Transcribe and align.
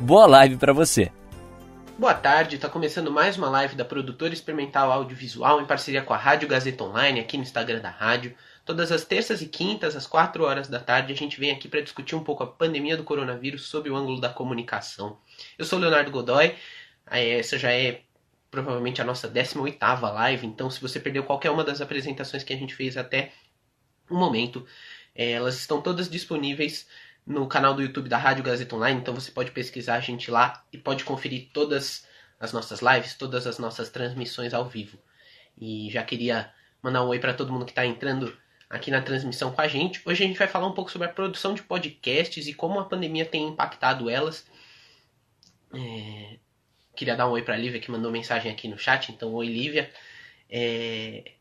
Boa 0.00 0.26
live 0.28 0.56
para 0.56 0.72
você. 0.72 1.10
Boa 1.98 2.14
tarde, 2.14 2.54
está 2.54 2.68
começando 2.68 3.10
mais 3.10 3.36
uma 3.36 3.50
live 3.50 3.74
da 3.74 3.84
produtora 3.84 4.32
experimental 4.32 4.92
audiovisual 4.92 5.60
em 5.60 5.66
parceria 5.66 6.02
com 6.02 6.14
a 6.14 6.16
Rádio 6.16 6.46
Gazeta 6.46 6.84
Online 6.84 7.18
aqui 7.18 7.36
no 7.36 7.42
Instagram 7.42 7.80
da 7.80 7.90
rádio. 7.90 8.32
Todas 8.64 8.92
as 8.92 9.04
terças 9.04 9.42
e 9.42 9.46
quintas, 9.46 9.96
às 9.96 10.06
4 10.06 10.44
horas 10.44 10.68
da 10.68 10.78
tarde, 10.78 11.12
a 11.12 11.16
gente 11.16 11.40
vem 11.40 11.50
aqui 11.50 11.66
para 11.66 11.80
discutir 11.80 12.14
um 12.14 12.22
pouco 12.22 12.44
a 12.44 12.46
pandemia 12.46 12.96
do 12.96 13.02
coronavírus 13.02 13.66
sob 13.66 13.90
o 13.90 13.96
ângulo 13.96 14.20
da 14.20 14.28
comunicação. 14.28 15.18
Eu 15.58 15.64
sou 15.64 15.80
Leonardo 15.80 16.12
Godoy, 16.12 16.54
essa 17.10 17.58
já 17.58 17.72
é 17.72 18.02
provavelmente 18.52 19.02
a 19.02 19.04
nossa 19.04 19.28
18ª 19.28 20.12
live, 20.12 20.46
então 20.46 20.70
se 20.70 20.80
você 20.80 21.00
perdeu 21.00 21.24
qualquer 21.24 21.50
uma 21.50 21.64
das 21.64 21.80
apresentações 21.80 22.44
que 22.44 22.52
a 22.52 22.56
gente 22.56 22.72
fez 22.72 22.96
até 22.96 23.32
o 24.08 24.14
momento, 24.14 24.64
eh, 25.12 25.32
elas 25.32 25.56
estão 25.56 25.82
todas 25.82 26.08
disponíveis 26.08 26.86
no 27.28 27.46
canal 27.46 27.74
do 27.74 27.82
YouTube 27.82 28.08
da 28.08 28.16
Rádio 28.16 28.42
Gazeta 28.42 28.74
Online, 28.74 28.98
então 28.98 29.14
você 29.14 29.30
pode 29.30 29.50
pesquisar 29.50 29.96
a 29.96 30.00
gente 30.00 30.30
lá 30.30 30.64
e 30.72 30.78
pode 30.78 31.04
conferir 31.04 31.50
todas 31.52 32.06
as 32.40 32.54
nossas 32.54 32.80
lives, 32.80 33.14
todas 33.14 33.46
as 33.46 33.58
nossas 33.58 33.90
transmissões 33.90 34.54
ao 34.54 34.64
vivo. 34.64 34.98
E 35.60 35.90
já 35.90 36.02
queria 36.02 36.50
mandar 36.82 37.04
um 37.04 37.08
oi 37.08 37.18
para 37.18 37.34
todo 37.34 37.52
mundo 37.52 37.66
que 37.66 37.72
está 37.72 37.84
entrando 37.84 38.34
aqui 38.70 38.90
na 38.90 39.02
transmissão 39.02 39.52
com 39.52 39.60
a 39.60 39.68
gente. 39.68 40.00
Hoje 40.06 40.24
a 40.24 40.26
gente 40.26 40.38
vai 40.38 40.48
falar 40.48 40.66
um 40.66 40.72
pouco 40.72 40.90
sobre 40.90 41.06
a 41.06 41.12
produção 41.12 41.52
de 41.52 41.62
podcasts 41.62 42.46
e 42.46 42.54
como 42.54 42.80
a 42.80 42.86
pandemia 42.86 43.26
tem 43.26 43.48
impactado 43.48 44.08
elas. 44.08 44.46
É... 45.74 46.38
Queria 46.96 47.14
dar 47.14 47.28
um 47.28 47.32
oi 47.32 47.42
para 47.42 47.54
a 47.54 47.58
Lívia 47.58 47.78
que 47.78 47.90
mandou 47.90 48.10
mensagem 48.10 48.50
aqui 48.50 48.68
no 48.68 48.78
chat, 48.78 49.12
então 49.12 49.34
oi 49.34 49.48
Lívia. 49.48 49.90
É 50.48 51.32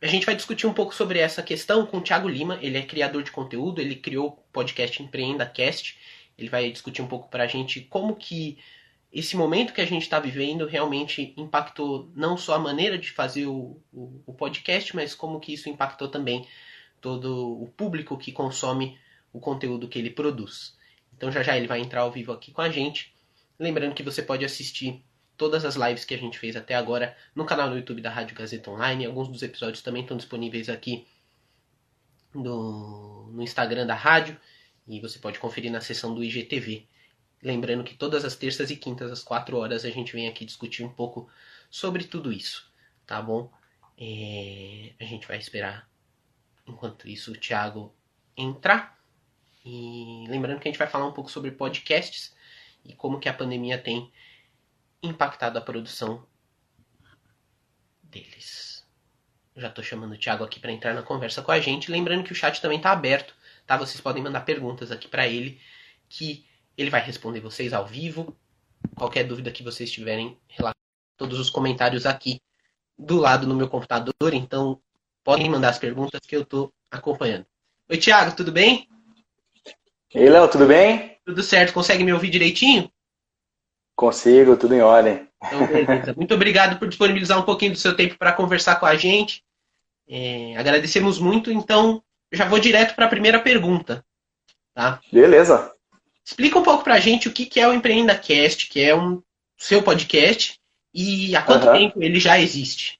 a 0.00 0.06
gente 0.06 0.26
vai 0.26 0.36
discutir 0.36 0.66
um 0.66 0.72
pouco 0.72 0.94
sobre 0.94 1.18
essa 1.18 1.42
questão 1.42 1.84
com 1.84 1.98
o 1.98 2.00
Thiago 2.00 2.28
Lima. 2.28 2.58
Ele 2.62 2.78
é 2.78 2.82
criador 2.82 3.22
de 3.22 3.32
conteúdo, 3.32 3.80
ele 3.80 3.96
criou 3.96 4.44
podcast 4.58 5.00
Empreenda 5.00 5.46
Cast. 5.46 5.96
Ele 6.36 6.48
vai 6.48 6.68
discutir 6.72 7.00
um 7.00 7.06
pouco 7.06 7.28
para 7.28 7.44
a 7.44 7.46
gente 7.46 7.80
como 7.82 8.16
que 8.16 8.58
esse 9.12 9.36
momento 9.36 9.72
que 9.72 9.80
a 9.80 9.86
gente 9.86 10.02
está 10.02 10.18
vivendo 10.18 10.66
realmente 10.66 11.32
impactou 11.36 12.10
não 12.14 12.36
só 12.36 12.54
a 12.56 12.58
maneira 12.58 12.98
de 12.98 13.10
fazer 13.10 13.46
o, 13.46 13.80
o, 13.92 14.20
o, 14.26 14.34
podcast, 14.34 14.94
mas 14.96 15.14
como 15.14 15.38
que 15.38 15.54
isso 15.54 15.68
impactou 15.68 16.08
também 16.08 16.46
todo 17.00 17.62
o 17.62 17.68
público 17.68 18.18
que 18.18 18.32
consome 18.32 18.98
o 19.32 19.38
conteúdo 19.38 19.86
que 19.86 19.98
ele 19.98 20.10
produz. 20.10 20.76
Então 21.16 21.30
já 21.30 21.42
já 21.42 21.56
ele 21.56 21.68
vai 21.68 21.80
entrar 21.80 22.00
ao 22.00 22.10
vivo 22.10 22.32
aqui 22.32 22.50
com 22.50 22.60
a 22.60 22.68
gente. 22.68 23.14
Lembrando 23.58 23.94
que 23.94 24.02
você 24.02 24.22
pode 24.22 24.44
assistir 24.44 25.04
todas 25.36 25.64
as 25.64 25.76
lives 25.76 26.04
que 26.04 26.14
a 26.14 26.18
gente 26.18 26.36
fez 26.36 26.56
até 26.56 26.74
agora 26.74 27.16
no 27.32 27.44
canal 27.44 27.70
do 27.70 27.76
YouTube 27.76 28.02
da 28.02 28.10
Rádio 28.10 28.36
Gazeta 28.36 28.70
Online. 28.72 29.06
Alguns 29.06 29.28
dos 29.28 29.42
episódios 29.42 29.82
também 29.82 30.02
estão 30.02 30.16
disponíveis 30.16 30.68
aqui 30.68 31.06
no, 32.34 33.30
no 33.32 33.42
Instagram 33.42 33.86
da 33.86 33.94
rádio 33.94 34.38
e 34.86 35.00
você 35.00 35.18
pode 35.18 35.38
conferir 35.38 35.70
na 35.70 35.80
seção 35.80 36.14
do 36.14 36.24
IGTV. 36.24 36.86
Lembrando 37.42 37.84
que 37.84 37.94
todas 37.94 38.24
as 38.24 38.34
terças 38.34 38.70
e 38.70 38.76
quintas, 38.76 39.12
às 39.12 39.22
4 39.22 39.56
horas, 39.56 39.84
a 39.84 39.90
gente 39.90 40.12
vem 40.12 40.26
aqui 40.26 40.44
discutir 40.44 40.82
um 40.82 40.88
pouco 40.88 41.28
sobre 41.70 42.04
tudo 42.04 42.32
isso, 42.32 42.70
tá 43.06 43.20
bom? 43.22 43.50
É, 43.96 44.92
a 44.98 45.04
gente 45.04 45.26
vai 45.26 45.38
esperar, 45.38 45.88
enquanto 46.66 47.08
isso, 47.08 47.32
o 47.32 47.36
Thiago 47.36 47.94
entrar. 48.36 48.98
E 49.64 50.24
lembrando 50.28 50.60
que 50.60 50.68
a 50.68 50.70
gente 50.70 50.78
vai 50.78 50.88
falar 50.88 51.06
um 51.06 51.12
pouco 51.12 51.30
sobre 51.30 51.50
podcasts 51.50 52.34
e 52.84 52.94
como 52.94 53.20
que 53.20 53.28
a 53.28 53.34
pandemia 53.34 53.78
tem 53.78 54.10
impactado 55.02 55.58
a 55.58 55.62
produção 55.62 56.26
deles. 58.02 58.67
Já 59.58 59.68
estou 59.68 59.82
chamando 59.82 60.12
o 60.12 60.16
Thiago 60.16 60.44
aqui 60.44 60.60
para 60.60 60.70
entrar 60.70 60.94
na 60.94 61.02
conversa 61.02 61.42
com 61.42 61.50
a 61.50 61.58
gente. 61.58 61.90
Lembrando 61.90 62.22
que 62.22 62.32
o 62.32 62.34
chat 62.34 62.60
também 62.62 62.78
está 62.78 62.92
aberto, 62.92 63.34
tá? 63.66 63.76
Vocês 63.76 64.00
podem 64.00 64.22
mandar 64.22 64.42
perguntas 64.42 64.92
aqui 64.92 65.08
para 65.08 65.26
ele, 65.26 65.60
que 66.08 66.46
ele 66.76 66.90
vai 66.90 67.00
responder 67.00 67.40
vocês 67.40 67.72
ao 67.72 67.84
vivo. 67.84 68.36
Qualquer 68.94 69.24
dúvida 69.24 69.50
que 69.50 69.64
vocês 69.64 69.90
tiverem, 69.90 70.38
todos 71.16 71.40
os 71.40 71.50
comentários 71.50 72.06
aqui 72.06 72.40
do 72.96 73.16
lado 73.16 73.46
no 73.46 73.54
meu 73.54 73.68
computador. 73.68 74.32
Então, 74.32 74.80
podem 75.24 75.50
mandar 75.50 75.70
as 75.70 75.78
perguntas 75.78 76.20
que 76.20 76.36
eu 76.36 76.42
estou 76.42 76.72
acompanhando. 76.90 77.44
Oi, 77.88 77.98
Thiago, 77.98 78.36
tudo 78.36 78.52
bem? 78.52 78.88
Ei, 80.14 80.28
Léo, 80.28 80.48
tudo 80.48 80.66
bem? 80.66 81.18
Tudo 81.24 81.42
certo. 81.42 81.74
Consegue 81.74 82.04
me 82.04 82.12
ouvir 82.12 82.30
direitinho? 82.30 82.90
Consigo, 83.96 84.56
tudo 84.56 84.74
em 84.74 84.80
ordem. 84.80 85.28
Então. 85.42 86.14
Muito 86.16 86.34
obrigado 86.34 86.78
por 86.78 86.88
disponibilizar 86.88 87.38
um 87.38 87.42
pouquinho 87.42 87.72
do 87.72 87.78
seu 87.78 87.96
tempo 87.96 88.16
para 88.16 88.32
conversar 88.32 88.76
com 88.76 88.86
a 88.86 88.94
gente. 88.94 89.44
É, 90.08 90.54
agradecemos 90.56 91.18
muito. 91.18 91.50
Então, 91.50 92.02
já 92.32 92.46
vou 92.46 92.58
direto 92.58 92.94
para 92.94 93.06
a 93.06 93.10
primeira 93.10 93.40
pergunta. 93.40 94.04
Tá? 94.74 95.00
Beleza. 95.12 95.70
Explica 96.24 96.58
um 96.58 96.62
pouco 96.62 96.84
para 96.84 96.94
a 96.94 97.00
gente 97.00 97.28
o 97.28 97.32
que, 97.32 97.46
que 97.46 97.60
é 97.60 97.66
o 97.66 97.72
Empreenda 97.72 98.14
Cast, 98.14 98.68
que 98.68 98.80
é 98.80 98.94
um 98.94 99.22
seu 99.56 99.82
podcast, 99.82 100.58
e 100.94 101.34
há 101.34 101.42
quanto 101.42 101.66
uhum. 101.66 101.72
tempo 101.72 102.02
ele 102.02 102.20
já 102.20 102.38
existe? 102.38 102.98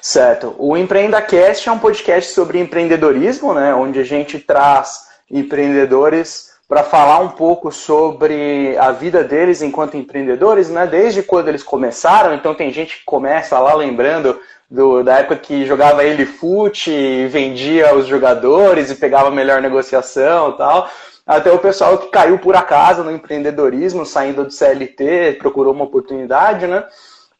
Certo. 0.00 0.54
O 0.58 0.76
Empreenda 0.76 1.20
Cast 1.22 1.68
é 1.68 1.72
um 1.72 1.78
podcast 1.78 2.32
sobre 2.32 2.58
empreendedorismo, 2.58 3.54
né, 3.54 3.74
onde 3.74 4.00
a 4.00 4.04
gente 4.04 4.38
traz 4.38 5.06
empreendedores 5.30 6.48
para 6.68 6.84
falar 6.84 7.20
um 7.20 7.30
pouco 7.30 7.72
sobre 7.72 8.76
a 8.76 8.92
vida 8.92 9.24
deles 9.24 9.62
enquanto 9.62 9.96
empreendedores, 9.96 10.68
né? 10.68 10.86
Desde 10.86 11.22
quando 11.22 11.48
eles 11.48 11.62
começaram. 11.62 12.34
Então 12.34 12.54
tem 12.54 12.70
gente 12.70 12.98
que 12.98 13.04
começa 13.06 13.58
lá 13.58 13.74
lembrando 13.74 14.38
do, 14.70 15.02
da 15.02 15.18
época 15.18 15.36
que 15.36 15.64
jogava 15.64 16.04
ele 16.04 16.26
fute 16.26 16.90
e 16.90 17.26
vendia 17.26 17.94
os 17.94 18.06
jogadores 18.06 18.90
e 18.90 18.94
pegava 18.94 19.30
melhor 19.30 19.62
negociação 19.62 20.50
e 20.50 20.56
tal. 20.56 20.90
Até 21.26 21.52
o 21.52 21.58
pessoal 21.58 21.98
que 21.98 22.08
caiu 22.08 22.38
por 22.38 22.56
acaso 22.56 23.04
no 23.04 23.10
empreendedorismo, 23.10 24.06
saindo 24.06 24.44
do 24.44 24.50
CLT, 24.50 25.36
procurou 25.38 25.74
uma 25.74 25.84
oportunidade, 25.84 26.66
né? 26.66 26.84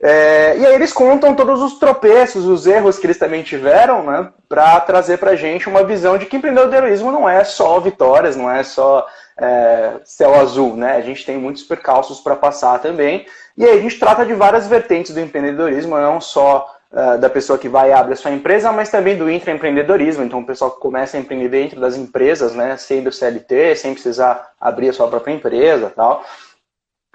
É, 0.01 0.57
e 0.57 0.65
aí 0.65 0.75
eles 0.75 0.93
contam 0.93 1.35
todos 1.35 1.61
os 1.61 1.79
tropeços, 1.79 2.45
os 2.45 2.67
erros 2.67 2.99
que 2.99 3.07
eles 3.07 3.19
também 3.19 3.43
tiveram, 3.43 4.05
né, 4.05 4.31
para 4.49 4.79
trazer 4.79 5.19
para 5.19 5.35
gente 5.35 5.69
uma 5.69 5.83
visão 5.83 6.17
de 6.17 6.27
que 6.27 6.37
empreendedorismo 6.37 7.11
não 7.11 7.29
é 7.29 7.43
só 7.43 7.81
vitórias, 7.81 8.37
não 8.37 8.49
é 8.49 8.63
só 8.63 9.05
é, 9.37 9.95
céu 10.05 10.35
azul, 10.35 10.77
né? 10.77 10.97
A 10.97 11.01
gente 11.01 11.27
tem 11.27 11.37
muitos 11.37 11.63
percalços 11.63 12.21
para 12.21 12.37
passar 12.37 12.79
também. 12.81 13.27
E 13.57 13.65
aí 13.65 13.79
a 13.79 13.83
gente 13.83 13.99
trata 13.99 14.25
de 14.25 14.35
várias 14.35 14.69
vertentes 14.69 15.13
do 15.13 15.21
empreendedorismo, 15.21 15.97
não 15.97 16.21
só 16.21 16.78
uh, 16.93 17.19
da 17.19 17.29
pessoa 17.29 17.59
que 17.59 17.69
vai 17.69 17.91
e 17.91 17.93
abre 17.93 18.13
a 18.13 18.17
sua 18.17 18.31
empresa, 18.31 18.73
mas 18.73 18.91
também 18.91 19.17
do 19.17 19.31
intraempreendedorismo. 19.31 20.25
Então, 20.25 20.41
o 20.41 20.47
pessoal 20.47 20.71
que 20.71 20.81
começa 20.81 21.17
a 21.17 21.21
empreender 21.21 21.49
dentro 21.49 21.81
das 21.81 21.97
empresas, 21.97 22.55
né, 22.55 22.77
sendo 22.77 23.13
CLT, 23.13 23.77
sem 23.77 23.95
precisar 23.95 24.53
abrir 24.61 24.89
a 24.89 24.93
sua 24.93 25.09
própria 25.09 25.33
empresa 25.33 25.93
tal. 25.95 26.25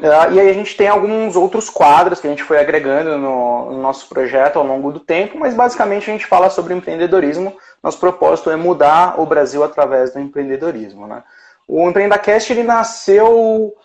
Uh, 0.01 0.33
e 0.33 0.39
aí 0.39 0.49
a 0.49 0.53
gente 0.53 0.75
tem 0.75 0.87
alguns 0.87 1.35
outros 1.35 1.69
quadros 1.69 2.19
que 2.19 2.27
a 2.27 2.29
gente 2.29 2.43
foi 2.43 2.59
agregando 2.59 3.17
no, 3.17 3.71
no, 3.71 3.81
nosso 3.81 4.09
projeto 4.09 4.57
ao 4.57 4.65
longo 4.65 4.91
do 4.91 4.99
tempo, 4.99 5.37
mas 5.37 5.53
basicamente 5.53 6.09
a 6.09 6.13
gente 6.13 6.25
fala 6.25 6.49
sobre 6.49 6.73
empreendedorismo. 6.73 7.55
Nosso 7.81 7.99
propósito 7.99 8.49
é 8.49 8.55
mudar 8.55 9.19
o 9.19 9.25
Brasil 9.25 9.63
através 9.63 10.11
do 10.11 10.19
empreendedorismo. 10.19 11.07
Né? 11.07 11.23
O 11.67 11.87
EmpreendaCast 11.87 12.51
ele 12.51 12.63
nasceu 12.63 13.75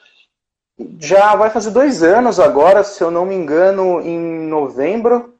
já 0.98 1.34
vai 1.34 1.50
fazer 1.50 1.70
dois 1.70 2.02
anos 2.02 2.38
agora, 2.38 2.84
se 2.84 3.02
eu 3.02 3.10
não 3.10 3.26
me 3.26 3.34
engano, 3.34 4.00
em 4.00 4.18
novembro. 4.46 5.34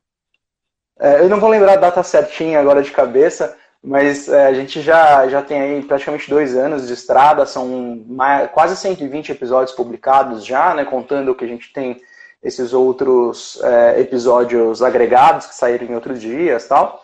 É, 1.01 1.21
eu 1.21 1.29
não 1.29 1.39
vou 1.39 1.49
lembrar 1.49 1.75
a 1.75 1.77
data 1.77 2.03
certinha 2.03 2.59
agora 2.59 2.83
de 2.83 2.91
cabeça, 2.91 3.57
mas 3.83 4.29
é, 4.29 4.47
a 4.47 4.53
gente 4.53 4.81
já, 4.81 5.29
já 5.29 5.41
tem 5.43 5.61
aí 5.61 5.83
praticamente 5.83 6.29
dois 6.29 6.57
anos 6.57 6.87
de 6.87 6.93
estrada, 6.93 7.47
são 7.47 8.03
mais, 8.07 8.51
quase 8.51 8.77
120 8.77 9.31
episódios 9.31 9.75
publicados 9.77 10.45
já, 10.45 10.75
né, 10.75 10.85
contando 10.85 11.35
que 11.35 11.45
a 11.45 11.49
gente 11.49 11.73
tem 11.73 12.01
esses 12.43 12.73
outros 12.73 13.61
é, 13.63 14.01
episódios 14.01 14.83
agregados 14.83 15.47
que 15.47 15.55
saíram 15.55 15.87
em 15.87 15.95
outros 15.95 16.21
dias 16.21 16.67
tal. 16.67 17.03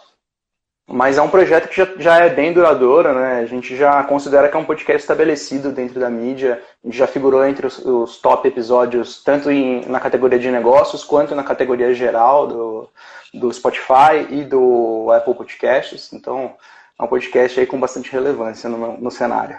Mas 0.87 1.17
é 1.17 1.23
um 1.23 1.31
projeto 1.31 1.69
que 1.69 1.77
já, 1.77 1.87
já 1.97 2.19
é 2.19 2.29
bem 2.29 2.53
duradouro, 2.53 3.15
né? 3.15 3.41
A 3.41 3.47
gente 3.47 3.75
já 3.75 4.03
considera 4.05 4.49
que 4.49 4.57
é 4.57 4.59
um 4.59 4.67
podcast 4.67 5.03
estabelecido 5.03 5.73
dentro 5.73 5.99
da 5.99 6.11
mídia. 6.11 6.63
A 6.83 6.87
gente 6.87 6.99
já 6.99 7.07
figurou 7.07 7.45
entre 7.47 7.67
os, 7.67 7.79
os 7.79 8.19
top 8.19 8.47
episódios, 8.47 9.23
tanto 9.23 9.51
em, 9.51 9.85
na 9.87 9.99
categoria 9.99 10.39
de 10.39 10.51
negócios, 10.51 11.03
quanto 11.03 11.35
na 11.35 11.43
categoria 11.43 11.95
geral 11.95 12.47
do, 12.47 12.91
do 13.33 13.51
Spotify 13.51 14.27
e 14.31 14.45
do 14.45 15.11
Apple 15.11 15.35
Podcasts. 15.35 16.13
Então, 16.13 16.55
é 16.99 17.03
um 17.03 17.09
podcast 17.09 17.59
aí 17.59 17.67
com 17.67 17.81
bastante 17.81 18.13
relevância 18.13 18.69
no, 18.69 18.99
no 18.99 19.11
cenário. 19.11 19.59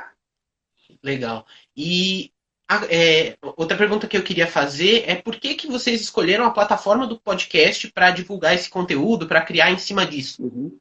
Legal. 1.03 1.43
E 1.75 2.31
é, 2.89 3.35
outra 3.57 3.77
pergunta 3.77 4.07
que 4.07 4.17
eu 4.17 4.23
queria 4.23 4.47
fazer 4.47 5.03
é 5.07 5.15
por 5.15 5.37
que, 5.37 5.55
que 5.55 5.67
vocês 5.67 6.01
escolheram 6.01 6.45
a 6.45 6.51
plataforma 6.51 7.05
do 7.05 7.19
podcast 7.19 7.91
para 7.91 8.11
divulgar 8.11 8.53
esse 8.53 8.69
conteúdo, 8.69 9.27
para 9.27 9.41
criar 9.41 9.71
em 9.71 9.77
cima 9.77 10.05
disso? 10.05 10.43
Uhum. 10.43 10.77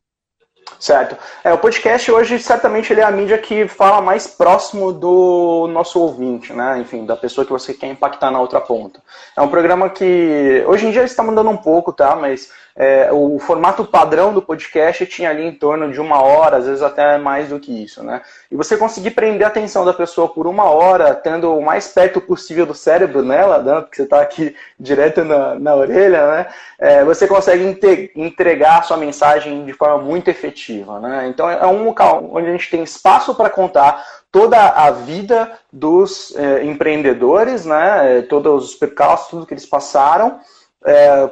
Certo. 0.78 1.16
É, 1.42 1.52
o 1.52 1.58
podcast 1.58 2.10
hoje, 2.10 2.38
certamente, 2.38 2.92
ele 2.92 3.00
é 3.00 3.04
a 3.04 3.10
mídia 3.10 3.38
que 3.38 3.66
fala 3.66 4.00
mais 4.00 4.26
próximo 4.26 4.92
do 4.92 5.66
nosso 5.68 5.98
ouvinte, 6.00 6.52
né? 6.52 6.78
Enfim, 6.78 7.06
da 7.06 7.16
pessoa 7.16 7.44
que 7.44 7.52
você 7.52 7.72
quer 7.72 7.86
impactar 7.86 8.30
na 8.30 8.40
outra 8.40 8.60
ponta. 8.60 9.00
É 9.36 9.40
um 9.40 9.48
programa 9.48 9.88
que, 9.88 10.62
hoje 10.66 10.86
em 10.86 10.90
dia, 10.90 11.04
está 11.04 11.22
mudando 11.22 11.48
um 11.48 11.56
pouco, 11.56 11.92
tá? 11.92 12.14
Mas 12.16 12.50
é, 12.76 13.08
o 13.12 13.38
formato 13.38 13.84
padrão 13.84 14.34
do 14.34 14.42
podcast 14.42 15.06
tinha 15.06 15.30
ali 15.30 15.44
em 15.44 15.52
torno 15.52 15.92
de 15.92 16.00
uma 16.00 16.20
hora, 16.20 16.56
às 16.56 16.66
vezes 16.66 16.82
até 16.82 17.16
mais 17.18 17.50
do 17.50 17.60
que 17.60 17.84
isso, 17.84 18.02
né? 18.02 18.20
E 18.50 18.56
você 18.56 18.76
conseguir 18.76 19.12
prender 19.12 19.46
a 19.46 19.48
atenção 19.48 19.84
da 19.84 19.94
pessoa 19.94 20.28
por 20.28 20.48
uma 20.48 20.64
hora, 20.64 21.14
tendo 21.14 21.56
o 21.56 21.64
mais 21.64 21.86
perto 21.86 22.20
possível 22.20 22.66
do 22.66 22.74
cérebro 22.74 23.22
nela, 23.22 23.62
né? 23.62 23.80
porque 23.80 23.96
você 23.96 24.02
está 24.02 24.20
aqui 24.20 24.56
direto 24.78 25.24
na, 25.24 25.54
na 25.54 25.74
orelha, 25.76 26.26
né? 26.26 26.46
É, 26.76 27.04
você 27.04 27.28
consegue 27.28 28.10
entregar 28.16 28.80
a 28.80 28.82
sua 28.82 28.96
mensagem 28.96 29.64
de 29.64 29.72
forma 29.72 29.98
muito 29.98 30.28
efetiva, 30.28 30.53
né? 31.00 31.28
Então 31.28 31.48
é 31.48 31.66
um 31.66 31.84
local 31.84 32.28
onde 32.32 32.48
a 32.48 32.52
gente 32.52 32.70
tem 32.70 32.82
espaço 32.82 33.34
para 33.34 33.50
contar 33.50 34.04
toda 34.30 34.58
a 34.58 34.90
vida 34.90 35.52
dos 35.72 36.34
é, 36.36 36.64
empreendedores, 36.64 37.64
né? 37.64 38.22
Todos 38.28 38.64
os 38.70 38.74
percalços, 38.74 39.28
tudo 39.28 39.46
que 39.46 39.54
eles 39.54 39.66
passaram. 39.66 40.40
É, 40.84 41.30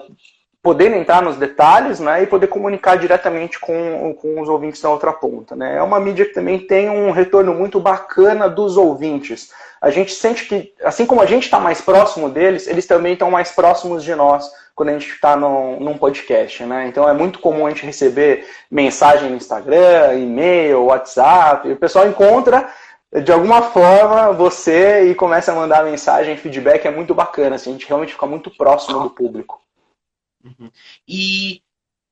poder 0.62 0.92
entrar 0.92 1.20
nos 1.20 1.36
detalhes 1.36 1.98
né, 1.98 2.22
e 2.22 2.26
poder 2.26 2.46
comunicar 2.46 2.96
diretamente 2.96 3.58
com, 3.58 4.14
com 4.14 4.40
os 4.40 4.48
ouvintes 4.48 4.80
da 4.80 4.88
outra 4.88 5.12
ponta. 5.12 5.56
Né? 5.56 5.76
É 5.76 5.82
uma 5.82 5.98
mídia 5.98 6.24
que 6.24 6.32
também 6.32 6.58
tem 6.60 6.88
um 6.88 7.10
retorno 7.10 7.52
muito 7.52 7.80
bacana 7.80 8.48
dos 8.48 8.76
ouvintes. 8.76 9.50
A 9.80 9.90
gente 9.90 10.14
sente 10.14 10.46
que, 10.46 10.72
assim 10.84 11.04
como 11.04 11.20
a 11.20 11.26
gente 11.26 11.42
está 11.42 11.58
mais 11.58 11.80
próximo 11.80 12.30
deles, 12.30 12.68
eles 12.68 12.86
também 12.86 13.14
estão 13.14 13.28
mais 13.28 13.50
próximos 13.50 14.04
de 14.04 14.14
nós 14.14 14.48
quando 14.74 14.90
a 14.90 14.92
gente 14.92 15.08
está 15.08 15.36
num, 15.36 15.80
num, 15.80 15.98
podcast. 15.98 16.64
Né? 16.64 16.88
Então 16.88 17.08
é 17.08 17.12
muito 17.12 17.38
comum 17.38 17.66
a 17.66 17.70
gente 17.70 17.86
receber 17.86 18.46
mensagem 18.70 19.30
no 19.30 19.36
Instagram, 19.36 20.18
e-mail, 20.18 20.84
WhatsApp, 20.84 21.68
e 21.68 21.72
o 21.72 21.76
pessoal 21.76 22.08
encontra 22.08 22.72
de 23.20 23.30
alguma 23.30 23.60
forma 23.60 24.32
você 24.32 25.10
e 25.10 25.14
começa 25.14 25.52
a 25.52 25.54
mandar 25.54 25.84
mensagem, 25.84 26.36
feedback, 26.36 26.86
é 26.86 26.90
muito 26.90 27.14
bacana, 27.14 27.56
assim, 27.56 27.70
a 27.70 27.72
gente 27.74 27.86
realmente 27.86 28.14
fica 28.14 28.26
muito 28.26 28.50
próximo 28.50 29.02
do 29.02 29.10
público. 29.10 29.60
Uhum. 30.42 30.70
E 31.06 31.62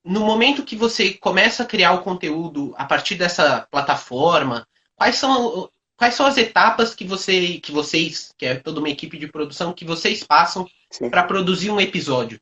no 0.04 0.20
momento 0.20 0.64
que 0.64 0.76
você 0.76 1.14
começa 1.14 1.62
a 1.62 1.66
criar 1.66 1.92
o 1.92 2.02
conteúdo 2.02 2.74
a 2.76 2.84
partir 2.84 3.14
dessa 3.14 3.66
plataforma, 3.70 4.66
quais 4.94 5.16
são, 5.16 5.70
quais 5.96 6.14
são 6.14 6.26
as 6.26 6.36
etapas 6.36 6.94
que, 6.94 7.04
você, 7.04 7.58
que 7.58 7.72
vocês, 7.72 8.34
que 8.36 8.44
é 8.44 8.56
toda 8.56 8.80
uma 8.80 8.90
equipe 8.90 9.16
de 9.16 9.26
produção, 9.26 9.72
que 9.72 9.86
vocês 9.86 10.22
passam 10.22 10.68
para 11.10 11.24
produzir 11.24 11.70
um 11.70 11.80
episódio? 11.80 12.38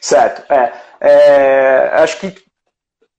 Certo. 0.00 0.42
É, 0.52 0.72
é, 1.00 1.90
acho 1.94 2.18
que 2.18 2.34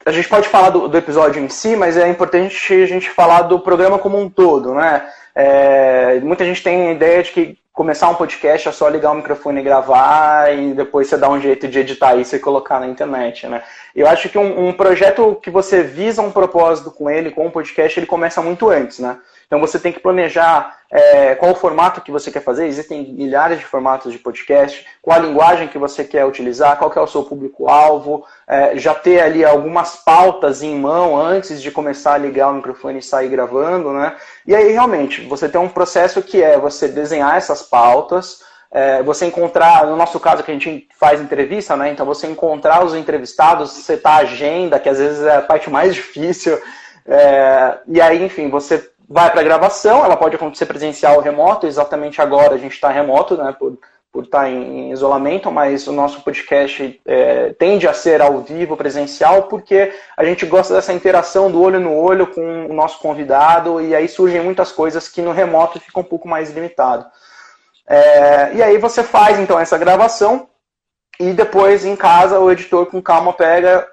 a 0.06 0.12
gente 0.12 0.30
pode 0.30 0.48
falar 0.48 0.70
do, 0.70 0.88
do, 0.88 0.98
episódio 0.98 1.44
em 1.44 1.50
si, 1.50 1.76
mas 1.76 1.98
é 1.98 2.08
importante 2.08 2.74
a 2.74 2.86
gente 2.86 3.10
falar 3.10 3.44
do 3.44 3.60
programa 3.60 3.98
como 3.98 4.20
um 4.20 4.30
todo, 4.30 4.74
né? 4.74 5.08
É, 5.34 6.20
muita 6.22 6.46
gente 6.46 6.62
tem 6.62 6.90
a 6.90 6.92
ideia 6.92 7.24
de 7.24 7.32
que 7.32 7.58
começar 7.74 8.08
um 8.08 8.16
podcast 8.16 8.70
é 8.70 8.72
só 8.72 8.88
ligar 8.88 9.12
o 9.12 9.16
microfone 9.16 9.60
e 9.60 9.64
gravar 9.64 10.54
e 10.56 10.74
depois 10.74 11.08
você 11.08 11.18
dá 11.18 11.30
um 11.30 11.42
jeito 11.42 11.68
de 11.68 11.80
editar 11.80 12.16
isso 12.16 12.34
e 12.34 12.40
colocar 12.40 12.80
na 12.80 12.88
internet, 12.88 13.48
né? 13.48 13.64
Eu 13.94 14.08
acho 14.08 14.30
que 14.30 14.38
um, 14.38 14.70
um 14.70 14.74
projeto 14.74 15.38
que 15.44 15.50
você 15.50 15.84
visa 15.84 16.22
um 16.22 16.32
propósito 16.32 16.90
com 16.90 17.10
ele, 17.10 17.32
com 17.32 17.48
um 17.48 17.52
podcast, 17.52 18.00
ele 18.00 18.08
começa 18.08 18.42
muito 18.42 18.70
antes, 18.70 19.00
né? 19.00 19.18
Então 19.46 19.60
você 19.60 19.80
tem 19.80 19.94
que 19.94 20.00
planejar 20.00 20.76
é, 20.92 21.36
qual 21.36 21.52
o 21.52 21.56
formato 21.56 22.02
que 22.02 22.12
você 22.12 22.32
quer 22.32 22.42
fazer. 22.42 22.68
Existem 22.68 23.14
milhares 23.14 23.60
de 23.60 23.66
formatos 23.66 24.12
de 24.12 24.20
podcast. 24.20 24.86
Qual 25.02 25.18
a 25.18 25.22
linguagem 25.22 25.68
que 25.68 25.78
você 25.78 26.04
quer 26.04 26.26
utilizar? 26.26 26.78
Qual 26.78 26.90
que 26.90 26.98
é 26.98 27.02
o 27.02 27.08
seu 27.08 27.24
público-alvo? 27.24 28.26
É, 28.48 28.78
já 28.78 28.94
ter 28.94 29.22
ali 29.22 29.44
algumas 29.44 29.98
pautas 29.98 30.64
em 30.64 30.76
mão 30.76 31.20
antes 31.20 31.62
de 31.62 31.72
começar 31.72 32.14
a 32.14 32.18
ligar 32.18 32.50
o 32.50 32.54
microfone 32.54 33.00
e 33.00 33.04
sair 33.04 33.30
gravando, 33.30 33.92
né? 33.92 34.16
E 34.48 34.56
aí 34.56 34.72
realmente 34.72 35.22
você 35.26 35.50
tem 35.50 35.60
um 35.60 35.70
processo 35.70 36.22
que 36.22 36.42
é 36.42 36.58
você 36.58 36.88
desenhar 36.88 37.36
essas 37.36 37.62
pautas. 37.62 38.44
É, 38.72 39.02
você 39.04 39.26
encontrar, 39.26 39.86
no 39.86 39.96
nosso 39.96 40.20
caso 40.20 40.44
que 40.44 40.52
a 40.52 40.54
gente 40.54 40.90
faz 41.00 41.22
entrevista, 41.22 41.78
né? 41.78 41.92
Então 41.92 42.06
você 42.06 42.28
encontrar 42.28 42.84
os 42.84 42.94
entrevistados, 42.94 43.72
setar 43.72 44.18
a 44.18 44.22
agenda, 44.22 44.80
que 44.80 44.90
às 44.90 44.98
vezes 44.98 45.24
é 45.24 45.38
a 45.38 45.42
parte 45.42 45.70
mais 45.70 45.96
difícil. 45.96 46.62
É, 47.08 47.78
e 47.88 48.02
aí, 48.02 48.24
enfim, 48.24 48.50
você 48.50 48.90
vai 49.08 49.32
para 49.32 49.42
a 49.42 49.44
gravação, 49.44 50.04
ela 50.04 50.18
pode 50.18 50.36
acontecer 50.36 50.66
presencial 50.66 51.16
ou 51.16 51.22
remoto, 51.22 51.68
exatamente 51.68 52.22
agora 52.22 52.56
a 52.56 52.58
gente 52.58 52.74
está 52.74 52.90
remoto, 52.90 53.38
né, 53.38 53.56
por, 53.58 53.78
por 54.12 54.24
estar 54.24 54.42
tá 54.42 54.50
em, 54.50 54.92
isolamento, 54.92 55.52
mas 55.52 55.88
o 55.88 55.92
nosso 55.92 56.22
podcast 56.22 57.02
é, 57.06 57.54
tende 57.54 57.88
a 57.88 57.94
ser 57.94 58.22
ao 58.22 58.40
vivo, 58.40 58.78
presencial, 58.78 59.44
porque 59.44 59.94
a 60.16 60.24
gente 60.24 60.46
gosta 60.46 60.74
dessa 60.74 60.94
interação 60.94 61.52
do 61.52 61.62
olho 61.62 61.80
no 61.80 61.94
olho 61.96 62.28
com 62.28 62.68
o 62.68 62.74
nosso 62.74 63.00
convidado, 63.00 63.82
e 63.82 63.94
aí 63.94 64.08
surgem 64.08 64.42
muitas 64.42 64.72
coisas 64.72 65.08
que 65.08 65.22
no 65.22 65.32
remoto 65.32 65.80
fica 65.80 66.00
um 66.00 66.04
pouco 66.04 66.28
mais 66.28 66.52
limitado. 66.52 67.06
É, 67.88 68.54
e 68.56 68.64
aí 68.64 68.78
você 68.78 69.04
faz 69.04 69.38
então 69.40 69.60
essa 69.60 69.78
gravação, 69.78 70.48
e 71.20 71.32
depois 71.32 71.86
em 71.86 71.96
casa 71.96 72.40
o 72.40 72.52
editor 72.52 72.88
com 72.88 73.02
calma 73.02 73.34
pega, 73.34 73.88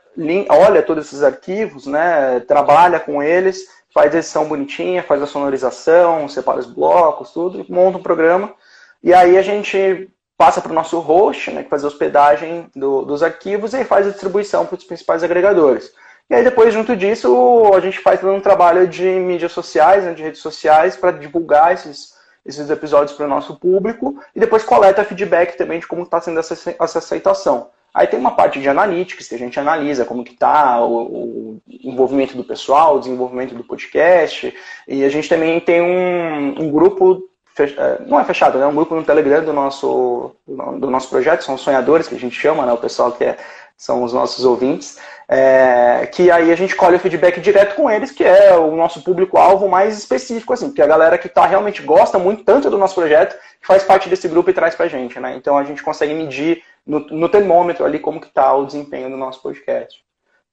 olha 0.49 0.83
todos 0.83 1.07
esses 1.07 1.23
arquivos, 1.23 1.87
né, 1.87 2.41
trabalha 2.47 2.99
com 2.99 3.23
eles, 3.23 3.67
faz 3.93 4.15
a 4.15 4.19
edição 4.19 4.49
bonitinha, 4.49 5.03
faz 5.03 5.23
a 5.23 5.27
sonorização, 5.27 6.29
separa 6.29 6.61
os 6.61 6.67
blocos, 6.67 7.31
tudo, 7.31 7.65
monta 7.69 7.99
um 7.99 8.03
programa. 8.03 8.55
E 9.03 9.13
aí 9.13 9.37
a 9.37 9.43
gente 9.43 10.09
passa 10.37 10.61
para 10.61 10.73
o 10.73 10.75
nosso 10.75 10.99
host, 10.99 11.51
né, 11.51 11.63
que 11.63 11.71
faz 11.71 11.85
a 11.85 11.87
hospedagem 11.87 12.69
do, 12.75 13.03
dos 13.03 13.23
arquivos, 13.23 13.75
e 13.75 13.85
faz 13.85 14.07
a 14.07 14.11
distribuição 14.11 14.67
para 14.67 14.77
os 14.77 14.85
principais 14.85 15.23
agregadores. 15.23 15.93
E 16.29 16.35
aí 16.35 16.43
depois, 16.43 16.73
junto 16.73 16.97
disso, 16.97 17.71
a 17.75 17.81
gente 17.81 18.01
faz 18.01 18.21
todo 18.21 18.33
um 18.33 18.41
trabalho 18.41 18.89
de 18.89 19.05
mídias 19.05 19.53
sociais, 19.53 20.05
né, 20.05 20.15
de 20.15 20.23
redes 20.23 20.41
sociais, 20.41 20.97
para 20.97 21.13
divulgar 21.13 21.75
esses, 21.75 22.15
esses 22.45 22.71
episódios 22.71 23.17
para 23.17 23.27
o 23.27 23.29
nosso 23.29 23.57
público, 23.57 24.19
e 24.35 24.41
depois 24.41 24.65
coleta 24.65 25.05
feedback 25.05 25.57
também 25.57 25.79
de 25.79 25.87
como 25.87 26.03
está 26.03 26.21
sendo 26.21 26.41
essa, 26.41 26.55
essa 26.55 26.99
aceitação. 26.99 27.71
Aí 27.95 28.07
tem 28.07 28.19
uma 28.19 28.31
parte 28.31 28.59
de 28.59 28.69
analytics 28.69 29.29
que 29.29 29.35
a 29.35 29.39
gente 29.39 29.61
analisa 29.61 30.05
como 30.05 30.25
que 30.25 30.33
está 30.33 30.81
o, 30.81 31.03
o, 31.03 31.63
envolvimento 31.69 32.35
do 32.37 32.45
pessoal, 32.45 32.97
o 32.97 33.01
desenvolvimento 33.01 33.55
do 33.55 33.65
podcast. 33.65 34.55
E 34.89 35.05
a 35.05 35.09
gente 35.11 35.29
também 35.29 35.61
tem 35.61 35.83
um, 35.83 36.63
um 36.63 36.71
grupo, 36.71 37.29
é, 37.59 37.99
não 38.07 38.19
é 38.19 38.25
fechado, 38.25 38.59
né? 38.59 38.67
um 38.67 38.75
grupo 38.75 38.95
no 38.95 39.05
Telegram 39.05 39.45
do 39.45 39.53
nosso, 39.53 40.35
do 40.47 40.91
nosso 40.91 41.11
projeto, 41.11 41.45
são 41.45 41.55
os 41.55 41.61
sonhadores 41.61 42.09
que 42.09 42.15
a 42.15 42.19
gente 42.19 42.35
chama, 42.35 42.65
né? 42.65 42.73
o 42.73 42.79
pessoal 42.79 43.13
que 43.13 43.25
é, 43.25 43.37
são 43.77 44.03
os 44.03 44.13
nossos 44.13 44.45
ouvintes. 44.45 44.99
É, 45.29 46.07
que 46.13 46.31
aí 46.31 46.53
a 46.53 46.57
gente 46.57 46.77
colhe 46.77 46.97
o 46.97 47.01
feedback 47.01 47.41
direto 47.41 47.75
com 47.75 47.91
eles, 47.91 48.11
que 48.11 48.25
é 48.25 48.55
o 48.55 48.77
nosso 48.77 49.03
público-alvo 49.03 49.69
mais 49.69 49.99
específico, 49.99 50.53
assim, 50.53 50.71
que 50.71 50.81
é 50.81 50.85
a 50.85 50.89
galera 50.89 51.17
que 51.17 51.29
tá, 51.29 51.47
realmente 51.47 51.83
gosta 51.83 52.19
muito 52.19 52.45
tanto 52.45 52.69
do 52.69 52.77
nosso 52.77 52.95
projeto, 52.95 53.35
que 53.61 53.67
faz 53.67 53.83
parte 53.83 54.09
desse 54.09 54.29
grupo 54.29 54.51
e 54.51 54.53
traz 54.53 54.75
pra 54.75 54.89
gente, 54.89 55.19
né? 55.19 55.35
Então 55.37 55.57
a 55.57 55.65
gente 55.65 55.83
consegue 55.83 56.13
medir 56.13 56.63
no, 56.87 57.01
no 57.01 57.29
termômetro 57.29 57.85
ali 57.85 57.99
como 57.99 58.21
que 58.21 58.29
tá 58.29 58.55
o 58.55 58.67
desempenho 58.67 59.11
do 59.11 59.17
nosso 59.17 59.43
podcast. 59.43 60.03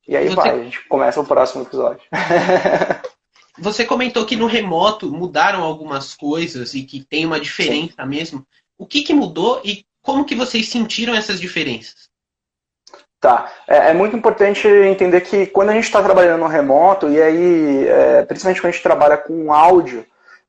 E 0.07 0.15
aí 0.15 0.27
Você... 0.27 0.35
vai, 0.35 0.49
a 0.49 0.63
gente 0.63 0.87
começa 0.87 1.19
o 1.19 1.25
próximo 1.25 1.63
episódio. 1.63 2.01
Você 3.59 3.85
comentou 3.85 4.25
que 4.25 4.35
no 4.35 4.47
remoto 4.47 5.11
mudaram 5.11 5.63
algumas 5.63 6.15
coisas 6.15 6.73
e 6.73 6.83
que 6.83 7.03
tem 7.03 7.25
uma 7.25 7.39
diferença 7.39 8.03
Sim. 8.03 8.07
mesmo. 8.07 8.47
O 8.77 8.85
que, 8.85 9.01
que 9.01 9.13
mudou 9.13 9.61
e 9.65 9.85
como 10.01 10.23
que 10.23 10.35
vocês 10.35 10.69
sentiram 10.69 11.13
essas 11.13 11.39
diferenças? 11.39 12.09
Tá. 13.19 13.51
É, 13.67 13.89
é, 13.89 13.93
muito 13.93 14.15
importante 14.15 14.65
entender 14.67 15.21
que 15.21 15.45
quando 15.47 15.69
a 15.69 15.73
gente 15.73 15.83
está 15.83 16.01
trabalhando 16.01 16.39
no 16.39 16.47
remoto, 16.47 17.09
e 17.09 17.21
aí, 17.21 17.85
é, 17.85 18.23
principalmente 18.23 18.61
quando 18.61 18.69
a 18.69 18.71
gente 18.71 18.83
trabalha 18.83 19.17
com 19.17 19.53
áudio, 19.53 20.05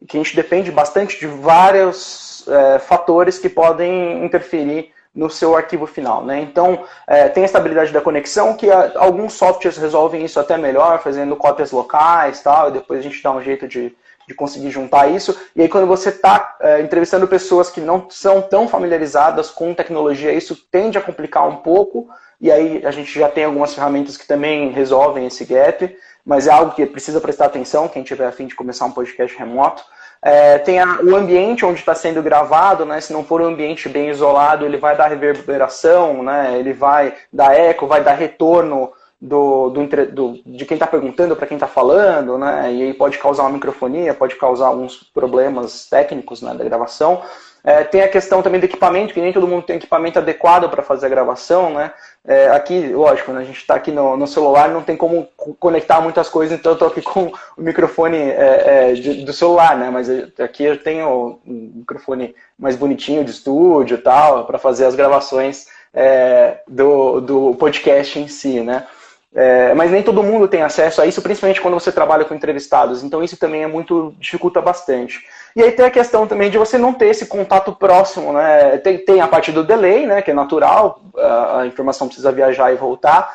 que 0.06 0.16
a 0.16 0.22
gente 0.22 0.37
depende 0.37 0.70
bastante 0.70 1.18
de 1.18 1.26
vários 1.26 2.46
é, 2.49 2.78
fatores 2.78 3.38
que 3.38 3.49
podem 3.49 4.25
interferir 4.25 4.92
no 5.14 5.29
seu 5.29 5.57
arquivo 5.57 5.87
final. 5.87 6.25
Né? 6.25 6.40
Então, 6.40 6.85
é, 7.07 7.29
tem 7.29 7.43
a 7.43 7.47
estabilidade 7.47 7.93
da 7.93 8.00
conexão, 8.00 8.55
que 8.55 8.71
a, 8.71 8.93
alguns 8.97 9.35
softwares 9.35 9.76
resolvem 9.76 10.25
isso 10.25 10.38
até 10.38 10.57
melhor, 10.57 11.02
fazendo 11.02 11.37
cópias 11.37 11.73
locais 11.73 12.40
tal, 12.43 12.69
e 12.69 12.73
depois 12.73 13.00
a 13.00 13.02
gente 13.02 13.23
dá 13.23 13.33
um 13.33 13.43
jeito 13.43 13.67
de, 13.67 13.95
de 14.26 14.35
conseguir 14.35 14.71
juntar 14.71 15.09
isso. 15.09 15.37
E 15.55 15.62
aí, 15.62 15.69
quando 15.69 15.87
você 15.87 16.11
está 16.11 16.57
é, 16.61 16.81
entrevistando 16.81 17.26
pessoas 17.26 17.71
que 17.71 17.81
não 17.81 18.09
são 18.09 18.40
tão 18.40 18.69
familiarizadas 18.69 19.50
com 19.50 19.75
tecnologia, 19.75 20.33
isso 20.33 20.57
tende 20.71 20.97
a 20.97 21.02
complicar 21.02 21.49
um 21.49 21.57
pouco, 21.57 22.09
e 22.40 22.50
aí 22.50 22.87
a 22.87 22.90
gente 22.90 23.19
já 23.19 23.29
tem 23.29 23.45
algumas 23.45 23.75
ferramentas 23.75 24.17
que 24.17 24.26
também 24.26 24.71
resolvem 24.71 25.26
esse 25.26 25.45
gap, 25.45 25.95
mas 26.25 26.47
é 26.47 26.52
algo 26.52 26.73
que 26.73 26.87
precisa 26.87 27.21
prestar 27.21 27.47
atenção, 27.47 27.88
quem 27.88 28.02
tiver 28.02 28.26
a 28.26 28.33
fim 28.33 28.47
de 28.47 28.55
começar 28.55 28.85
um 28.87 28.93
podcast 28.93 29.37
remoto. 29.37 29.83
É, 30.22 30.58
tem 30.58 30.78
a, 30.78 31.00
o 31.02 31.16
ambiente 31.16 31.64
onde 31.64 31.80
está 31.80 31.94
sendo 31.94 32.22
gravado, 32.22 32.84
né? 32.84 33.00
Se 33.00 33.12
não 33.12 33.24
for 33.24 33.40
um 33.40 33.46
ambiente 33.46 33.88
bem 33.88 34.10
isolado, 34.10 34.66
ele 34.66 34.76
vai 34.76 34.96
dar 34.96 35.08
reverberação, 35.08 36.22
né? 36.22 36.58
Ele 36.58 36.74
vai 36.74 37.14
dar 37.32 37.54
eco, 37.54 37.86
vai 37.86 38.02
dar 38.02 38.14
retorno 38.14 38.92
do, 39.20 39.70
do, 39.70 39.86
do 39.86 40.42
de 40.44 40.64
quem 40.64 40.76
está 40.76 40.86
perguntando 40.86 41.36
para 41.36 41.46
quem 41.46 41.56
está 41.56 41.66
falando, 41.66 42.38
né? 42.38 42.72
E 42.72 42.82
aí 42.82 42.94
pode 42.94 43.18
causar 43.18 43.42
uma 43.44 43.52
microfonia, 43.52 44.14
pode 44.14 44.36
causar 44.36 44.68
alguns 44.68 44.96
problemas 44.96 45.86
técnicos 45.88 46.42
né, 46.42 46.54
da 46.54 46.64
gravação. 46.64 47.22
É, 47.62 47.85
tem 47.85 48.02
a 48.02 48.09
questão 48.09 48.43
também 48.43 48.61
do 48.61 48.64
equipamento, 48.64 49.12
que 49.12 49.21
nem 49.21 49.33
todo 49.33 49.47
mundo 49.47 49.64
tem 49.64 49.76
equipamento 49.76 50.19
adequado 50.19 50.69
para 50.71 50.83
fazer 50.83 51.07
a 51.07 51.11
gravação, 51.11 51.75
né? 51.75 51.93
É, 52.25 52.49
aqui, 52.49 52.88
lógico, 52.88 53.33
né, 53.33 53.40
a 53.40 53.45
gente 53.45 53.59
está 53.59 53.75
aqui 53.75 53.90
no, 53.90 54.17
no, 54.17 54.26
celular, 54.26 54.69
não 54.69 54.83
tem 54.83 54.97
como 54.97 55.26
conectar 55.59 56.00
muitas 56.00 56.29
coisas, 56.29 56.59
então 56.59 56.73
eu 56.73 56.75
estou 56.75 56.88
aqui 56.88 57.00
com 57.02 57.33
o 57.57 57.62
microfone 57.62 58.19
é, 58.19 58.90
é, 58.90 58.93
de, 58.95 59.25
do 59.25 59.33
celular, 59.33 59.76
né? 59.76 59.90
Mas 59.90 60.09
aqui 60.38 60.64
eu 60.64 60.83
tenho 60.83 61.40
um 61.47 61.73
microfone 61.76 62.35
mais 62.59 62.76
bonitinho 62.76 63.25
de 63.25 63.31
estúdio 63.31 63.97
e 63.97 64.00
tal, 64.00 64.47
para 64.47 64.59
fazer 64.59 64.87
as 64.87 64.95
gravações 64.95 65.67
é, 65.93 66.61
do, 66.67 67.21
do 67.21 67.55
podcast 67.57 68.19
em 68.19 68.29
si, 68.29 68.61
né? 68.61 68.87
É, 69.32 69.72
mas 69.75 69.92
nem 69.92 70.02
todo 70.02 70.25
mundo 70.25 70.49
tem 70.49 70.62
acesso 70.62 71.00
a 71.00 71.06
isso, 71.06 71.22
principalmente 71.22 71.60
quando 71.60 71.75
você 71.75 71.92
trabalha 71.92 72.25
com 72.25 72.34
entrevistados. 72.34 73.04
Então 73.04 73.22
isso 73.22 73.37
também 73.37 73.62
é 73.62 73.66
muito 73.66 74.12
dificulta 74.18 74.60
bastante. 74.60 75.25
E 75.54 75.62
aí 75.62 75.70
tem 75.70 75.84
a 75.84 75.90
questão 75.90 76.26
também 76.26 76.50
de 76.50 76.58
você 76.58 76.76
não 76.76 76.92
ter 76.92 77.08
esse 77.08 77.26
contato 77.26 77.72
próximo, 77.72 78.32
né? 78.32 78.78
Tem, 78.78 78.99
tem 78.99 79.20
a 79.20 79.28
parte 79.28 79.52
do 79.52 79.62
delay, 79.62 80.04
né? 80.04 80.20
Que 80.20 80.32
é 80.32 80.34
natural, 80.34 81.00
a 81.16 81.64
informação 81.66 82.08
precisa 82.08 82.32
viajar 82.32 82.72
e 82.72 82.76
voltar. 82.76 83.32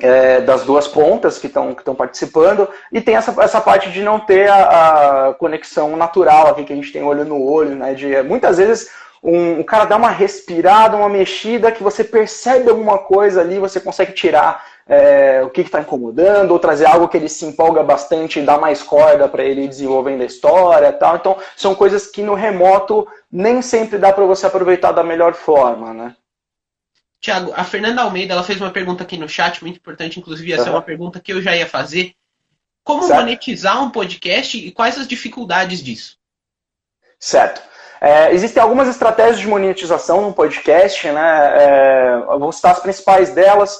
É, 0.00 0.40
das 0.40 0.62
duas 0.62 0.86
pontas 0.86 1.38
que 1.38 1.48
estão 1.48 1.74
que 1.74 1.82
participando, 1.92 2.68
e 2.92 3.00
tem 3.00 3.16
essa, 3.16 3.34
essa 3.42 3.60
parte 3.60 3.90
de 3.90 4.00
não 4.00 4.20
ter 4.20 4.48
a, 4.48 5.30
a, 5.30 5.34
conexão 5.34 5.96
natural 5.96 6.46
aqui 6.46 6.62
que 6.62 6.72
a 6.72 6.76
gente 6.76 6.92
tem 6.92 7.02
olho 7.02 7.24
no 7.24 7.42
olho, 7.42 7.74
né? 7.74 7.94
De 7.94 8.22
muitas 8.22 8.58
vezes 8.58 8.88
um, 9.20 9.58
o 9.58 9.64
cara 9.64 9.86
dá 9.86 9.96
uma 9.96 10.10
respirada, 10.10 10.96
uma 10.96 11.08
mexida, 11.08 11.72
que 11.72 11.82
você 11.82 12.04
percebe 12.04 12.70
alguma 12.70 12.98
coisa 12.98 13.40
ali, 13.40 13.58
você 13.58 13.80
consegue 13.80 14.12
tirar 14.12 14.64
é, 14.88 15.42
o 15.44 15.50
que 15.50 15.60
está 15.60 15.80
incomodando, 15.80 16.50
ou 16.50 16.58
trazer 16.58 16.86
algo 16.86 17.08
que 17.08 17.16
ele 17.16 17.28
se 17.28 17.44
empolga 17.44 17.82
bastante 17.82 18.40
e 18.40 18.44
dá 18.44 18.56
mais 18.56 18.82
corda 18.82 19.28
para 19.28 19.44
ele 19.44 19.68
desenvolvendo 19.68 20.22
a 20.22 20.26
história 20.26 20.90
tal. 20.92 21.16
Então, 21.16 21.36
são 21.54 21.74
coisas 21.74 22.06
que 22.06 22.22
no 22.22 22.34
remoto 22.34 23.06
nem 23.30 23.60
sempre 23.60 23.98
dá 23.98 24.12
para 24.12 24.24
você 24.24 24.46
aproveitar 24.46 24.92
da 24.92 25.04
melhor 25.04 25.34
forma, 25.34 25.92
né? 25.92 26.16
Tiago, 27.20 27.52
a 27.54 27.64
Fernanda 27.64 28.02
Almeida 28.02 28.32
ela 28.32 28.44
fez 28.44 28.60
uma 28.60 28.70
pergunta 28.70 29.02
aqui 29.02 29.18
no 29.18 29.28
chat, 29.28 29.62
muito 29.62 29.76
importante, 29.76 30.18
inclusive 30.18 30.52
essa 30.52 30.62
uhum. 30.62 30.68
é 30.68 30.72
uma 30.72 30.82
pergunta 30.82 31.20
que 31.20 31.32
eu 31.32 31.42
já 31.42 31.54
ia 31.54 31.66
fazer. 31.66 32.12
Como 32.82 33.02
certo. 33.02 33.20
monetizar 33.20 33.82
um 33.82 33.90
podcast 33.90 34.56
e 34.56 34.70
quais 34.70 34.96
as 34.96 35.06
dificuldades 35.06 35.82
disso? 35.82 36.16
Certo. 37.18 37.60
É, 38.00 38.32
existem 38.32 38.62
algumas 38.62 38.88
estratégias 38.88 39.40
de 39.40 39.48
monetização 39.48 40.22
no 40.22 40.32
podcast, 40.32 41.10
né? 41.10 41.52
É, 41.56 42.20
vou 42.38 42.52
citar 42.52 42.72
as 42.72 42.78
principais 42.78 43.30
delas 43.34 43.78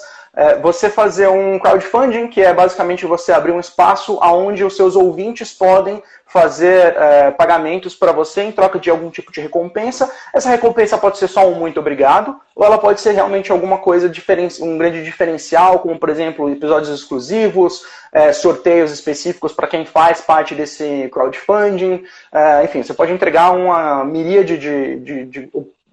você 0.62 0.88
fazer 0.88 1.28
um 1.28 1.58
crowdfunding, 1.58 2.28
que 2.28 2.40
é 2.40 2.54
basicamente 2.54 3.04
você 3.04 3.32
abrir 3.32 3.50
um 3.50 3.58
espaço 3.58 4.18
onde 4.22 4.62
os 4.62 4.76
seus 4.76 4.94
ouvintes 4.94 5.52
podem 5.52 6.00
fazer 6.28 6.94
é, 6.96 7.30
pagamentos 7.30 7.94
para 7.94 8.12
você 8.12 8.42
em 8.42 8.52
troca 8.52 8.78
de 8.78 8.90
algum 8.90 9.10
tipo 9.10 9.32
de 9.32 9.40
recompensa. 9.40 10.12
Essa 10.32 10.50
recompensa 10.50 10.98
pode 10.98 11.18
ser 11.18 11.26
só 11.26 11.48
um 11.48 11.54
muito 11.54 11.80
obrigado, 11.80 12.38
ou 12.54 12.64
ela 12.64 12.78
pode 12.78 13.00
ser 13.00 13.12
realmente 13.12 13.50
alguma 13.50 13.78
coisa 13.78 14.12
um 14.60 14.78
grande 14.78 15.02
diferencial, 15.02 15.80
como 15.80 15.98
por 15.98 16.10
exemplo 16.10 16.50
episódios 16.50 16.90
exclusivos, 16.90 17.82
é, 18.12 18.32
sorteios 18.32 18.92
específicos 18.92 19.52
para 19.52 19.66
quem 19.66 19.86
faz 19.86 20.20
parte 20.20 20.54
desse 20.54 21.08
crowdfunding. 21.10 22.04
É, 22.30 22.64
enfim, 22.64 22.82
você 22.82 22.92
pode 22.92 23.12
entregar 23.12 23.50
uma 23.52 24.04
miríade 24.04 24.58
de, 24.58 24.96
de, 25.00 25.24
de 25.24 25.50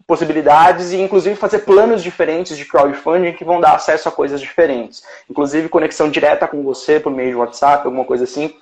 possibilidades 0.08 0.92
e 0.92 0.98
inclusive 1.02 1.36
fazer 1.36 1.60
planos 1.60 2.04
diferentes 2.04 2.58
de 2.58 2.66
crowdfunding 2.66 3.34
que 3.34 3.44
vão 3.44 3.60
dar 3.60 3.76
acesso 3.76 4.08
a 4.08 4.12
coisas 4.12 4.40
diferentes. 4.40 5.04
Inclusive 5.30 5.70
conexão 5.70 6.10
direta 6.10 6.48
com 6.48 6.64
você 6.64 7.00
por 7.00 7.12
meio 7.12 7.30
de 7.30 7.36
WhatsApp, 7.36 7.86
alguma 7.86 8.06
coisa 8.06 8.24
assim, 8.24 8.56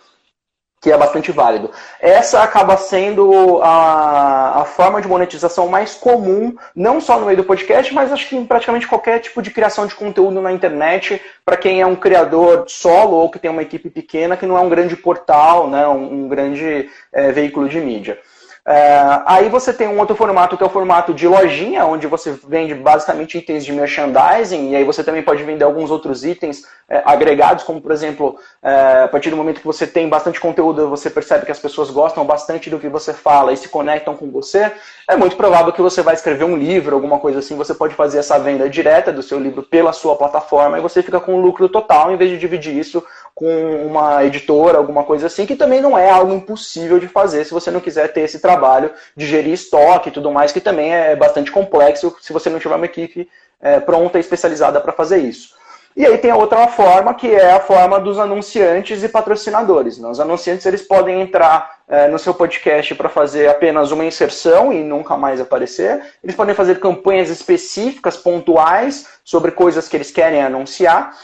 que 0.83 0.91
é 0.91 0.97
bastante 0.97 1.31
válido. 1.31 1.71
Essa 2.01 2.43
acaba 2.43 2.75
sendo 2.75 3.61
a, 3.61 4.61
a 4.61 4.65
forma 4.65 5.01
de 5.01 5.07
monetização 5.07 5.69
mais 5.69 5.95
comum, 5.95 6.53
não 6.75 6.99
só 6.99 7.17
no 7.17 7.25
meio 7.25 7.37
do 7.37 7.45
podcast, 7.45 7.93
mas 7.93 8.11
acho 8.11 8.27
que 8.27 8.35
em 8.35 8.45
praticamente 8.45 8.85
qualquer 8.85 9.19
tipo 9.19 9.41
de 9.41 9.49
criação 9.49 9.87
de 9.87 9.95
conteúdo 9.95 10.41
na 10.41 10.51
internet, 10.51 11.21
para 11.45 11.55
quem 11.55 11.79
é 11.79 11.85
um 11.85 11.95
criador 11.95 12.65
solo 12.67 13.15
ou 13.15 13.31
que 13.31 13.39
tem 13.39 13.49
uma 13.49 13.61
equipe 13.61 13.89
pequena, 13.89 14.35
que 14.35 14.45
não 14.45 14.57
é 14.57 14.61
um 14.61 14.67
grande 14.67 14.97
portal, 14.97 15.69
né, 15.69 15.87
um, 15.87 16.25
um 16.25 16.27
grande 16.27 16.89
é, 17.13 17.31
veículo 17.31 17.69
de 17.69 17.79
mídia. 17.79 18.19
É, 18.65 19.21
aí 19.25 19.49
você 19.49 19.73
tem 19.73 19.89
um 19.89 19.99
outro 19.99 20.15
formato 20.15 20.55
que 20.55 20.63
é 20.63 20.65
o 20.65 20.69
formato 20.69 21.13
de 21.13 21.27
lojinha, 21.27 21.85
onde 21.85 22.07
você 22.07 22.31
vende 22.47 22.73
basicamente 22.73 23.37
itens 23.37 23.65
de 23.65 23.73
merchandising, 23.73 24.71
e 24.71 24.75
aí 24.77 24.85
você 24.85 25.03
também 25.03 25.21
pode 25.21 25.43
vender 25.43 25.65
alguns 25.65 25.91
outros 25.91 26.23
itens 26.23 26.63
é, 26.87 27.01
agregados, 27.05 27.65
como 27.65 27.81
por 27.81 27.91
exemplo, 27.91 28.37
é, 28.61 29.01
a 29.03 29.07
partir 29.09 29.29
do 29.29 29.35
momento 29.35 29.59
que 29.59 29.67
você 29.67 29.85
tem 29.85 30.07
bastante 30.07 30.39
conteúdo, 30.39 30.89
você 30.89 31.09
percebe 31.09 31.45
que 31.45 31.51
as 31.51 31.59
pessoas 31.59 31.89
gostam 31.89 32.23
bastante 32.23 32.69
do 32.69 32.79
que 32.79 32.87
você 32.87 33.13
fala 33.13 33.51
e 33.51 33.57
se 33.57 33.67
conectam 33.67 34.15
com 34.15 34.31
você, 34.31 34.71
é 35.09 35.17
muito 35.17 35.35
provável 35.35 35.73
que 35.73 35.81
você 35.81 36.01
vai 36.01 36.13
escrever 36.13 36.45
um 36.45 36.55
livro, 36.55 36.95
alguma 36.95 37.19
coisa 37.19 37.39
assim, 37.39 37.57
você 37.57 37.73
pode 37.73 37.95
fazer 37.95 38.19
essa 38.19 38.39
venda 38.39 38.69
direta 38.69 39.11
do 39.11 39.21
seu 39.21 39.39
livro 39.39 39.61
pela 39.63 39.91
sua 39.91 40.15
plataforma 40.15 40.77
e 40.77 40.81
você 40.81 41.03
fica 41.03 41.19
com 41.19 41.35
um 41.35 41.41
lucro 41.41 41.67
total, 41.67 42.13
em 42.13 42.15
vez 42.15 42.29
de 42.29 42.37
dividir 42.37 42.77
isso 42.77 43.03
com 43.35 43.87
uma 43.87 44.23
editora, 44.23 44.77
alguma 44.77 45.03
coisa 45.03 45.27
assim, 45.27 45.45
que 45.45 45.55
também 45.55 45.81
não 45.81 45.97
é 45.97 46.09
algo 46.09 46.33
impossível 46.33 46.99
de 46.99 47.07
fazer 47.07 47.43
se 47.45 47.53
você 47.53 47.71
não 47.71 47.79
quiser 47.79 48.13
ter 48.13 48.21
esse 48.21 48.39
trabalho 48.39 48.91
de 49.17 49.25
gerir 49.25 49.53
estoque 49.53 50.09
e 50.09 50.11
tudo 50.11 50.31
mais, 50.31 50.51
que 50.51 50.61
também 50.61 50.93
é 50.93 51.15
bastante 51.15 51.51
complexo 51.51 52.15
se 52.21 52.31
você 52.31 52.49
não 52.49 52.59
tiver 52.59 52.75
uma 52.75 52.85
equipe 52.85 53.27
é, 53.59 53.79
pronta 53.79 54.17
e 54.17 54.21
especializada 54.21 54.79
para 54.79 54.93
fazer 54.93 55.17
isso. 55.17 55.55
E 55.95 56.05
aí 56.07 56.17
tem 56.17 56.31
a 56.31 56.35
outra 56.35 56.67
forma, 56.67 57.13
que 57.13 57.27
é 57.27 57.51
a 57.51 57.59
forma 57.59 57.99
dos 57.99 58.17
anunciantes 58.17 59.03
e 59.03 59.09
patrocinadores. 59.09 59.99
Né? 59.99 60.09
Os 60.09 60.19
anunciantes 60.19 60.65
eles 60.65 60.81
podem 60.81 61.21
entrar 61.21 61.83
é, 61.87 62.07
no 62.07 62.17
seu 62.17 62.33
podcast 62.33 62.95
para 62.95 63.09
fazer 63.09 63.47
apenas 63.47 63.91
uma 63.91 64.03
inserção 64.03 64.73
e 64.73 64.83
nunca 64.83 65.15
mais 65.15 65.39
aparecer. 65.39 66.01
Eles 66.23 66.35
podem 66.35 66.55
fazer 66.55 66.79
campanhas 66.79 67.29
específicas, 67.29 68.17
pontuais, 68.17 69.07
sobre 69.23 69.51
coisas 69.51 69.87
que 69.87 69.95
eles 69.95 70.09
querem 70.09 70.41
anunciar. 70.41 71.15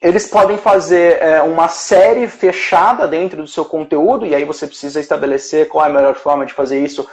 Eles 0.00 0.28
podem 0.28 0.56
fazer 0.56 1.20
é, 1.20 1.42
uma 1.42 1.68
série 1.68 2.28
fechada 2.28 3.08
dentro 3.08 3.42
do 3.42 3.48
seu 3.48 3.64
conteúdo, 3.64 4.24
e 4.24 4.34
aí 4.34 4.44
você 4.44 4.66
precisa 4.66 5.00
estabelecer 5.00 5.68
qual 5.68 5.84
é 5.84 5.88
a 5.88 5.92
melhor 5.92 6.14
forma 6.14 6.46
de 6.46 6.52
fazer 6.52 6.82
isso 6.82 7.08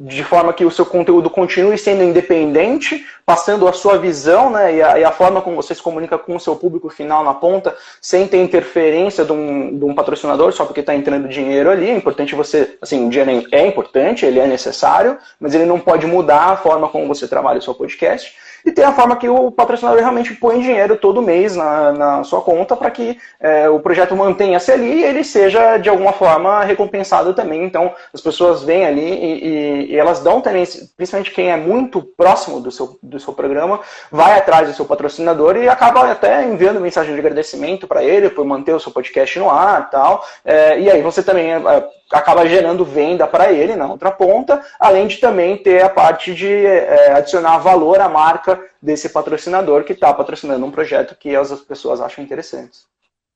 de 0.00 0.24
forma 0.24 0.52
que 0.52 0.64
o 0.64 0.70
seu 0.70 0.84
conteúdo 0.84 1.28
continue 1.28 1.76
sendo 1.76 2.02
independente, 2.02 3.04
passando 3.24 3.68
a 3.68 3.72
sua 3.72 3.98
visão 3.98 4.50
né, 4.50 4.76
e, 4.76 4.82
a, 4.82 4.98
e 4.98 5.04
a 5.04 5.12
forma 5.12 5.42
como 5.42 5.56
você 5.56 5.74
se 5.74 5.82
comunica 5.82 6.18
com 6.18 6.34
o 6.34 6.40
seu 6.40 6.56
público 6.56 6.88
final 6.88 7.22
na 7.22 7.34
ponta, 7.34 7.76
sem 8.00 8.26
ter 8.26 8.42
interferência 8.42 9.24
de 9.24 9.32
um, 9.32 9.78
de 9.78 9.84
um 9.84 9.94
patrocinador 9.94 10.52
só 10.52 10.64
porque 10.64 10.80
está 10.80 10.94
entrando 10.94 11.28
dinheiro 11.28 11.70
ali. 11.70 11.90
É 11.90 11.96
importante 11.96 12.34
você, 12.34 12.76
assim, 12.80 13.06
o 13.06 13.10
dinheiro 13.10 13.46
é 13.52 13.66
importante, 13.66 14.24
ele 14.24 14.40
é 14.40 14.46
necessário, 14.46 15.18
mas 15.38 15.54
ele 15.54 15.66
não 15.66 15.78
pode 15.78 16.06
mudar 16.06 16.50
a 16.50 16.56
forma 16.56 16.88
como 16.88 17.06
você 17.06 17.28
trabalha 17.28 17.58
o 17.58 17.62
seu 17.62 17.74
podcast. 17.74 18.34
E 18.64 18.72
tem 18.72 18.84
a 18.84 18.92
forma 18.92 19.16
que 19.16 19.28
o 19.28 19.50
patrocinador 19.50 20.00
realmente 20.00 20.34
põe 20.34 20.60
dinheiro 20.60 20.96
todo 20.96 21.20
mês 21.20 21.54
na, 21.54 21.92
na 21.92 22.24
sua 22.24 22.40
conta 22.40 22.74
para 22.74 22.90
que 22.90 23.18
é, 23.38 23.68
o 23.68 23.78
projeto 23.78 24.16
mantenha-se 24.16 24.72
ali 24.72 25.00
e 25.00 25.04
ele 25.04 25.22
seja 25.22 25.76
de 25.76 25.90
alguma 25.90 26.12
forma 26.12 26.64
recompensado 26.64 27.34
também. 27.34 27.64
Então 27.64 27.92
as 28.12 28.20
pessoas 28.20 28.62
vêm 28.62 28.86
ali 28.86 29.02
e, 29.02 29.44
e, 29.44 29.92
e, 29.92 29.96
elas 29.96 30.20
dão 30.20 30.40
também, 30.40 30.64
principalmente 30.96 31.30
quem 31.30 31.50
é 31.50 31.56
muito 31.56 32.02
próximo 32.02 32.58
do 32.58 32.70
seu, 32.70 32.98
do 33.02 33.20
seu 33.20 33.34
programa, 33.34 33.80
vai 34.10 34.38
atrás 34.38 34.68
do 34.68 34.74
seu 34.74 34.86
patrocinador 34.86 35.56
e 35.56 35.68
acaba 35.68 36.10
até 36.10 36.44
enviando 36.44 36.80
mensagem 36.80 37.12
de 37.12 37.20
agradecimento 37.20 37.86
para 37.86 38.02
ele 38.02 38.30
por 38.30 38.46
manter 38.46 38.74
o 38.74 38.80
seu 38.80 38.90
podcast 38.90 39.38
no 39.38 39.50
ar 39.50 39.90
tal. 39.90 40.24
É, 40.44 40.80
e 40.80 40.90
aí 40.90 41.02
você 41.02 41.22
também 41.22 41.52
é, 41.52 41.62
acaba 42.10 42.46
gerando 42.46 42.84
venda 42.84 43.26
para 43.26 43.52
ele 43.52 43.74
na 43.74 43.88
outra 43.88 44.10
ponta, 44.10 44.64
além 44.78 45.06
de 45.06 45.18
também 45.18 45.56
ter 45.56 45.82
a 45.82 45.88
parte 45.88 46.34
de 46.34 46.48
é, 46.48 47.12
adicionar 47.12 47.58
valor 47.58 48.00
à 48.00 48.08
marca 48.08 48.62
desse 48.80 49.08
patrocinador 49.08 49.84
que 49.84 49.92
está 49.92 50.12
patrocinando 50.12 50.64
um 50.64 50.70
projeto 50.70 51.16
que 51.16 51.34
as 51.34 51.50
pessoas 51.60 52.00
acham 52.00 52.22
interessantes. 52.22 52.86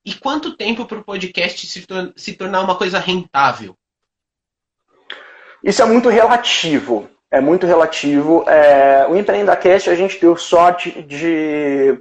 E 0.04 0.14
quanto 0.14 0.56
tempo 0.56 0.86
para 0.86 0.98
o 0.98 1.04
podcast 1.04 1.66
se, 1.66 1.86
tor 1.86 2.12
se 2.16 2.34
tornar 2.34 2.62
uma 2.62 2.76
coisa 2.76 2.98
rentável? 2.98 3.74
Isso 5.62 5.82
é 5.82 5.86
muito 5.86 6.08
relativo. 6.08 7.10
É 7.30 7.40
muito 7.40 7.66
relativo. 7.66 8.44
É, 8.48 9.06
o 9.06 9.16
EmpreendaCast 9.16 9.90
a 9.90 9.94
gente 9.94 10.18
deu 10.18 10.36
sorte 10.36 11.02
de 11.02 11.98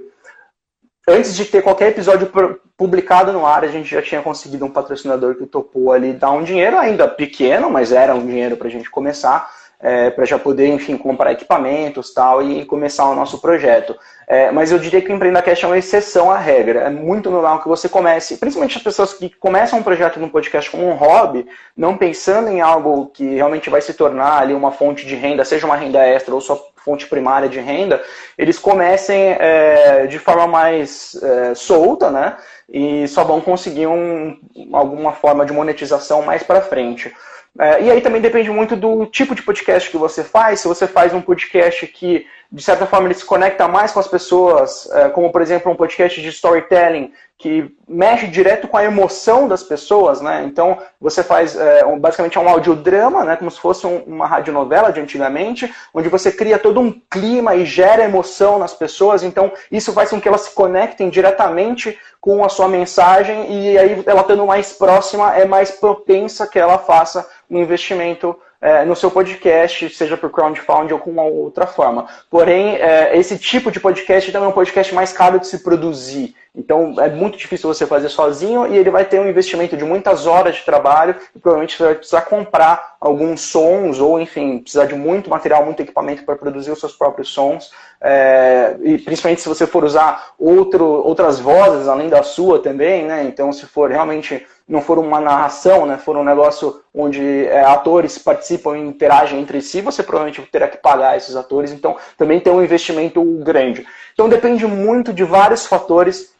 antes 1.08 1.34
de 1.34 1.44
ter 1.44 1.62
qualquer 1.62 1.88
episódio 1.88 2.30
publicado 2.76 3.32
no 3.32 3.46
ar, 3.46 3.64
a 3.64 3.68
gente 3.68 3.90
já 3.90 4.02
tinha 4.02 4.22
conseguido 4.22 4.64
um 4.64 4.70
patrocinador 4.70 5.34
que 5.34 5.46
topou 5.46 5.92
ali 5.92 6.12
dar 6.12 6.30
um 6.30 6.44
dinheiro, 6.44 6.78
ainda 6.78 7.08
pequeno, 7.08 7.70
mas 7.70 7.90
era 7.92 8.14
um 8.14 8.24
dinheiro 8.24 8.56
para 8.56 8.68
a 8.68 8.70
gente 8.70 8.90
começar, 8.90 9.50
é, 9.80 10.10
para 10.10 10.24
já 10.24 10.38
poder, 10.38 10.68
enfim, 10.68 10.96
comprar 10.96 11.32
equipamentos 11.32 12.12
tal 12.12 12.42
e 12.42 12.64
começar 12.64 13.08
o 13.08 13.14
nosso 13.14 13.40
projeto. 13.40 13.96
É, 14.26 14.50
mas 14.50 14.70
eu 14.70 14.78
diria 14.78 15.00
que 15.00 15.10
o 15.10 15.14
EmpreendaCast 15.14 15.64
é 15.64 15.68
uma 15.68 15.78
exceção 15.78 16.30
à 16.30 16.36
regra. 16.36 16.80
É 16.80 16.90
muito 16.90 17.30
normal 17.30 17.62
que 17.62 17.68
você 17.68 17.88
comece, 17.88 18.36
principalmente 18.36 18.76
as 18.76 18.82
pessoas 18.82 19.14
que 19.14 19.30
começam 19.30 19.78
um 19.78 19.82
projeto 19.82 20.20
no 20.20 20.28
podcast 20.28 20.70
como 20.70 20.86
um 20.86 20.94
hobby, 20.94 21.46
não 21.76 21.96
pensando 21.96 22.48
em 22.48 22.60
algo 22.60 23.06
que 23.06 23.36
realmente 23.36 23.70
vai 23.70 23.80
se 23.80 23.94
tornar 23.94 24.40
ali 24.40 24.52
uma 24.52 24.70
fonte 24.70 25.06
de 25.06 25.14
renda, 25.14 25.44
seja 25.44 25.66
uma 25.66 25.76
renda 25.76 26.04
extra 26.04 26.34
ou 26.34 26.40
sua 26.40 26.60
fonte 26.88 27.06
primária 27.06 27.50
de 27.50 27.60
renda, 27.60 28.02
eles 28.38 28.58
comecem 28.58 29.36
é, 29.38 30.06
de 30.06 30.18
forma 30.18 30.46
mais 30.46 31.14
é, 31.22 31.54
solta, 31.54 32.10
né? 32.10 32.36
E 32.66 33.06
só 33.08 33.24
vão 33.24 33.42
conseguir 33.42 33.86
um, 33.86 34.38
alguma 34.72 35.12
forma 35.12 35.44
de 35.44 35.52
monetização 35.52 36.22
mais 36.22 36.42
para 36.42 36.62
frente. 36.62 37.14
É, 37.58 37.82
e 37.82 37.90
aí 37.90 38.00
também 38.00 38.22
depende 38.22 38.50
muito 38.50 38.74
do 38.74 39.04
tipo 39.04 39.34
de 39.34 39.42
podcast 39.42 39.90
que 39.90 39.98
você 39.98 40.24
faz. 40.24 40.60
Se 40.60 40.68
você 40.68 40.86
faz 40.86 41.12
um 41.12 41.20
podcast 41.20 41.86
que, 41.88 42.26
de 42.50 42.62
certa 42.62 42.86
forma, 42.86 43.06
ele 43.06 43.14
se 43.14 43.24
conecta 43.24 43.68
mais 43.68 43.92
com 43.92 44.00
as 44.00 44.08
pessoas, 44.08 44.88
é, 44.92 45.10
como 45.10 45.30
por 45.30 45.42
exemplo 45.42 45.70
um 45.70 45.76
podcast 45.76 46.22
de 46.22 46.28
storytelling, 46.28 47.12
que 47.38 47.72
mexe 47.88 48.26
direto 48.26 48.66
com 48.66 48.76
a 48.76 48.82
emoção 48.82 49.46
das 49.46 49.62
pessoas, 49.62 50.20
né? 50.20 50.42
Então 50.44 50.76
você 51.00 51.22
faz 51.22 51.54
é, 51.54 51.84
basicamente 51.96 52.36
é 52.36 52.40
um 52.40 52.48
audiodrama, 52.48 53.24
né? 53.24 53.36
Como 53.36 53.48
se 53.48 53.60
fosse 53.60 53.86
um, 53.86 53.98
uma 53.98 54.26
radionovela 54.26 54.92
de 54.92 55.00
antigamente, 55.00 55.72
onde 55.94 56.08
você 56.08 56.32
cria 56.32 56.58
todo 56.58 56.80
um 56.80 56.92
clima 57.08 57.54
e 57.54 57.64
gera 57.64 58.02
emoção 58.02 58.58
nas 58.58 58.74
pessoas. 58.74 59.22
Então 59.22 59.52
isso 59.70 59.92
faz 59.92 60.10
com 60.10 60.20
que 60.20 60.26
elas 60.26 60.42
se 60.42 60.50
conectem 60.50 61.08
diretamente 61.08 61.96
com 62.20 62.44
a 62.44 62.48
sua 62.48 62.66
mensagem 62.66 63.48
e 63.48 63.78
aí 63.78 64.02
ela 64.04 64.22
estando 64.22 64.44
mais 64.44 64.72
próxima 64.72 65.36
é 65.36 65.44
mais 65.44 65.70
propensa 65.70 66.44
que 66.44 66.58
ela 66.58 66.76
faça 66.76 67.28
um 67.48 67.60
investimento 67.60 68.36
é, 68.60 68.84
no 68.84 68.96
seu 68.96 69.10
podcast, 69.10 69.88
seja 69.90 70.16
por 70.16 70.30
crowdfunding 70.30 70.92
ou 70.92 70.98
com 70.98 71.10
uma 71.10 71.22
outra 71.22 71.66
forma. 71.66 72.06
Porém, 72.28 72.76
é, 72.76 73.16
esse 73.16 73.38
tipo 73.38 73.70
de 73.70 73.78
podcast 73.78 74.32
também 74.32 74.46
é 74.46 74.50
um 74.50 74.54
podcast 74.54 74.94
mais 74.94 75.12
caro 75.12 75.38
de 75.38 75.46
se 75.46 75.62
produzir. 75.62 76.34
Então, 76.54 76.96
é 76.98 77.08
muito 77.08 77.38
difícil 77.38 77.72
você 77.72 77.86
fazer 77.86 78.08
sozinho 78.08 78.66
e 78.66 78.76
ele 78.76 78.90
vai 78.90 79.04
ter 79.04 79.20
um 79.20 79.28
investimento 79.28 79.76
de 79.76 79.84
muitas 79.84 80.26
horas 80.26 80.56
de 80.56 80.64
trabalho 80.64 81.14
e 81.36 81.38
provavelmente 81.38 81.76
você 81.76 81.84
vai 81.84 81.94
precisar 81.94 82.22
comprar 82.22 82.96
alguns 83.00 83.42
sons 83.42 84.00
ou, 84.00 84.18
enfim, 84.18 84.58
precisar 84.58 84.86
de 84.86 84.94
muito 84.96 85.30
material, 85.30 85.64
muito 85.64 85.80
equipamento 85.80 86.24
para 86.24 86.34
produzir 86.34 86.72
os 86.72 86.80
seus 86.80 86.94
próprios 86.96 87.28
sons. 87.28 87.70
É, 88.00 88.76
e 88.82 88.98
principalmente 88.98 89.40
se 89.40 89.48
você 89.48 89.68
for 89.68 89.84
usar 89.84 90.32
outro, 90.36 90.84
outras 90.84 91.38
vozes 91.38 91.86
além 91.86 92.08
da 92.08 92.24
sua 92.24 92.60
também, 92.60 93.04
né? 93.04 93.22
Então, 93.22 93.52
se 93.52 93.64
for 93.64 93.88
realmente 93.88 94.44
não 94.68 94.82
for 94.82 94.98
uma 94.98 95.18
narração, 95.18 95.86
né, 95.86 95.96
for 95.96 96.16
um 96.16 96.22
negócio 96.22 96.80
onde 96.94 97.46
é, 97.46 97.64
atores 97.64 98.18
participam 98.18 98.76
e 98.76 98.86
interagem 98.86 99.40
entre 99.40 99.62
si, 99.62 99.80
você 99.80 100.02
provavelmente 100.02 100.42
terá 100.52 100.68
que 100.68 100.76
pagar 100.76 101.16
esses 101.16 101.34
atores, 101.34 101.72
então 101.72 101.96
também 102.16 102.38
tem 102.38 102.52
um 102.52 102.62
investimento 102.62 103.22
grande. 103.42 103.86
Então 104.12 104.28
depende 104.28 104.66
muito 104.66 105.12
de 105.12 105.24
vários 105.24 105.64
fatores 105.64 106.32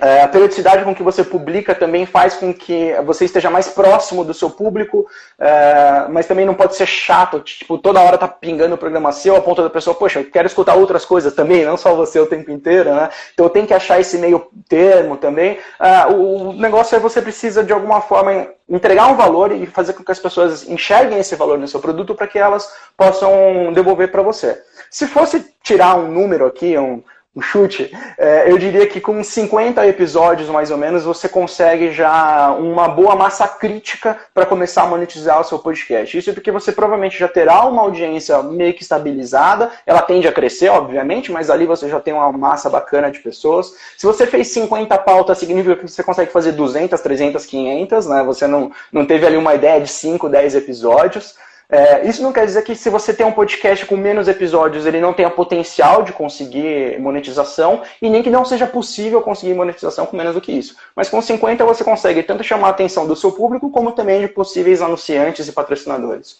a 0.00 0.28
periodicidade 0.28 0.84
com 0.84 0.94
que 0.94 1.02
você 1.02 1.24
publica 1.24 1.74
também 1.74 2.06
faz 2.06 2.34
com 2.34 2.54
que 2.54 2.94
você 3.04 3.24
esteja 3.24 3.50
mais 3.50 3.68
próximo 3.68 4.24
do 4.24 4.32
seu 4.32 4.48
público, 4.48 5.06
é, 5.38 6.06
mas 6.08 6.26
também 6.26 6.44
não 6.46 6.54
pode 6.54 6.76
ser 6.76 6.86
chato, 6.86 7.40
tipo, 7.40 7.78
toda 7.78 8.00
hora 8.00 8.16
tá 8.16 8.28
pingando 8.28 8.74
o 8.74 8.78
programa 8.78 9.10
seu 9.12 9.34
a 9.34 9.40
ponto 9.40 9.62
da 9.62 9.70
pessoa, 9.70 9.96
poxa, 9.96 10.20
eu 10.20 10.30
quero 10.30 10.46
escutar 10.46 10.74
outras 10.74 11.04
coisas 11.04 11.34
também, 11.34 11.64
não 11.64 11.76
só 11.76 11.94
você 11.94 12.20
o 12.20 12.26
tempo 12.26 12.50
inteiro, 12.50 12.94
né? 12.94 13.08
Então 13.34 13.48
tem 13.48 13.66
que 13.66 13.74
achar 13.74 14.00
esse 14.00 14.18
meio 14.18 14.46
termo 14.68 15.16
também. 15.16 15.58
É, 15.80 16.06
o 16.06 16.52
negócio 16.52 16.94
é 16.94 17.00
você 17.00 17.20
precisa, 17.20 17.64
de 17.64 17.72
alguma 17.72 18.00
forma, 18.00 18.48
entregar 18.68 19.08
um 19.08 19.16
valor 19.16 19.50
e 19.50 19.66
fazer 19.66 19.94
com 19.94 20.04
que 20.04 20.12
as 20.12 20.18
pessoas 20.18 20.68
enxerguem 20.68 21.18
esse 21.18 21.34
valor 21.34 21.58
no 21.58 21.66
seu 21.66 21.80
produto 21.80 22.14
para 22.14 22.26
que 22.26 22.38
elas 22.38 22.70
possam 22.96 23.72
devolver 23.72 24.10
para 24.10 24.22
você. 24.22 24.62
Se 24.90 25.06
fosse 25.06 25.44
tirar 25.62 25.96
um 25.96 26.08
número 26.08 26.46
aqui, 26.46 26.78
um 26.78 27.02
um 27.36 27.40
chute, 27.42 27.90
é, 28.18 28.50
eu 28.50 28.58
diria 28.58 28.86
que 28.86 29.00
com 29.00 29.22
50 29.22 29.86
episódios 29.86 30.48
mais 30.48 30.70
ou 30.70 30.76
menos 30.76 31.04
você 31.04 31.28
consegue 31.28 31.92
já 31.92 32.50
uma 32.52 32.88
boa 32.88 33.14
massa 33.14 33.46
crítica 33.46 34.18
para 34.34 34.46
começar 34.46 34.82
a 34.82 34.86
monetizar 34.86 35.40
o 35.40 35.44
seu 35.44 35.58
podcast. 35.58 36.18
Isso 36.18 36.32
porque 36.34 36.50
você 36.50 36.72
provavelmente 36.72 37.18
já 37.18 37.28
terá 37.28 37.64
uma 37.64 37.82
audiência 37.82 38.42
meio 38.42 38.74
que 38.74 38.82
estabilizada, 38.82 39.70
ela 39.86 40.02
tende 40.02 40.26
a 40.26 40.32
crescer, 40.32 40.68
obviamente, 40.70 41.30
mas 41.30 41.48
ali 41.50 41.66
você 41.66 41.88
já 41.88 42.00
tem 42.00 42.14
uma 42.14 42.32
massa 42.32 42.68
bacana 42.68 43.10
de 43.10 43.20
pessoas. 43.20 43.72
Se 43.96 44.06
você 44.06 44.26
fez 44.26 44.48
50 44.48 44.96
pautas, 44.98 45.38
significa 45.38 45.76
que 45.76 45.88
você 45.88 46.02
consegue 46.02 46.32
fazer 46.32 46.52
200, 46.52 47.00
300, 47.00 47.46
500, 47.46 48.06
né? 48.06 48.22
Você 48.24 48.46
não, 48.46 48.72
não 48.90 49.06
teve 49.06 49.26
ali 49.26 49.36
uma 49.36 49.54
ideia 49.54 49.80
de 49.80 49.88
5, 49.88 50.28
10 50.28 50.56
episódios. 50.56 51.36
É, 51.70 52.08
isso 52.08 52.22
não 52.22 52.32
quer 52.32 52.46
dizer 52.46 52.62
que 52.62 52.74
se 52.74 52.88
você 52.88 53.12
tem 53.12 53.26
um 53.26 53.32
podcast 53.32 53.84
com 53.84 53.94
menos 53.94 54.26
episódios, 54.26 54.86
ele 54.86 55.00
não 55.00 55.12
tenha 55.12 55.28
potencial 55.28 56.02
de 56.02 56.12
conseguir 56.12 56.98
monetização, 56.98 57.82
e 58.00 58.08
nem 58.08 58.22
que 58.22 58.30
não 58.30 58.44
seja 58.44 58.66
possível 58.66 59.20
conseguir 59.20 59.52
monetização 59.52 60.06
com 60.06 60.16
menos 60.16 60.34
do 60.34 60.40
que 60.40 60.50
isso. 60.50 60.76
Mas 60.96 61.10
com 61.10 61.20
50 61.20 61.66
você 61.66 61.84
consegue 61.84 62.22
tanto 62.22 62.42
chamar 62.42 62.68
a 62.68 62.70
atenção 62.70 63.06
do 63.06 63.14
seu 63.14 63.32
público, 63.32 63.70
como 63.70 63.92
também 63.92 64.22
de 64.22 64.28
possíveis 64.28 64.80
anunciantes 64.80 65.46
e 65.46 65.52
patrocinadores. 65.52 66.38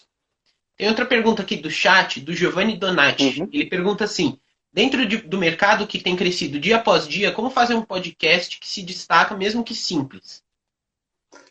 Tem 0.75 0.87
outra 0.87 1.05
pergunta 1.05 1.43
aqui 1.43 1.57
do 1.57 1.69
chat, 1.69 2.21
do 2.21 2.33
Giovanni 2.33 2.75
Donati. 2.75 3.41
Uhum. 3.41 3.49
Ele 3.53 3.65
pergunta 3.65 4.05
assim: 4.05 4.39
dentro 4.73 5.05
de, 5.05 5.17
do 5.17 5.37
mercado 5.37 5.85
que 5.85 5.99
tem 5.99 6.15
crescido 6.15 6.59
dia 6.59 6.77
após 6.77 7.07
dia, 7.07 7.31
como 7.31 7.51
fazer 7.51 7.75
um 7.75 7.83
podcast 7.83 8.59
que 8.59 8.67
se 8.67 8.81
destaca, 8.81 9.35
mesmo 9.35 9.63
que 9.63 9.75
simples? 9.75 10.41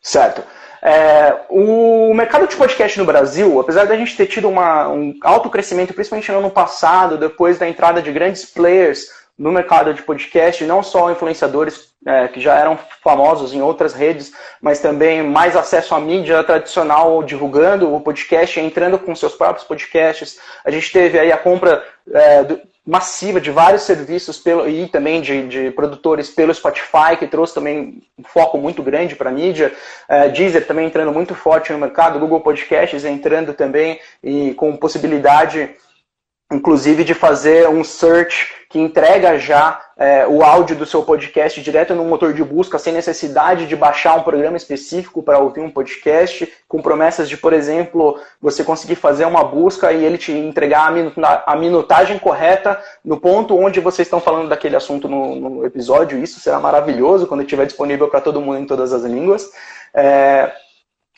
Certo. 0.03 0.43
É, 0.83 1.35
o 1.49 2.13
mercado 2.15 2.47
de 2.47 2.57
podcast 2.57 2.99
no 2.99 3.05
Brasil, 3.05 3.61
apesar 3.61 3.87
da 3.87 3.97
gente 3.97 4.17
ter 4.17 4.27
tido 4.27 4.49
uma, 4.49 4.89
um 4.89 5.15
alto 5.23 5.51
crescimento, 5.51 5.95
principalmente 5.95 6.31
no 6.31 6.39
ano 6.39 6.51
passado, 6.51 7.19
depois 7.19 7.59
da 7.59 7.69
entrada 7.69 8.01
de 8.01 8.13
grandes 8.13 8.45
players 8.45 9.07
no 9.37 9.53
mercado 9.53 9.95
de 9.95 10.03
podcast, 10.03 10.65
não 10.65 10.83
só 10.83 11.11
influenciadores 11.11 11.89
é, 12.07 12.27
que 12.29 12.41
já 12.41 12.55
eram 12.57 12.79
famosos 13.03 13.53
em 13.53 13.61
outras 13.61 13.93
redes, 13.93 14.33
mas 14.61 14.81
também 14.81 15.23
mais 15.23 15.57
acesso 15.57 15.95
à 15.95 16.01
mídia 16.01 16.43
tradicional 16.43 17.23
divulgando 17.23 17.95
o 17.95 18.01
podcast, 18.01 18.59
entrando 18.59 18.99
com 18.99 19.15
seus 19.15 19.35
próprios 19.35 19.67
podcasts. 19.67 20.39
A 20.65 20.71
gente 20.71 20.91
teve 20.93 21.19
aí 21.19 21.31
a 21.31 21.37
compra 21.37 21.85
é, 22.13 22.45
do, 22.45 22.61
massiva 22.89 23.39
de 23.39 23.51
vários 23.51 23.83
serviços 23.83 24.39
pelo, 24.39 24.67
e 24.67 24.89
também 24.89 25.21
de, 25.21 25.47
de, 25.47 25.71
produtores 25.73 26.31
pelo 26.31 26.55
Spotify, 26.55 27.19
que 27.19 27.27
trouxe 27.27 27.53
também 27.53 28.03
um 28.19 28.25
foco 28.25 28.57
muito 28.57 28.83
grande 28.83 29.15
para 29.15 29.29
a 29.29 29.33
mídia. 29.33 29.75
Uh, 30.09 30.33
Deezer 30.33 30.67
também 30.67 30.87
entrando 30.87 31.13
muito 31.13 31.35
forte 31.35 31.71
no 31.71 31.79
mercado, 31.79 32.19
Google 32.19 32.41
Podcasts 32.41 33.05
entrando 33.05 33.53
também 33.53 34.01
e 34.25 34.55
com 34.55 34.75
possibilidade 34.75 35.69
inclusive 36.51 37.05
de 37.05 37.13
fazer 37.15 37.69
um 37.69 37.85
search 37.85 38.59
que 38.71 38.79
entrega 38.79 39.39
já 39.39 39.81
é, 39.97 40.27
o 40.27 40.43
áudio 40.43 40.77
do 40.77 40.87
seu 40.87 41.03
podcast 41.03 41.61
direto 41.61 41.95
no 41.95 42.05
motor 42.05 42.33
de 42.33 42.45
busca, 42.45 42.79
sem 42.79 42.93
necessidade 42.93 43.67
de 43.67 43.75
baixar 43.75 44.15
um 44.15 44.23
programa 44.23 44.57
específico 44.57 45.23
para 45.23 45.39
ouvir 45.39 45.61
um 45.61 45.71
podcast, 45.71 46.51
com 46.67 46.83
promessas 46.83 47.29
de, 47.29 47.37
por 47.37 47.53
exemplo, 47.53 48.19
você 48.41 48.63
conseguir 48.63 48.97
fazer 48.97 49.25
uma 49.25 49.43
busca 49.43 49.91
e 49.93 50.05
ele 50.05 50.19
te 50.19 50.33
entregar 50.33 50.93
a 51.47 51.57
minutagem 51.57 52.19
correta 52.19 52.81
no 53.05 53.19
ponto 53.19 53.59
onde 53.59 53.81
vocês 53.81 54.07
estão 54.07 54.21
falando 54.21 54.49
daquele 54.49 54.77
assunto 54.77 55.09
no, 55.09 55.35
no 55.35 55.67
episódio. 55.67 56.19
Isso 56.19 56.41
será 56.41 56.61
maravilhoso 56.61 57.27
quando 57.27 57.43
estiver 57.43 57.67
disponível 57.67 58.09
para 58.09 58.21
todo 58.21 58.41
mundo 58.41 58.59
em 58.59 58.67
todas 58.67 58.93
as 58.93 59.03
línguas. 59.03 59.51
É, 59.95 60.53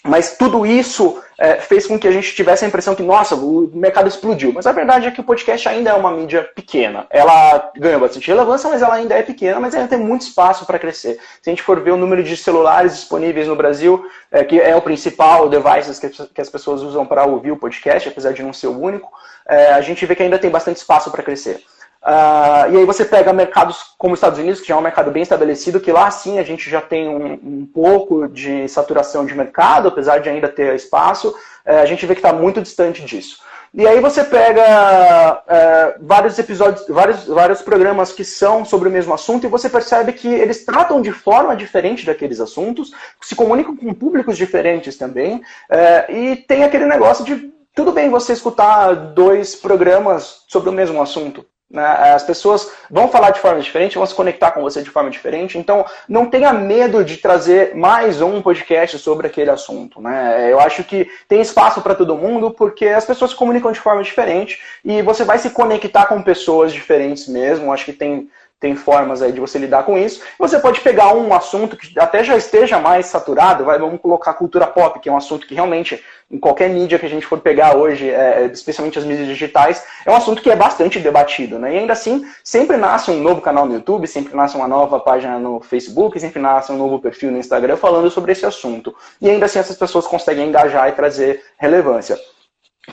mas 0.02 0.36
tudo 0.36 0.64
isso 0.64 1.22
é, 1.38 1.56
fez 1.56 1.86
com 1.86 1.98
que 1.98 2.08
a 2.08 2.10
gente 2.10 2.34
tivesse 2.34 2.64
a 2.64 2.68
impressão 2.68 2.94
que, 2.94 3.02
nossa, 3.02 3.34
o 3.34 3.70
mercado 3.74 4.08
explodiu. 4.08 4.52
Mas 4.52 4.66
a 4.66 4.72
verdade 4.72 5.06
é 5.06 5.10
que 5.10 5.20
o 5.20 5.24
podcast 5.24 5.68
ainda 5.68 5.90
é 5.90 5.94
uma 5.94 6.10
mídia 6.10 6.48
pequena. 6.54 7.06
Ela 7.10 7.70
ganhou 7.76 8.00
bastante 8.00 8.28
relevância, 8.28 8.68
mas 8.70 8.82
ela 8.82 8.94
ainda 8.94 9.14
é 9.14 9.22
pequena, 9.22 9.60
mas 9.60 9.74
ainda 9.74 9.88
tem 9.88 9.98
muito 9.98 10.22
espaço 10.22 10.64
para 10.64 10.78
crescer. 10.78 11.18
Se 11.42 11.48
a 11.48 11.50
gente 11.50 11.62
for 11.62 11.80
ver 11.80 11.92
o 11.92 11.96
número 11.96 12.22
de 12.22 12.36
celulares 12.36 12.94
disponíveis 12.94 13.46
no 13.46 13.56
Brasil, 13.56 14.04
é, 14.30 14.42
que 14.44 14.60
é 14.60 14.74
o 14.74 14.82
principal 14.82 15.48
device 15.48 16.00
que, 16.00 16.26
que 16.28 16.40
as 16.40 16.48
pessoas 16.48 16.82
usam 16.82 17.04
para 17.04 17.24
ouvir 17.24 17.52
o 17.52 17.56
podcast, 17.56 18.08
apesar 18.08 18.32
de 18.32 18.42
não 18.42 18.52
ser 18.52 18.68
o 18.68 18.78
único, 18.78 19.10
é, 19.48 19.72
a 19.72 19.80
gente 19.80 20.04
vê 20.06 20.14
que 20.14 20.22
ainda 20.22 20.38
tem 20.38 20.50
bastante 20.50 20.76
espaço 20.76 21.10
para 21.10 21.22
crescer. 21.22 21.62
Uh, 22.02 22.72
e 22.72 22.76
aí 22.78 22.84
você 22.86 23.04
pega 23.04 23.32
mercados 23.32 23.94
como 23.98 24.14
os 24.14 24.18
Estados 24.18 24.38
Unidos, 24.38 24.60
que 24.60 24.68
já 24.68 24.74
é 24.74 24.78
um 24.78 24.82
mercado 24.82 25.10
bem 25.10 25.22
estabelecido, 25.22 25.80
que 25.80 25.92
lá 25.92 26.10
sim 26.10 26.38
a 26.38 26.42
gente 26.42 26.70
já 26.70 26.80
tem 26.80 27.08
um, 27.08 27.32
um 27.32 27.66
pouco 27.66 28.26
de 28.26 28.66
saturação 28.68 29.26
de 29.26 29.34
mercado, 29.34 29.88
apesar 29.88 30.18
de 30.18 30.28
ainda 30.28 30.48
ter 30.48 30.74
espaço, 30.74 31.28
uh, 31.28 31.80
a 31.82 31.86
gente 31.86 32.06
vê 32.06 32.14
que 32.14 32.20
está 32.20 32.32
muito 32.32 32.62
distante 32.62 33.04
disso. 33.04 33.40
E 33.72 33.86
aí 33.86 34.00
você 34.00 34.24
pega 34.24 35.42
uh, 35.44 36.04
vários 36.04 36.36
episódios, 36.38 36.88
vários, 36.88 37.26
vários 37.26 37.62
programas 37.62 38.12
que 38.12 38.24
são 38.24 38.64
sobre 38.64 38.88
o 38.88 38.92
mesmo 38.92 39.14
assunto 39.14 39.46
e 39.46 39.50
você 39.50 39.68
percebe 39.68 40.12
que 40.12 40.26
eles 40.26 40.64
tratam 40.64 41.00
de 41.00 41.12
forma 41.12 41.54
diferente 41.54 42.04
daqueles 42.04 42.40
assuntos, 42.40 42.90
se 43.20 43.36
comunicam 43.36 43.76
com 43.76 43.94
públicos 43.94 44.36
diferentes 44.36 44.96
também, 44.96 45.40
é, 45.68 46.12
e 46.12 46.36
tem 46.36 46.64
aquele 46.64 46.86
negócio 46.86 47.24
de 47.24 47.52
tudo 47.72 47.92
bem 47.92 48.10
você 48.10 48.32
escutar 48.32 48.92
dois 48.92 49.54
programas 49.54 50.42
sobre 50.48 50.68
o 50.68 50.72
mesmo 50.72 51.00
assunto. 51.00 51.46
Né? 51.70 51.86
As 51.86 52.24
pessoas 52.24 52.72
vão 52.90 53.08
falar 53.08 53.30
de 53.30 53.38
forma 53.38 53.60
diferente, 53.60 53.96
vão 53.96 54.06
se 54.06 54.14
conectar 54.14 54.50
com 54.50 54.60
você 54.60 54.82
de 54.82 54.90
forma 54.90 55.08
diferente. 55.08 55.56
Então, 55.56 55.84
não 56.08 56.26
tenha 56.26 56.52
medo 56.52 57.04
de 57.04 57.16
trazer 57.16 57.76
mais 57.76 58.20
um 58.20 58.42
podcast 58.42 58.98
sobre 58.98 59.28
aquele 59.28 59.50
assunto. 59.50 60.00
Né? 60.00 60.50
Eu 60.50 60.58
acho 60.58 60.82
que 60.82 61.08
tem 61.28 61.40
espaço 61.40 61.80
para 61.80 61.94
todo 61.94 62.16
mundo, 62.16 62.50
porque 62.50 62.86
as 62.86 63.04
pessoas 63.04 63.30
se 63.30 63.36
comunicam 63.36 63.70
de 63.70 63.78
forma 63.78 64.02
diferente 64.02 64.60
e 64.84 65.00
você 65.00 65.22
vai 65.22 65.38
se 65.38 65.50
conectar 65.50 66.06
com 66.06 66.22
pessoas 66.22 66.72
diferentes 66.72 67.28
mesmo. 67.28 67.66
Eu 67.66 67.72
acho 67.72 67.84
que 67.84 67.92
tem 67.92 68.28
tem 68.60 68.76
formas 68.76 69.22
aí 69.22 69.32
de 69.32 69.40
você 69.40 69.58
lidar 69.58 69.84
com 69.84 69.96
isso. 69.96 70.20
Você 70.38 70.58
pode 70.58 70.82
pegar 70.82 71.14
um 71.14 71.32
assunto 71.32 71.78
que 71.78 71.98
até 71.98 72.22
já 72.22 72.36
esteja 72.36 72.78
mais 72.78 73.06
saturado, 73.06 73.64
vai, 73.64 73.78
vamos 73.78 74.00
colocar 74.00 74.34
cultura 74.34 74.66
pop, 74.66 75.00
que 75.00 75.08
é 75.08 75.12
um 75.12 75.16
assunto 75.16 75.46
que 75.46 75.54
realmente, 75.54 76.04
em 76.30 76.38
qualquer 76.38 76.68
mídia 76.68 76.98
que 76.98 77.06
a 77.06 77.08
gente 77.08 77.24
for 77.24 77.40
pegar 77.40 77.74
hoje, 77.74 78.10
é, 78.10 78.44
especialmente 78.52 78.98
as 78.98 79.04
mídias 79.06 79.26
digitais, 79.26 79.82
é 80.04 80.10
um 80.10 80.14
assunto 80.14 80.42
que 80.42 80.50
é 80.50 80.54
bastante 80.54 80.98
debatido. 80.98 81.58
Né? 81.58 81.74
E 81.74 81.78
ainda 81.78 81.94
assim, 81.94 82.26
sempre 82.44 82.76
nasce 82.76 83.10
um 83.10 83.22
novo 83.22 83.40
canal 83.40 83.64
no 83.64 83.72
YouTube, 83.72 84.06
sempre 84.06 84.36
nasce 84.36 84.56
uma 84.56 84.68
nova 84.68 85.00
página 85.00 85.38
no 85.38 85.60
Facebook, 85.60 86.20
sempre 86.20 86.40
nasce 86.40 86.70
um 86.70 86.76
novo 86.76 86.98
perfil 86.98 87.30
no 87.30 87.38
Instagram 87.38 87.78
falando 87.78 88.10
sobre 88.10 88.32
esse 88.32 88.44
assunto. 88.44 88.94
E 89.22 89.30
ainda 89.30 89.46
assim 89.46 89.58
essas 89.58 89.76
pessoas 89.76 90.06
conseguem 90.06 90.46
engajar 90.46 90.86
e 90.90 90.92
trazer 90.92 91.42
relevância. 91.56 92.18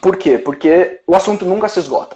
Por 0.02 0.16
quê? 0.16 0.38
Porque 0.38 1.02
o 1.06 1.14
assunto 1.14 1.44
nunca 1.44 1.68
se 1.68 1.80
esgota 1.80 2.16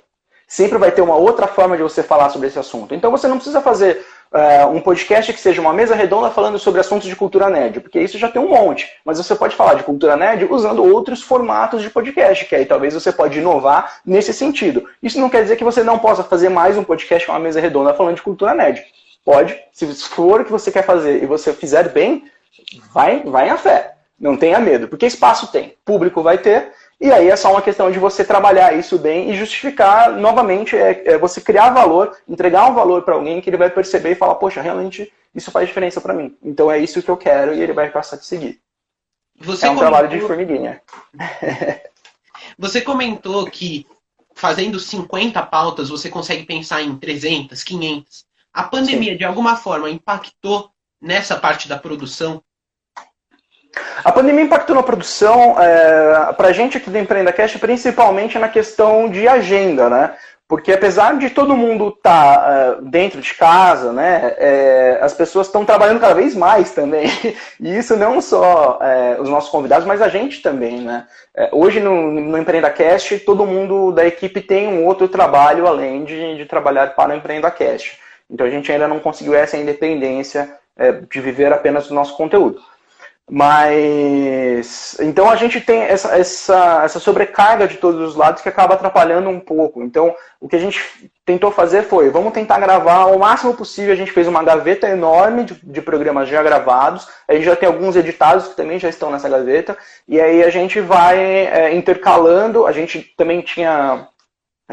sempre 0.52 0.78
vai 0.78 0.92
ter 0.92 1.02
uma 1.02 1.16
outra 1.16 1.48
forma 1.48 1.78
de 1.78 1.84
você 1.84 2.04
falar 2.04 2.30
sobre 2.30 2.50
esse 2.50 2.60
assunto. 2.60 2.94
Então 2.94 3.10
você 3.10 3.26
não 3.26 3.38
precisa 3.38 3.62
fazer 3.62 4.06
uh, 4.34 4.68
um 4.68 4.82
podcast 4.82 5.32
que 5.32 5.40
seja 5.40 5.62
uma 5.62 5.72
mesa 5.72 5.96
redonda 5.96 6.30
falando 6.30 6.60
sobre 6.60 6.82
assuntos 6.82 7.08
de 7.08 7.16
cultura 7.16 7.50
nerd, 7.50 7.80
porque 7.80 8.02
isso 8.02 8.18
já 8.18 8.28
tem 8.28 8.42
um 8.42 8.50
monte. 8.50 8.86
Mas 9.06 9.18
você 9.18 9.34
pode 9.34 9.56
falar 9.56 9.76
de 9.76 9.84
cultura 9.84 10.18
nerd 10.18 10.46
usando 10.52 10.84
outros 10.84 11.22
formatos 11.22 11.82
de 11.82 11.90
podcast, 11.90 12.44
que 12.44 12.54
aí 12.54 12.66
talvez 12.66 12.94
você 12.94 13.14
pode 13.14 13.40
inovar 13.40 14.02
nesse 14.06 14.34
sentido. 14.34 14.86
Isso 15.02 15.22
não 15.22 15.30
quer 15.30 15.44
dizer 15.44 15.56
que 15.56 15.64
você 15.64 15.86
não 15.86 15.98
possa 15.98 16.22
fazer 16.22 16.50
mais 16.50 16.78
um 16.78 16.84
podcast 16.84 17.26
com 17.26 17.32
uma 17.32 17.40
mesa 17.40 17.62
redonda 17.62 17.94
falando 17.94 18.18
de 18.18 18.22
cultura 18.22 18.54
nerd. 18.54 18.84
Pode, 19.24 19.58
se 19.72 19.86
for 20.10 20.42
o 20.42 20.44
que 20.44 20.52
você 20.52 20.70
quer 20.70 20.84
fazer 20.84 21.24
e 21.24 21.26
você 21.26 21.54
fizer 21.54 21.88
bem, 21.94 22.26
vai, 22.94 23.24
vai 23.24 23.48
a 23.48 23.56
fé. 23.56 23.94
Não 24.20 24.36
tenha 24.36 24.60
medo, 24.60 24.90
porque 24.90 25.06
espaço 25.06 25.50
tem, 25.50 25.76
público 25.86 26.22
vai 26.22 26.38
ter, 26.38 26.74
e 27.02 27.12
aí 27.12 27.30
é 27.30 27.36
só 27.36 27.50
uma 27.50 27.64
questão 27.64 27.90
de 27.90 27.98
você 27.98 28.24
trabalhar 28.24 28.78
isso 28.78 29.00
bem 29.00 29.32
e 29.32 29.36
justificar 29.36 30.12
novamente, 30.12 30.78
é, 30.78 31.14
é 31.14 31.18
você 31.18 31.42
criar 31.42 31.72
valor, 31.72 32.16
entregar 32.30 32.70
um 32.70 32.76
valor 32.76 33.02
para 33.02 33.16
alguém 33.16 33.42
que 33.42 33.50
ele 33.50 33.58
vai 33.58 33.72
perceber 33.72 34.12
e 34.12 34.16
falar, 34.16 34.36
poxa, 34.36 34.62
realmente 34.62 35.12
isso 35.34 35.50
faz 35.50 35.68
diferença 35.68 36.00
para 36.00 36.14
mim. 36.14 36.38
Então 36.44 36.70
é 36.72 36.78
isso 36.78 37.02
que 37.02 37.10
eu 37.10 37.18
quero 37.18 37.56
e 37.56 37.60
ele 37.60 37.74
vai 37.74 37.90
passar 37.90 38.18
a 38.18 38.20
te 38.20 38.28
seguir. 38.28 38.62
Você 39.40 39.66
é 39.66 39.72
um 39.72 39.74
comentou... 39.74 39.92
trabalho 39.92 40.10
de 40.10 40.28
formiguinha. 40.28 40.80
você 42.56 42.80
comentou 42.82 43.48
que 43.48 43.88
fazendo 44.36 44.80
50 44.80 45.42
pautas 45.48 45.90
você 45.90 46.08
consegue 46.08 46.44
pensar 46.44 46.84
em 46.84 46.96
300, 46.96 47.64
500. 47.64 48.26
A 48.54 48.62
pandemia, 48.62 49.14
Sim. 49.14 49.18
de 49.18 49.26
alguma 49.26 49.56
forma, 49.56 49.90
impactou 49.90 50.70
nessa 51.02 51.36
parte 51.36 51.68
da 51.68 51.80
produção? 51.80 52.44
A 54.04 54.12
pandemia 54.12 54.44
impactou 54.44 54.76
na 54.76 54.84
produção, 54.84 55.56
é, 55.62 56.34
para 56.34 56.50
a 56.50 56.52
gente 56.52 56.78
aqui 56.78 56.90
do 56.90 56.98
Empreenda 56.98 57.32
Cash, 57.32 57.58
principalmente 57.58 58.38
na 58.38 58.50
questão 58.50 59.10
de 59.10 59.28
agenda, 59.28 59.90
né? 59.90 60.14
Porque 60.52 60.74
apesar 60.74 61.18
de 61.18 61.30
todo 61.30 61.56
mundo 61.56 61.94
estar 61.96 62.38
tá, 62.38 62.78
é, 62.82 62.82
dentro 62.82 63.22
de 63.22 63.34
casa, 63.34 63.94
né, 63.94 64.36
é, 64.38 65.00
as 65.02 65.14
pessoas 65.14 65.48
estão 65.48 65.64
trabalhando 65.64 66.02
cada 66.02 66.14
vez 66.14 66.36
mais 66.36 66.72
também. 66.72 67.08
E 67.58 67.78
isso 67.78 67.96
não 67.96 68.20
só 68.20 68.78
é, 68.82 69.16
os 69.22 69.30
nossos 69.30 69.50
convidados, 69.50 69.88
mas 69.88 70.02
a 70.02 70.10
gente 70.10 70.42
também, 70.42 70.82
né? 70.82 71.08
É, 71.34 71.48
hoje 71.54 71.80
no, 71.80 72.12
no 72.12 72.38
Empreenda 72.38 72.70
Cast, 72.70 73.20
todo 73.20 73.46
mundo 73.46 73.94
da 73.94 74.06
equipe 74.06 74.42
tem 74.42 74.68
um 74.68 74.86
outro 74.86 75.08
trabalho 75.08 75.66
além 75.66 76.04
de, 76.04 76.36
de 76.36 76.46
trabalhar 76.46 76.96
para 76.96 77.14
o 77.14 77.16
Empreenda 77.16 77.50
Cast. 77.50 77.98
Então 78.30 78.46
a 78.46 78.50
gente 78.50 78.70
ainda 78.70 78.90
não 78.90 79.00
conseguiu 79.00 79.34
essa 79.34 79.56
independência 79.56 80.54
de 81.10 81.22
viver 81.22 81.54
apenas 81.54 81.88
do 81.88 81.94
nosso 81.94 82.18
conteúdo. 82.18 82.60
Mas 83.34 84.98
então 85.00 85.30
a 85.30 85.38
gente 85.38 85.62
tem 85.62 85.84
essa, 85.84 86.18
essa, 86.18 86.82
essa 86.84 87.00
sobrecarga 87.00 87.66
de 87.66 87.78
todos 87.78 88.10
os 88.10 88.14
lados 88.14 88.42
que 88.42 88.50
acaba 88.50 88.74
atrapalhando 88.74 89.30
um 89.30 89.40
pouco. 89.40 89.82
Então 89.82 90.14
o 90.38 90.50
que 90.50 90.56
a 90.58 90.60
gente 90.60 90.84
tentou 91.26 91.50
fazer 91.50 91.84
foi, 91.84 92.10
vamos 92.10 92.34
tentar 92.34 92.60
gravar 92.60 93.06
o 93.06 93.18
máximo 93.18 93.54
possível. 93.54 93.94
A 93.94 93.96
gente 93.96 94.12
fez 94.12 94.28
uma 94.28 94.44
gaveta 94.44 94.90
enorme 94.90 95.46
de, 95.46 95.58
de 95.64 95.82
programas 95.82 96.28
já 96.28 96.44
gravados. 96.44 97.08
A 97.26 97.34
gente 97.34 97.46
já 97.46 97.56
tem 97.56 97.70
alguns 97.70 97.96
editados 97.96 98.50
que 98.50 98.56
também 98.58 98.78
já 98.78 98.90
estão 98.90 99.10
nessa 99.10 99.30
gaveta. 99.30 99.78
E 100.10 100.20
aí 100.20 100.44
a 100.44 100.50
gente 100.50 100.82
vai 100.82 101.18
é, 101.18 101.74
intercalando. 101.74 102.68
A 102.68 102.74
gente 102.74 103.14
também 103.16 103.40
tinha, 103.40 104.10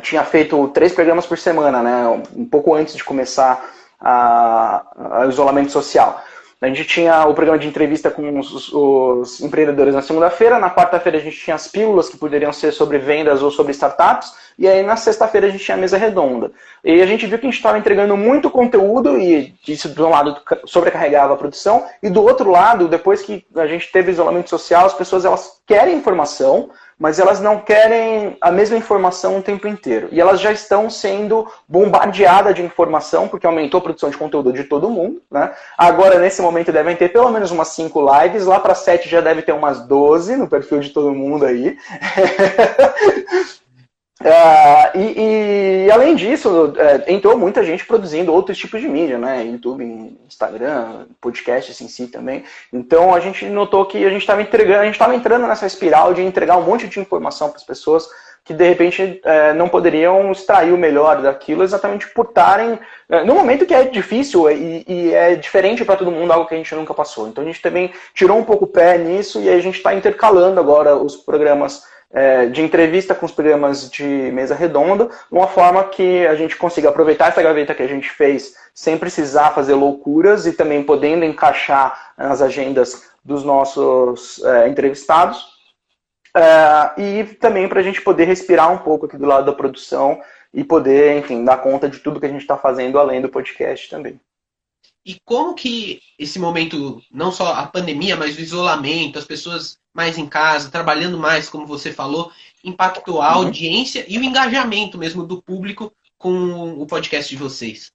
tinha 0.03 0.25
feito 0.25 0.66
três 0.75 0.92
programas 0.92 1.27
por 1.27 1.38
semana, 1.38 1.81
né? 1.81 2.09
Um 2.35 2.44
pouco 2.44 2.75
antes 2.75 2.97
de 2.97 3.05
começar 3.05 3.64
o 4.03 5.29
isolamento 5.29 5.71
social. 5.71 6.25
A 6.61 6.66
gente 6.66 6.85
tinha 6.85 7.25
o 7.25 7.35
programa 7.35 7.57
de 7.57 7.68
entrevista 7.68 8.11
com 8.11 8.37
os, 8.37 8.73
os 8.73 9.40
empreendedores 9.40 9.94
na 9.94 10.03
segunda-feira, 10.03 10.59
na 10.59 10.68
quarta-feira 10.68 11.16
a 11.16 11.21
gente 11.21 11.37
tinha 11.37 11.55
as 11.55 11.68
pílulas 11.68 12.09
que 12.09 12.16
poderiam 12.16 12.53
ser 12.53 12.73
sobre 12.73 12.99
vendas 12.99 13.44
ou 13.44 13.51
sobre 13.53 13.71
startups, 13.71 14.33
e 14.59 14.66
aí 14.66 14.83
na 14.83 14.97
sexta-feira 14.97 15.47
a 15.47 15.51
gente 15.51 15.64
tinha 15.64 15.77
a 15.77 15.81
mesa 15.81 15.97
redonda. 15.97 16.51
E 16.83 17.01
a 17.01 17.07
gente 17.07 17.27
viu 17.27 17.38
que 17.38 17.47
a 17.47 17.49
gente 17.49 17.59
estava 17.59 17.79
entregando 17.79 18.16
muito 18.16 18.51
conteúdo, 18.51 19.16
e 19.16 19.55
isso 19.68 19.88
de 19.88 20.03
um 20.03 20.09
lado 20.09 20.37
sobrecarregava 20.64 21.35
a 21.35 21.37
produção, 21.37 21.87
e 22.03 22.11
do 22.11 22.25
outro 22.25 22.51
lado, 22.51 22.88
depois 22.88 23.23
que 23.23 23.47
a 23.55 23.66
gente 23.68 23.92
teve 23.92 24.11
isolamento 24.11 24.51
social, 24.51 24.85
as 24.85 24.94
pessoas 24.94 25.25
elas 25.25 25.61
querem 25.64 25.97
informação, 25.97 26.71
mas 26.99 27.19
elas 27.19 27.41
não 27.41 27.59
querem 27.59 28.37
a 28.41 28.51
mesma 28.51 28.77
informação 28.77 29.39
o 29.39 29.43
tempo 29.43 29.69
inteiro. 29.69 30.09
E 30.11 30.21
elas 30.21 30.41
já 30.41 30.51
estão 30.51 30.91
sendo 30.91 31.47
bombardeadas 31.69 32.55
de 32.55 32.63
informação, 32.63 33.29
porque 33.29 33.47
aumentou 33.47 33.79
a 33.79 33.83
produção 33.83 34.11
de 34.11 34.17
conteúdo 34.17 34.53
de 34.53 34.65
todo 34.65 34.91
mundo. 34.91 35.23
Né? 35.31 35.53
Agora, 35.77 36.19
nesse 36.19 36.43
momento, 36.43 36.73
devem 36.73 36.97
ter 36.97 37.11
pelo 37.11 37.31
menos 37.31 37.51
umas 37.51 37.69
5 37.69 38.01
lives. 38.01 38.47
Lá 38.47 38.59
para 38.59 38.75
7 38.75 39.09
já 39.09 39.21
deve 39.21 39.43
ter 39.43 39.53
umas 39.53 39.87
12 39.87 40.37
no 40.37 40.49
perfil 40.49 40.81
de 40.81 40.91
todo 40.91 41.13
mundo 41.13 41.45
aí. 41.45 41.77
Uh, 44.20 44.98
e, 44.98 45.87
e, 45.87 45.90
além 45.92 46.16
disso, 46.16 46.72
é, 46.76 47.12
entrou 47.12 47.38
muita 47.38 47.64
gente 47.64 47.87
produzindo 47.87 48.33
outros 48.33 48.59
tipos 48.59 48.81
de 48.81 48.88
mídia, 48.88 49.16
né? 49.16 49.44
YouTube, 49.44 49.85
Instagram, 50.26 51.07
podcast 51.20 51.85
em 51.85 51.88
si 51.88 52.09
também. 52.09 52.42
Então 52.72 53.14
a 53.14 53.20
gente 53.20 53.46
notou 53.46 53.87
que 53.87 54.04
a 54.04 54.11
gente 54.11 54.22
estava 54.22 54.42
entregando, 54.42 54.81
a 54.81 54.85
gente 54.85 54.94
estava 54.94 55.14
entrando 55.14 55.46
nessa 55.46 55.66
espiral 55.66 56.12
de 56.12 56.22
entregar 56.22 56.57
um 56.57 56.64
monte 56.64 56.88
de 56.88 56.98
informação 56.98 57.48
para 57.48 57.59
as 57.59 57.64
pessoas 57.64 58.09
que 58.44 58.54
de 58.54 58.66
repente 58.66 59.20
é, 59.24 59.52
não 59.52 59.68
poderiam 59.68 60.33
extrair 60.33 60.72
o 60.72 60.78
melhor 60.78 61.20
daquilo 61.20 61.62
exatamente 61.62 62.09
por 62.09 62.24
estarem 62.24 62.78
é, 63.09 63.22
no 63.22 63.35
momento 63.35 63.66
que 63.66 63.74
é 63.74 63.85
difícil 63.85 64.50
e, 64.50 64.85
e 64.88 65.12
é 65.12 65.37
diferente 65.37 65.85
para 65.85 65.96
todo 65.96 66.11
mundo, 66.11 66.33
algo 66.33 66.48
que 66.48 66.54
a 66.54 66.57
gente 66.57 66.74
nunca 66.74 66.94
passou. 66.94 67.28
Então 67.28 67.44
a 67.44 67.46
gente 67.46 67.61
também 67.61 67.92
tirou 68.14 68.38
um 68.38 68.44
pouco 68.44 68.64
o 68.64 68.68
pé 68.68 68.96
nisso 68.96 69.38
e 69.40 69.50
a 69.50 69.61
gente 69.61 69.76
está 69.76 69.94
intercalando 69.94 70.59
agora 70.59 70.96
os 70.96 71.14
programas 71.14 71.85
é, 72.11 72.47
de 72.47 72.62
entrevista 72.62 73.14
com 73.14 73.27
os 73.27 73.33
programas 73.33 73.90
de 73.90 74.05
mesa 74.05 74.55
redonda, 74.55 75.11
uma 75.31 75.47
forma 75.47 75.85
que 75.85 76.27
a 76.27 76.35
gente 76.35 76.57
consiga 76.57 76.88
aproveitar 76.88 77.29
essa 77.29 77.42
gaveta 77.42 77.75
que 77.75 77.83
a 77.83 77.88
gente 77.88 78.09
fez 78.11 78.55
sem 78.75 78.97
precisar 78.97 79.51
fazer 79.51 79.75
loucuras 79.75 80.47
e 80.47 80.53
também 80.53 80.83
podendo 80.83 81.25
encaixar 81.25 82.14
nas 82.16 82.40
agendas 82.40 83.09
dos 83.25 83.44
nossos 83.44 84.42
é, 84.44 84.68
entrevistados. 84.68 85.59
É, 86.35 87.01
e 87.01 87.25
também 87.35 87.68
para 87.68 87.81
a 87.81 87.83
gente 87.83 88.01
poder 88.01 88.25
respirar 88.25 88.73
um 88.73 88.79
pouco 88.79 89.07
aqui 89.07 89.16
do 89.16 89.27
lado 89.27 89.47
da 89.47 89.53
produção 89.53 90.21
e 90.53 90.64
poder, 90.64 91.18
enfim, 91.18 91.44
dar 91.44 91.59
conta 91.59 91.88
de 91.88 91.99
tudo 91.99 92.21
que 92.21 92.27
a 92.27 92.31
gente 92.31 92.40
está 92.40 92.57
fazendo 92.57 92.99
além 92.99 93.21
do 93.21 93.29
podcast 93.29 93.90
também. 93.90 94.21
E 95.05 95.18
como 95.25 95.55
que 95.55 96.01
esse 96.18 96.38
momento, 96.38 97.01
não 97.11 97.33
só 97.33 97.55
a 97.55 97.66
pandemia, 97.66 98.16
mas 98.16 98.37
o 98.37 98.40
isolamento, 98.40 99.18
as 99.18 99.25
pessoas 99.25 99.79
mais 99.99 100.17
em 100.17 100.29
casa, 100.29 100.71
trabalhando 100.71 101.19
mais, 101.19 101.51
como 101.51 101.67
você 101.67 101.93
falou, 101.93 102.31
impactou 102.63 103.21
a 103.21 103.33
uhum. 103.37 103.47
audiência 103.47 104.05
e 104.07 104.17
o 104.17 104.23
engajamento 104.23 104.97
mesmo 104.97 105.25
do 105.25 105.43
público 105.43 105.93
com 106.17 106.81
o 106.81 106.87
podcast 106.87 107.29
de 107.29 107.37
vocês? 107.37 107.91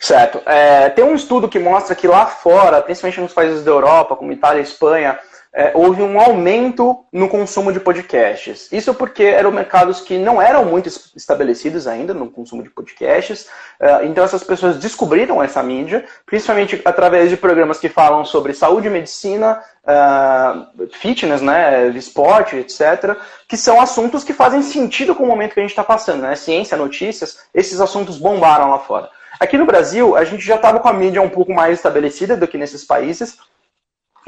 Certo. 0.00 0.40
É, 0.46 0.88
tem 0.88 1.04
um 1.04 1.14
estudo 1.14 1.46
que 1.46 1.58
mostra 1.58 1.94
que 1.94 2.08
lá 2.08 2.24
fora, 2.24 2.80
principalmente 2.80 3.20
nos 3.20 3.34
países 3.34 3.62
da 3.62 3.70
Europa, 3.70 4.16
como 4.16 4.32
Itália 4.32 4.60
e 4.60 4.64
Espanha, 4.64 5.18
é, 5.58 5.72
houve 5.74 6.00
um 6.04 6.20
aumento 6.20 7.04
no 7.12 7.28
consumo 7.28 7.72
de 7.72 7.80
podcasts. 7.80 8.68
Isso 8.70 8.94
porque 8.94 9.24
eram 9.24 9.50
mercados 9.50 10.00
que 10.00 10.16
não 10.16 10.40
eram 10.40 10.64
muito 10.64 10.88
estabelecidos 11.16 11.88
ainda 11.88 12.14
no 12.14 12.30
consumo 12.30 12.62
de 12.62 12.70
podcasts. 12.70 13.48
É, 13.80 14.04
então 14.04 14.22
essas 14.22 14.44
pessoas 14.44 14.78
descobriram 14.78 15.42
essa 15.42 15.60
mídia, 15.60 16.04
principalmente 16.24 16.80
através 16.84 17.28
de 17.28 17.36
programas 17.36 17.80
que 17.80 17.88
falam 17.88 18.24
sobre 18.24 18.54
saúde 18.54 18.88
medicina, 18.88 19.60
uh, 19.82 20.88
fitness, 20.92 21.42
né, 21.42 21.88
esporte, 21.88 22.54
etc., 22.54 23.16
que 23.48 23.56
são 23.56 23.80
assuntos 23.80 24.22
que 24.22 24.32
fazem 24.32 24.62
sentido 24.62 25.12
com 25.12 25.24
o 25.24 25.26
momento 25.26 25.54
que 25.54 25.60
a 25.60 25.62
gente 25.64 25.70
está 25.70 25.82
passando. 25.82 26.22
Né? 26.22 26.36
Ciência, 26.36 26.76
notícias, 26.76 27.38
esses 27.52 27.80
assuntos 27.80 28.16
bombaram 28.16 28.70
lá 28.70 28.78
fora. 28.78 29.10
Aqui 29.40 29.58
no 29.58 29.66
Brasil, 29.66 30.16
a 30.16 30.24
gente 30.24 30.46
já 30.46 30.54
estava 30.54 30.78
com 30.78 30.88
a 30.88 30.92
mídia 30.92 31.20
um 31.20 31.28
pouco 31.28 31.52
mais 31.52 31.74
estabelecida 31.74 32.36
do 32.36 32.46
que 32.46 32.56
nesses 32.56 32.84
países, 32.84 33.38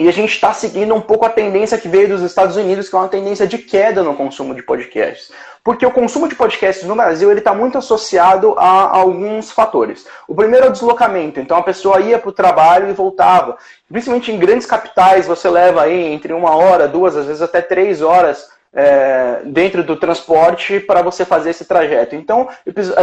e 0.00 0.08
a 0.08 0.12
gente 0.12 0.32
está 0.32 0.54
seguindo 0.54 0.94
um 0.94 1.00
pouco 1.02 1.26
a 1.26 1.28
tendência 1.28 1.76
que 1.76 1.86
veio 1.86 2.08
dos 2.08 2.22
Estados 2.22 2.56
Unidos, 2.56 2.88
que 2.88 2.96
é 2.96 2.98
uma 2.98 3.06
tendência 3.08 3.46
de 3.46 3.58
queda 3.58 4.02
no 4.02 4.14
consumo 4.14 4.54
de 4.54 4.62
podcasts. 4.62 5.30
Porque 5.62 5.84
o 5.84 5.90
consumo 5.90 6.26
de 6.26 6.34
podcasts 6.34 6.88
no 6.88 6.96
Brasil 6.96 7.30
está 7.36 7.52
muito 7.52 7.76
associado 7.76 8.54
a 8.56 8.96
alguns 8.96 9.50
fatores. 9.50 10.06
O 10.26 10.34
primeiro 10.34 10.64
é 10.64 10.68
o 10.70 10.72
deslocamento. 10.72 11.38
Então 11.38 11.58
a 11.58 11.62
pessoa 11.62 12.00
ia 12.00 12.18
para 12.18 12.30
o 12.30 12.32
trabalho 12.32 12.88
e 12.88 12.94
voltava. 12.94 13.58
Principalmente 13.90 14.32
em 14.32 14.38
grandes 14.38 14.66
capitais, 14.66 15.26
você 15.26 15.50
leva 15.50 15.82
aí 15.82 16.06
entre 16.06 16.32
uma 16.32 16.56
hora, 16.56 16.88
duas, 16.88 17.14
às 17.14 17.26
vezes 17.26 17.42
até 17.42 17.60
três 17.60 18.00
horas 18.00 18.48
é, 18.72 19.42
dentro 19.46 19.82
do 19.82 19.96
transporte 19.96 20.78
para 20.78 21.02
você 21.02 21.24
fazer 21.24 21.50
esse 21.50 21.64
trajeto. 21.64 22.14
Então, 22.14 22.48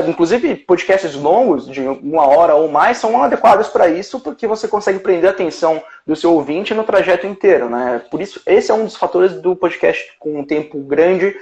inclusive, 0.08 0.56
podcasts 0.56 1.16
longos, 1.16 1.68
de 1.68 1.82
uma 1.82 2.26
hora 2.26 2.56
ou 2.56 2.70
mais, 2.70 2.98
são 2.98 3.22
adequados 3.22 3.68
para 3.68 3.90
isso, 3.90 4.20
porque 4.20 4.48
você 4.48 4.68
consegue 4.68 5.00
prender 5.00 5.30
a 5.30 5.34
atenção 5.34 5.82
do 6.06 6.16
seu 6.16 6.34
ouvinte 6.34 6.74
no 6.74 6.84
trajeto 6.84 7.28
inteiro. 7.28 7.70
Né? 7.70 8.02
Por 8.10 8.22
isso, 8.22 8.42
esse 8.46 8.72
é 8.72 8.74
um 8.74 8.86
dos 8.86 8.96
fatores 8.96 9.34
do 9.34 9.56
podcast 9.56 10.14
com 10.20 10.40
um 10.40 10.46
tempo 10.46 10.80
grande 10.80 11.36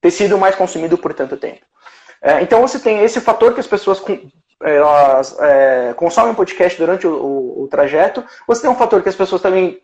ter 0.00 0.10
sido 0.10 0.38
mais 0.38 0.54
consumido 0.54 0.96
por 0.96 1.12
tanto 1.12 1.36
tempo. 1.36 1.60
É, 2.20 2.40
então, 2.40 2.60
você 2.60 2.78
tem 2.78 3.02
esse 3.02 3.20
fator 3.20 3.52
que 3.52 3.60
as 3.60 3.66
pessoas 3.66 4.00
elas, 4.62 5.36
é, 5.40 5.92
consomem 5.96 6.34
podcast 6.34 6.78
durante 6.78 7.04
o, 7.04 7.12
o, 7.12 7.62
o 7.64 7.68
trajeto. 7.68 8.24
Você 8.46 8.62
tem 8.62 8.70
um 8.70 8.76
fator 8.76 9.02
que 9.02 9.08
as 9.08 9.16
pessoas 9.16 9.42
também 9.42 9.80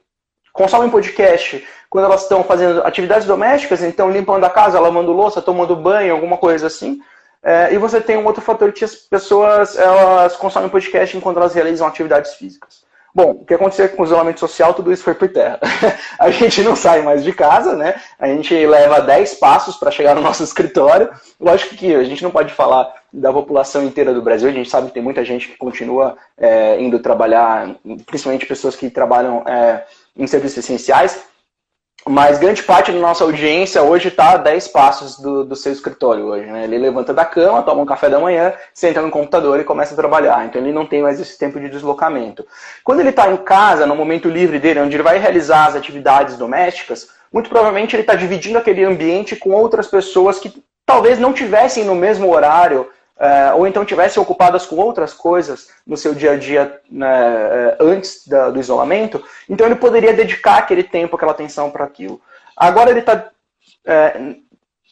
consomem 0.58 0.90
podcast 0.90 1.64
quando 1.88 2.06
elas 2.06 2.22
estão 2.22 2.42
fazendo 2.42 2.82
atividades 2.82 3.26
domésticas, 3.26 3.82
então 3.82 4.10
limpando 4.10 4.44
a 4.44 4.50
casa, 4.50 4.80
lavando 4.80 5.12
louça, 5.12 5.40
tomando 5.40 5.76
banho, 5.76 6.12
alguma 6.12 6.36
coisa 6.36 6.66
assim. 6.66 7.00
É, 7.42 7.72
e 7.72 7.78
você 7.78 8.00
tem 8.00 8.18
um 8.18 8.26
outro 8.26 8.42
fator 8.42 8.72
que 8.72 8.84
as 8.84 8.96
pessoas 8.96 9.78
elas 9.78 10.36
consomem 10.36 10.68
podcast 10.68 11.16
enquanto 11.16 11.36
elas 11.36 11.54
realizam 11.54 11.86
atividades 11.86 12.34
físicas. 12.34 12.86
Bom, 13.14 13.30
o 13.30 13.44
que 13.44 13.54
aconteceu 13.54 13.88
com 13.88 14.02
o 14.02 14.04
isolamento 14.04 14.38
social, 14.38 14.74
tudo 14.74 14.92
isso 14.92 15.02
foi 15.02 15.14
por 15.14 15.28
terra. 15.28 15.58
a 16.18 16.30
gente 16.30 16.62
não 16.62 16.76
sai 16.76 17.02
mais 17.02 17.24
de 17.24 17.32
casa, 17.32 17.74
né? 17.74 17.94
A 18.18 18.26
gente 18.26 18.54
leva 18.66 19.00
10 19.00 19.34
passos 19.34 19.76
para 19.76 19.90
chegar 19.90 20.14
no 20.14 20.20
nosso 20.20 20.42
escritório. 20.42 21.10
Lógico 21.40 21.74
que 21.74 21.94
a 21.94 22.04
gente 22.04 22.22
não 22.22 22.30
pode 22.30 22.52
falar 22.52 22.92
da 23.12 23.32
população 23.32 23.82
inteira 23.82 24.12
do 24.12 24.20
Brasil, 24.20 24.48
a 24.48 24.52
gente 24.52 24.68
sabe 24.68 24.88
que 24.88 24.94
tem 24.94 25.02
muita 25.02 25.24
gente 25.24 25.48
que 25.48 25.56
continua 25.56 26.16
é, 26.36 26.78
indo 26.80 26.98
trabalhar, 26.98 27.74
principalmente 28.04 28.44
pessoas 28.44 28.76
que 28.76 28.90
trabalham 28.90 29.42
é, 29.48 29.84
em 30.18 30.26
serviços 30.26 30.58
essenciais, 30.58 31.22
mas 32.06 32.38
grande 32.38 32.62
parte 32.62 32.90
da 32.90 32.98
nossa 32.98 33.24
audiência 33.24 33.82
hoje 33.82 34.08
está 34.08 34.32
a 34.32 34.36
10 34.38 34.68
passos 34.68 35.18
do, 35.18 35.44
do 35.44 35.54
seu 35.54 35.72
escritório 35.72 36.24
hoje. 36.24 36.46
Né? 36.46 36.64
Ele 36.64 36.78
levanta 36.78 37.12
da 37.12 37.24
cama, 37.24 37.62
toma 37.62 37.82
um 37.82 37.86
café 37.86 38.08
da 38.08 38.18
manhã, 38.18 38.54
senta 38.72 39.02
no 39.02 39.10
computador 39.10 39.60
e 39.60 39.64
começa 39.64 39.92
a 39.92 39.96
trabalhar. 39.96 40.46
Então 40.46 40.60
ele 40.60 40.72
não 40.72 40.86
tem 40.86 41.02
mais 41.02 41.20
esse 41.20 41.36
tempo 41.36 41.60
de 41.60 41.68
deslocamento. 41.68 42.46
Quando 42.82 43.00
ele 43.00 43.10
está 43.10 43.30
em 43.30 43.36
casa, 43.36 43.86
no 43.86 43.94
momento 43.94 44.28
livre 44.28 44.58
dele, 44.58 44.80
onde 44.80 44.96
ele 44.96 45.02
vai 45.02 45.18
realizar 45.18 45.66
as 45.66 45.76
atividades 45.76 46.36
domésticas, 46.36 47.08
muito 47.32 47.50
provavelmente 47.50 47.94
ele 47.94 48.02
está 48.02 48.14
dividindo 48.14 48.58
aquele 48.58 48.84
ambiente 48.84 49.36
com 49.36 49.50
outras 49.50 49.86
pessoas 49.86 50.38
que 50.38 50.62
talvez 50.86 51.18
não 51.18 51.34
tivessem 51.34 51.84
no 51.84 51.94
mesmo 51.94 52.32
horário 52.32 52.88
Uh, 53.18 53.56
ou 53.56 53.66
então 53.66 53.84
tivessem 53.84 54.22
ocupadas 54.22 54.64
com 54.64 54.76
outras 54.76 55.12
coisas 55.12 55.70
no 55.84 55.96
seu 55.96 56.14
dia 56.14 56.32
a 56.32 56.36
dia 56.36 56.80
né, 56.88 57.74
uh, 57.80 57.84
antes 57.84 58.24
da, 58.28 58.48
do 58.48 58.60
isolamento, 58.60 59.24
então 59.48 59.66
ele 59.66 59.74
poderia 59.74 60.12
dedicar 60.12 60.58
aquele 60.58 60.84
tempo, 60.84 61.16
aquela 61.16 61.32
atenção 61.32 61.68
para 61.68 61.84
aquilo. 61.84 62.20
Agora 62.56 62.90
ele 62.90 63.00
está 63.00 63.30
é, 63.84 64.36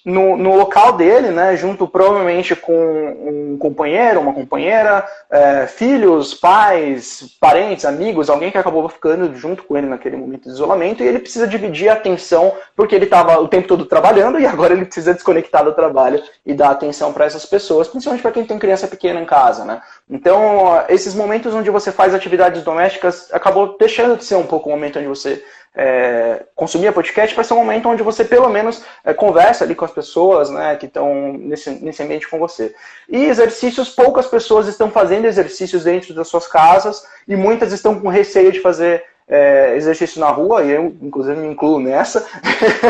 no, 0.07 0.37
no 0.37 0.55
local 0.55 0.93
dele, 0.93 1.31
né, 1.31 1.57
junto 1.57 1.89
provavelmente 1.89 2.55
com 2.55 2.73
um 2.73 3.59
companheiro, 3.59 4.21
uma 4.21 4.33
companheira, 4.33 5.05
é, 5.29 5.67
filhos, 5.67 6.33
pais, 6.33 7.37
parentes, 7.41 7.85
amigos, 7.85 8.31
alguém 8.31 8.53
que 8.53 8.57
acabou 8.57 8.89
ficando 8.89 9.35
junto 9.35 9.65
com 9.65 9.77
ele 9.77 9.89
naquele 9.89 10.17
momento 10.17 10.45
de 10.45 10.51
isolamento, 10.51 11.03
e 11.03 11.09
ele 11.09 11.19
precisa 11.19 11.49
dividir 11.49 11.89
a 11.89 11.95
atenção, 11.95 12.55
porque 12.77 12.95
ele 12.95 13.07
estava 13.07 13.41
o 13.41 13.49
tempo 13.49 13.67
todo 13.67 13.85
trabalhando 13.85 14.39
e 14.41 14.47
agora 14.47 14.75
ele 14.75 14.85
precisa 14.85 15.13
desconectar 15.13 15.65
do 15.65 15.73
trabalho 15.73 16.23
e 16.45 16.55
dar 16.55 16.71
atenção 16.71 17.13
para 17.13 17.25
essas 17.25 17.45
pessoas, 17.45 17.89
principalmente 17.89 18.23
para 18.23 18.31
quem 18.31 18.45
tem 18.45 18.61
criança 18.61 18.87
pequena 18.87 19.21
em 19.21 19.27
casa. 19.27 19.65
Né? 19.65 19.81
Então, 20.09 20.85
esses 20.89 21.17
momentos 21.17 21.53
onde 21.53 21.69
você 21.69 21.91
faz 21.91 22.15
atividades 22.15 22.63
domésticas 22.63 23.29
acabou 23.33 23.77
deixando 23.77 24.17
de 24.17 24.25
ser 24.25 24.37
um 24.37 24.47
pouco 24.47 24.69
o 24.69 24.73
momento 24.73 25.01
onde 25.01 25.09
você 25.09 25.45
é, 25.77 26.47
consumir 26.55 26.89
a 26.89 26.93
podcast 26.93 27.35
para 27.35 27.45
ser 27.45 27.53
um 27.53 27.59
momento 27.59 27.89
onde 27.89 28.03
você 28.03 28.25
pelo 28.25 28.49
menos 28.49 28.83
é, 29.05 29.13
conversa 29.13 29.63
ali 29.63 29.75
com 29.75 29.85
as 29.85 29.91
pessoas 29.91 30.49
né, 30.49 30.75
que 30.77 30.87
estão 30.87 31.35
nesse, 31.35 31.71
nesse 31.71 32.03
ambiente 32.03 32.27
com 32.27 32.39
você. 32.39 32.75
E 33.09 33.27
exercícios, 33.27 33.91
poucas 33.91 34.27
pessoas 34.27 34.67
estão 34.67 34.91
fazendo 34.91 35.27
exercícios 35.27 35.85
dentro 35.85 36.15
das 36.15 36.29
suas 36.29 36.47
casas 36.47 37.07
e 37.29 37.37
muitas 37.37 37.73
estão 37.73 38.01
com 38.01 38.09
receio 38.09 38.51
de 38.51 38.61
fazer 38.61 39.05
é, 39.29 39.75
exercício 39.77 40.21
na 40.21 40.31
rua, 40.31 40.63
e 40.63 40.71
eu 40.71 40.97
inclusive 41.03 41.39
me 41.39 41.49
incluo 41.49 41.81
nessa, 41.81 42.25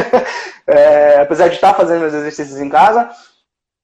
é, 0.67 1.21
apesar 1.21 1.49
de 1.49 1.55
estar 1.55 1.75
fazendo 1.75 2.01
meus 2.01 2.15
exercícios 2.15 2.61
em 2.61 2.69
casa, 2.69 3.11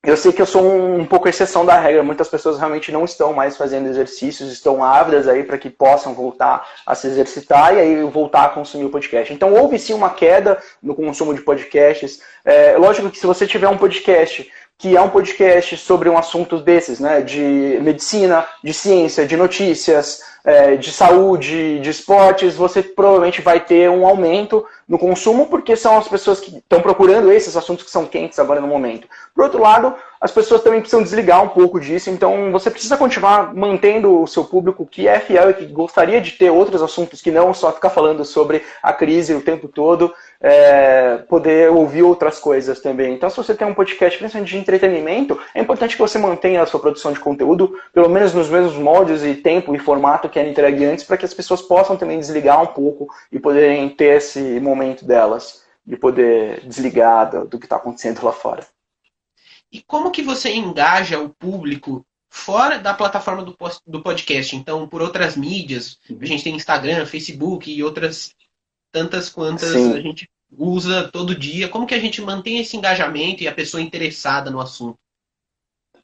eu 0.05 0.17
sei 0.17 0.33
que 0.33 0.43
eu 0.43 0.47
sou 0.47 0.65
um, 0.65 1.01
um, 1.01 1.07
pouco 1.07 1.29
exceção 1.29 1.65
da 1.65 1.79
regra. 1.79 2.03
Muitas 2.03 2.29
pessoas 2.29 2.59
realmente 2.59 2.91
não 2.91 3.05
estão 3.05 3.33
mais 3.33 3.57
fazendo 3.57 3.89
exercícios, 3.89 4.53
estão 4.53 4.83
ávidas 4.83 5.29
aí 5.29 5.45
para 5.45 5.57
que 5.57 5.71
possam 5.71 6.13
voltar 6.13 6.69
a 6.85 6.95
se 6.95 7.07
exercitar 7.07 7.75
e 7.75 7.79
aí 7.79 8.03
voltar 8.05 8.47
a 8.47 8.49
consumir 8.49 8.85
o 8.85 8.91
podcast. 8.91 9.33
Então 9.33 9.55
houve 9.55 9.79
sim 9.79 9.95
uma 9.95 10.11
queda 10.11 10.61
no 10.83 10.95
consumo 10.95 11.33
de 11.33 11.41
podcasts. 11.43 12.21
É, 12.45 12.77
lógico 12.77 13.11
que 13.11 13.19
se 13.19 13.27
você 13.27 13.47
tiver 13.47 13.69
um 13.69 13.79
podcast 13.79 14.51
que 14.77 14.97
é 14.97 15.01
um 15.01 15.11
podcast 15.11 15.77
sobre 15.77 16.09
um 16.09 16.19
assunto 16.19 16.59
desses, 16.59 16.99
né, 16.99 17.21
de 17.21 17.79
medicina, 17.81 18.45
de 18.65 18.75
ciência, 18.75 19.25
de 19.25 19.37
notícias, 19.37 20.21
é, 20.45 20.77
de 20.77 20.91
saúde, 20.91 21.79
de 21.81 21.91
esportes, 21.91 22.57
você 22.57 22.83
provavelmente 22.83 23.41
vai 23.41 23.61
ter 23.61 23.89
um 23.89 24.07
aumento 24.07 24.65
no 24.89 24.99
consumo, 24.99 25.47
porque 25.47 25.77
são 25.77 25.97
as 25.97 26.09
pessoas 26.09 26.41
que 26.41 26.59
estão 26.59 26.81
procurando 26.81 27.33
esses 27.33 27.57
assuntos 27.57 27.85
que 27.85 27.91
são 27.91 28.05
quentes 28.05 28.39
agora 28.39 28.61
no 28.61 28.67
momento. 28.67 29.07
Por 29.35 29.45
outro 29.45 29.61
lado, 29.61 29.95
as 30.21 30.31
pessoas 30.31 30.63
também 30.63 30.81
precisam 30.81 31.03
desligar 31.03 31.43
um 31.43 31.49
pouco 31.49 31.81
disso, 31.81 32.09
então 32.09 32.53
você 32.53 32.71
precisa 32.71 32.97
continuar 32.97 33.53
mantendo 33.55 34.21
o 34.21 34.27
seu 34.27 34.45
público 34.45 34.87
que 34.87 35.09
é 35.09 35.19
fiel 35.19 35.51
e 35.51 35.55
que 35.55 35.67
gostaria 35.67 36.21
de 36.21 36.33
ter 36.33 36.51
outros 36.51 36.81
assuntos 36.81 37.21
que 37.21 37.31
não 37.31 37.53
só 37.53 37.73
ficar 37.73 37.91
falando 37.91 38.25
sobre 38.25 38.63
a 38.81 38.93
crise 38.93 39.35
o 39.35 39.41
tempo 39.41 39.67
todo, 39.67 40.15
é, 40.41 41.19
poder 41.29 41.71
ouvir 41.71 42.03
outras 42.03 42.39
coisas 42.39 42.81
também. 42.81 43.15
Então, 43.15 43.31
se 43.31 43.37
você 43.37 43.55
tem 43.55 43.67
um 43.67 43.75
podcast 43.75 44.17
principalmente 44.19 44.51
de 44.51 44.59
entretenimento, 44.59 45.39
é 45.55 45.61
importante 45.61 45.97
que 45.97 46.03
você 46.03 46.19
mantenha 46.19 46.63
a 46.63 46.67
sua 46.67 46.79
produção 46.79 47.13
de 47.13 47.19
conteúdo, 47.19 47.77
pelo 47.93 48.09
menos 48.09 48.33
nos 48.33 48.49
mesmos 48.49 48.75
moldes 48.75 49.25
e 49.25 49.35
tempo 49.35 49.75
e 49.75 49.79
formato 49.79 50.29
que 50.33 50.39
era 50.39 50.49
entregue 50.49 50.85
antes, 50.85 51.05
para 51.05 51.17
que 51.17 51.25
as 51.25 51.35
pessoas 51.35 51.63
possam 51.63 51.97
também 51.97 52.19
desligar 52.19 52.61
um 52.63 52.67
pouco 52.67 53.09
e 53.31 53.39
poderem 53.39 53.89
ter 53.91 54.17
esse 54.17 54.59
momento 54.59 55.05
delas, 55.05 55.63
de 55.87 55.97
poder 55.97 56.67
desligar 56.67 57.31
do, 57.31 57.47
do 57.47 57.59
que 57.59 57.67
está 57.67 57.77
acontecendo 57.77 58.25
lá 58.25 58.33
fora. 58.33 58.67
E 59.71 59.81
como 59.81 60.11
que 60.11 60.23
você 60.23 60.53
engaja 60.55 61.19
o 61.19 61.31
público 61.31 62.05
fora 62.29 62.79
da 62.79 62.95
plataforma 62.95 63.43
do, 63.43 63.57
do 63.87 64.03
podcast? 64.03 64.57
Então, 64.57 64.89
por 64.89 65.01
outras 65.01 65.37
mídias, 65.37 65.99
a 66.21 66.25
gente 66.25 66.45
tem 66.45 66.55
Instagram, 66.55 67.07
Facebook 67.07 67.71
e 67.71 67.83
outras 67.83 68.35
tantas 68.91 69.29
quantas 69.29 69.71
Sim. 69.71 69.95
a 69.95 70.01
gente 70.01 70.29
usa 70.51 71.09
todo 71.09 71.35
dia. 71.35 71.69
Como 71.69 71.87
que 71.87 71.95
a 71.95 71.99
gente 71.99 72.21
mantém 72.21 72.59
esse 72.59 72.77
engajamento 72.77 73.43
e 73.43 73.49
a 73.49 73.55
pessoa 73.55 73.83
interessada 73.83 74.51
no 74.51 74.61
assunto? 74.61 74.99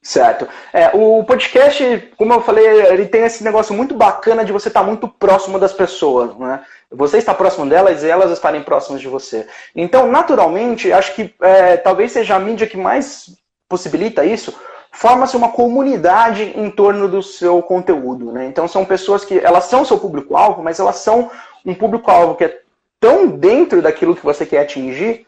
Certo. 0.01 0.49
É, 0.73 0.91
o 0.95 1.25
podcast, 1.25 2.13
como 2.17 2.33
eu 2.33 2.41
falei, 2.41 2.67
ele 2.67 3.07
tem 3.07 3.23
esse 3.25 3.43
negócio 3.43 3.75
muito 3.75 3.95
bacana 3.95 4.45
de 4.45 4.53
você 4.53 4.69
estar 4.69 4.83
muito 4.83 5.09
próximo 5.09 5.59
das 5.59 5.73
pessoas, 5.73 6.37
né? 6.37 6.65
Você 6.91 7.19
está 7.19 7.35
próximo 7.35 7.69
delas 7.69 8.03
e 8.03 8.09
elas 8.09 8.31
estarem 8.31 8.63
próximas 8.63 9.01
de 9.01 9.09
você. 9.09 9.47
Então, 9.75 10.11
naturalmente, 10.11 10.93
acho 10.93 11.15
que 11.15 11.35
é, 11.43 11.77
talvez 11.77 12.13
seja 12.13 12.37
a 12.37 12.39
mídia 12.39 12.67
que 12.67 12.77
mais 12.77 13.37
possibilita 13.69 14.25
isso, 14.25 14.55
forma-se 14.91 15.37
uma 15.37 15.51
comunidade 15.51 16.55
em 16.57 16.71
torno 16.71 17.09
do 17.09 17.23
seu 17.23 17.63
conteúdo. 17.63 18.33
Né? 18.33 18.47
Então 18.47 18.67
são 18.67 18.85
pessoas 18.85 19.25
que 19.25 19.39
elas 19.39 19.65
são 19.65 19.85
seu 19.85 19.99
público-alvo, 19.99 20.63
mas 20.63 20.81
elas 20.81 20.97
são 20.97 21.31
um 21.65 21.75
público-alvo 21.75 22.35
que 22.35 22.45
é 22.45 22.61
tão 22.99 23.27
dentro 23.27 23.83
daquilo 23.83 24.17
que 24.17 24.25
você 24.25 24.47
quer 24.47 24.61
atingir 24.61 25.27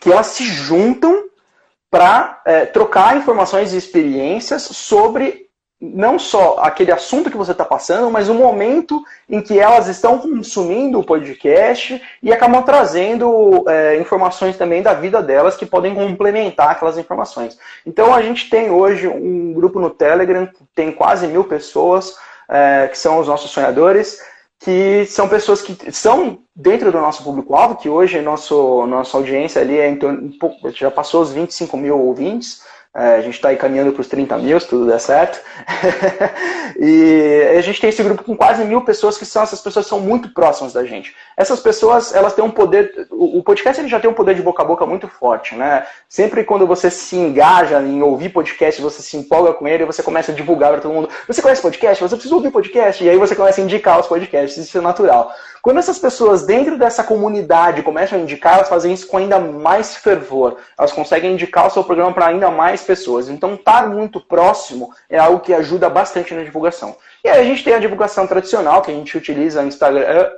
que 0.00 0.12
elas 0.12 0.26
se 0.26 0.44
juntam 0.44 1.23
para 1.94 2.40
é, 2.44 2.66
trocar 2.66 3.16
informações 3.16 3.72
e 3.72 3.76
experiências 3.76 4.62
sobre 4.62 5.46
não 5.80 6.18
só 6.18 6.56
aquele 6.58 6.90
assunto 6.90 7.30
que 7.30 7.36
você 7.36 7.52
está 7.52 7.64
passando, 7.64 8.10
mas 8.10 8.28
o 8.28 8.34
momento 8.34 9.00
em 9.30 9.40
que 9.40 9.60
elas 9.60 9.86
estão 9.86 10.18
consumindo 10.18 10.98
o 10.98 11.04
podcast 11.04 12.02
e 12.20 12.32
acabam 12.32 12.64
trazendo 12.64 13.64
é, 13.68 13.96
informações 14.00 14.56
também 14.56 14.82
da 14.82 14.92
vida 14.92 15.22
delas 15.22 15.56
que 15.56 15.64
podem 15.64 15.94
complementar 15.94 16.70
aquelas 16.70 16.98
informações. 16.98 17.56
Então 17.86 18.12
a 18.12 18.20
gente 18.22 18.50
tem 18.50 18.70
hoje 18.70 19.06
um 19.06 19.52
grupo 19.52 19.78
no 19.78 19.88
Telegram, 19.90 20.48
tem 20.74 20.90
quase 20.90 21.28
mil 21.28 21.44
pessoas, 21.44 22.16
é, 22.48 22.88
que 22.88 22.98
são 22.98 23.20
os 23.20 23.28
nossos 23.28 23.52
sonhadores, 23.52 24.18
que 24.64 25.04
são 25.06 25.28
pessoas 25.28 25.60
que 25.60 25.92
são 25.92 26.38
dentro 26.56 26.90
do 26.90 26.98
nosso 26.98 27.22
público-alvo, 27.22 27.76
que 27.76 27.88
hoje 27.88 28.22
nosso, 28.22 28.86
nossa 28.86 29.16
audiência 29.18 29.60
ali 29.60 29.78
é 29.78 29.90
em 29.90 29.96
torno, 29.96 30.32
já 30.72 30.90
passou 30.90 31.20
os 31.20 31.30
25 31.30 31.76
mil 31.76 31.98
ouvintes, 32.00 32.62
É, 32.96 33.16
a 33.16 33.20
gente 33.20 33.34
está 33.34 33.48
aí 33.48 33.56
caminhando 33.56 33.90
para 33.90 34.02
os 34.02 34.06
30 34.06 34.38
mil, 34.38 34.60
se 34.60 34.68
tudo 34.68 34.86
der 34.86 35.00
certo. 35.00 35.40
e 36.78 37.56
a 37.58 37.60
gente 37.60 37.80
tem 37.80 37.90
esse 37.90 38.00
grupo 38.04 38.22
com 38.22 38.36
quase 38.36 38.64
mil 38.64 38.82
pessoas 38.82 39.18
que 39.18 39.26
são 39.26 39.42
essas 39.42 39.60
pessoas 39.60 39.86
que 39.86 39.88
são 39.88 39.98
muito 39.98 40.28
próximas 40.28 40.72
da 40.72 40.84
gente. 40.84 41.12
Essas 41.36 41.58
pessoas, 41.58 42.14
elas 42.14 42.34
têm 42.34 42.44
um 42.44 42.52
poder. 42.52 43.08
O 43.10 43.42
podcast 43.42 43.80
ele 43.80 43.88
já 43.88 43.98
tem 43.98 44.08
um 44.08 44.14
poder 44.14 44.36
de 44.36 44.42
boca 44.42 44.62
a 44.62 44.64
boca 44.64 44.86
muito 44.86 45.08
forte, 45.08 45.56
né? 45.56 45.84
Sempre 46.08 46.44
quando 46.44 46.68
você 46.68 46.88
se 46.88 47.16
engaja 47.16 47.82
em 47.82 48.00
ouvir 48.00 48.28
podcast, 48.28 48.80
você 48.80 49.02
se 49.02 49.16
empolga 49.16 49.52
com 49.54 49.66
ele, 49.66 49.84
você 49.84 50.00
começa 50.00 50.30
a 50.30 50.34
divulgar 50.34 50.70
para 50.70 50.80
todo 50.80 50.94
mundo. 50.94 51.08
Você 51.26 51.42
conhece 51.42 51.62
podcast? 51.62 52.00
Você 52.00 52.14
precisa 52.14 52.34
ouvir 52.36 52.52
podcast? 52.52 53.02
E 53.02 53.10
aí 53.10 53.16
você 53.16 53.34
começa 53.34 53.60
a 53.60 53.64
indicar 53.64 53.98
os 53.98 54.06
podcasts. 54.06 54.56
Isso 54.56 54.78
é 54.78 54.80
natural. 54.80 55.34
Quando 55.64 55.78
essas 55.78 55.98
pessoas 55.98 56.44
dentro 56.44 56.76
dessa 56.76 57.02
comunidade 57.02 57.82
começam 57.82 58.18
a 58.18 58.20
indicar, 58.20 58.56
elas 58.56 58.68
fazem 58.68 58.92
isso 58.92 59.06
com 59.06 59.16
ainda 59.16 59.40
mais 59.40 59.96
fervor. 59.96 60.58
Elas 60.78 60.92
conseguem 60.92 61.32
indicar 61.32 61.66
o 61.66 61.70
seu 61.70 61.82
programa 61.82 62.12
para 62.12 62.26
ainda 62.26 62.50
mais 62.50 62.82
pessoas. 62.84 63.28
Então, 63.28 63.54
estar 63.54 63.88
muito 63.88 64.20
próximo 64.20 64.92
é 65.08 65.18
algo 65.18 65.40
que 65.40 65.52
ajuda 65.52 65.90
bastante 65.90 66.32
na 66.34 66.42
divulgação. 66.42 66.96
E 67.24 67.28
aí 67.28 67.40
a 67.40 67.44
gente 67.44 67.64
tem 67.64 67.74
a 67.74 67.78
divulgação 67.78 68.26
tradicional, 68.26 68.82
que 68.82 68.90
a 68.90 68.94
gente 68.94 69.16
utiliza 69.16 69.64
Instagram, 69.64 70.30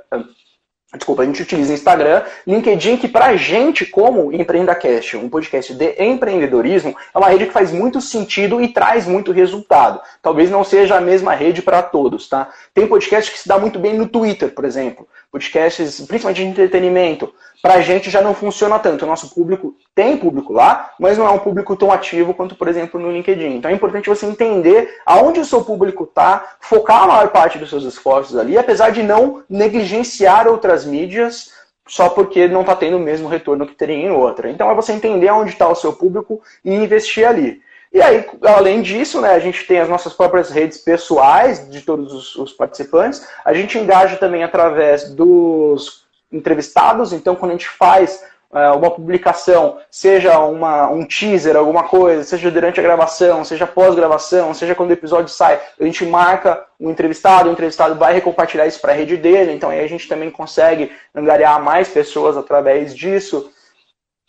Desculpa, 0.95 1.21
a 1.21 1.25
gente 1.25 1.41
utiliza 1.41 1.73
Instagram, 1.73 2.23
LinkedIn, 2.47 2.95
que 2.95 3.09
pra 3.09 3.35
gente, 3.35 3.85
como 3.85 4.31
EmpreendaCast, 4.31 5.17
um 5.17 5.27
podcast 5.27 5.73
de 5.73 5.95
empreendedorismo, 6.01 6.95
é 7.13 7.17
uma 7.17 7.27
rede 7.27 7.45
que 7.45 7.51
faz 7.51 7.73
muito 7.73 7.99
sentido 7.99 8.61
e 8.61 8.69
traz 8.69 9.05
muito 9.05 9.33
resultado. 9.33 10.01
Talvez 10.21 10.49
não 10.49 10.63
seja 10.63 10.95
a 10.95 11.01
mesma 11.01 11.33
rede 11.33 11.61
para 11.61 11.83
todos, 11.83 12.29
tá? 12.29 12.49
Tem 12.73 12.87
podcast 12.87 13.29
que 13.29 13.37
se 13.37 13.49
dá 13.49 13.59
muito 13.59 13.77
bem 13.77 13.95
no 13.95 14.07
Twitter, 14.07 14.53
por 14.53 14.63
exemplo. 14.63 15.05
Podcasts, 15.37 16.01
principalmente 16.01 16.43
de 16.43 16.47
entretenimento 16.47 17.33
para 17.61 17.75
a 17.75 17.81
gente 17.81 18.09
já 18.09 18.21
não 18.21 18.33
funciona 18.33 18.79
tanto. 18.79 19.03
O 19.03 19.07
nosso 19.07 19.33
público 19.33 19.75
tem 19.93 20.17
público 20.17 20.53
lá, 20.53 20.91
mas 20.99 21.17
não 21.17 21.27
é 21.27 21.29
um 21.31 21.39
público 21.39 21.75
tão 21.75 21.91
ativo 21.91 22.33
quanto, 22.33 22.55
por 22.55 22.67
exemplo, 22.67 22.99
no 22.99 23.11
LinkedIn. 23.11 23.55
Então 23.55 23.71
é 23.71 23.73
importante 23.73 24.09
você 24.09 24.25
entender 24.25 24.95
aonde 25.05 25.39
o 25.39 25.45
seu 25.45 25.63
público 25.63 26.03
está, 26.03 26.57
focar 26.59 27.03
a 27.03 27.07
maior 27.07 27.29
parte 27.29 27.57
dos 27.57 27.69
seus 27.69 27.83
esforços 27.83 28.37
ali, 28.37 28.57
apesar 28.57 28.91
de 28.91 29.03
não 29.03 29.43
negligenciar 29.49 30.47
outras 30.47 30.85
mídias 30.85 31.51
só 31.87 32.09
porque 32.09 32.47
não 32.47 32.61
está 32.61 32.75
tendo 32.75 32.97
o 32.97 32.99
mesmo 32.99 33.29
retorno 33.29 33.65
que 33.65 33.73
teria 33.73 33.95
em 33.95 34.11
outra. 34.11 34.49
Então 34.49 34.69
é 34.69 34.75
você 34.75 34.91
entender 34.91 35.31
onde 35.31 35.51
está 35.51 35.67
o 35.69 35.75
seu 35.75 35.93
público 35.93 36.41
e 36.63 36.73
investir 36.73 37.25
ali. 37.25 37.61
E 37.93 38.01
aí, 38.01 38.25
além 38.43 38.81
disso, 38.81 39.21
né, 39.21 39.31
a 39.31 39.39
gente 39.39 39.65
tem 39.65 39.79
as 39.79 39.89
nossas 39.89 40.13
próprias 40.13 40.49
redes 40.49 40.77
pessoais 40.77 41.69
de 41.69 41.81
todos 41.81 42.13
os, 42.13 42.35
os 42.35 42.53
participantes. 42.53 43.25
A 43.43 43.53
gente 43.53 43.77
engaja 43.77 44.17
também 44.17 44.43
através 44.43 45.09
dos 45.09 46.05
entrevistados, 46.31 47.13
então 47.13 47.35
quando 47.35 47.51
a 47.51 47.53
gente 47.53 47.69
faz 47.69 48.21
é, 48.53 48.69
uma 48.71 48.89
publicação, 48.89 49.77
seja 49.91 50.39
uma, 50.39 50.89
um 50.89 51.05
teaser, 51.05 51.57
alguma 51.57 51.83
coisa, 51.83 52.23
seja 52.23 52.49
durante 52.49 52.79
a 52.79 52.83
gravação, 52.83 53.43
seja 53.43 53.67
pós-gravação, 53.67 54.53
seja 54.53 54.73
quando 54.73 54.89
o 54.89 54.93
episódio 54.93 55.27
sai, 55.27 55.59
a 55.79 55.83
gente 55.83 56.05
marca 56.05 56.65
um 56.79 56.89
entrevistado, 56.89 57.49
o 57.49 57.51
entrevistado 57.51 57.95
vai 57.95 58.13
recompartilhar 58.13 58.65
isso 58.65 58.79
para 58.79 58.93
a 58.93 58.95
rede 58.95 59.17
dele, 59.17 59.51
então 59.51 59.69
aí 59.69 59.81
a 59.81 59.87
gente 59.87 60.07
também 60.07 60.31
consegue 60.31 60.91
angariar 61.13 61.61
mais 61.61 61.89
pessoas 61.89 62.37
através 62.37 62.95
disso. 62.95 63.51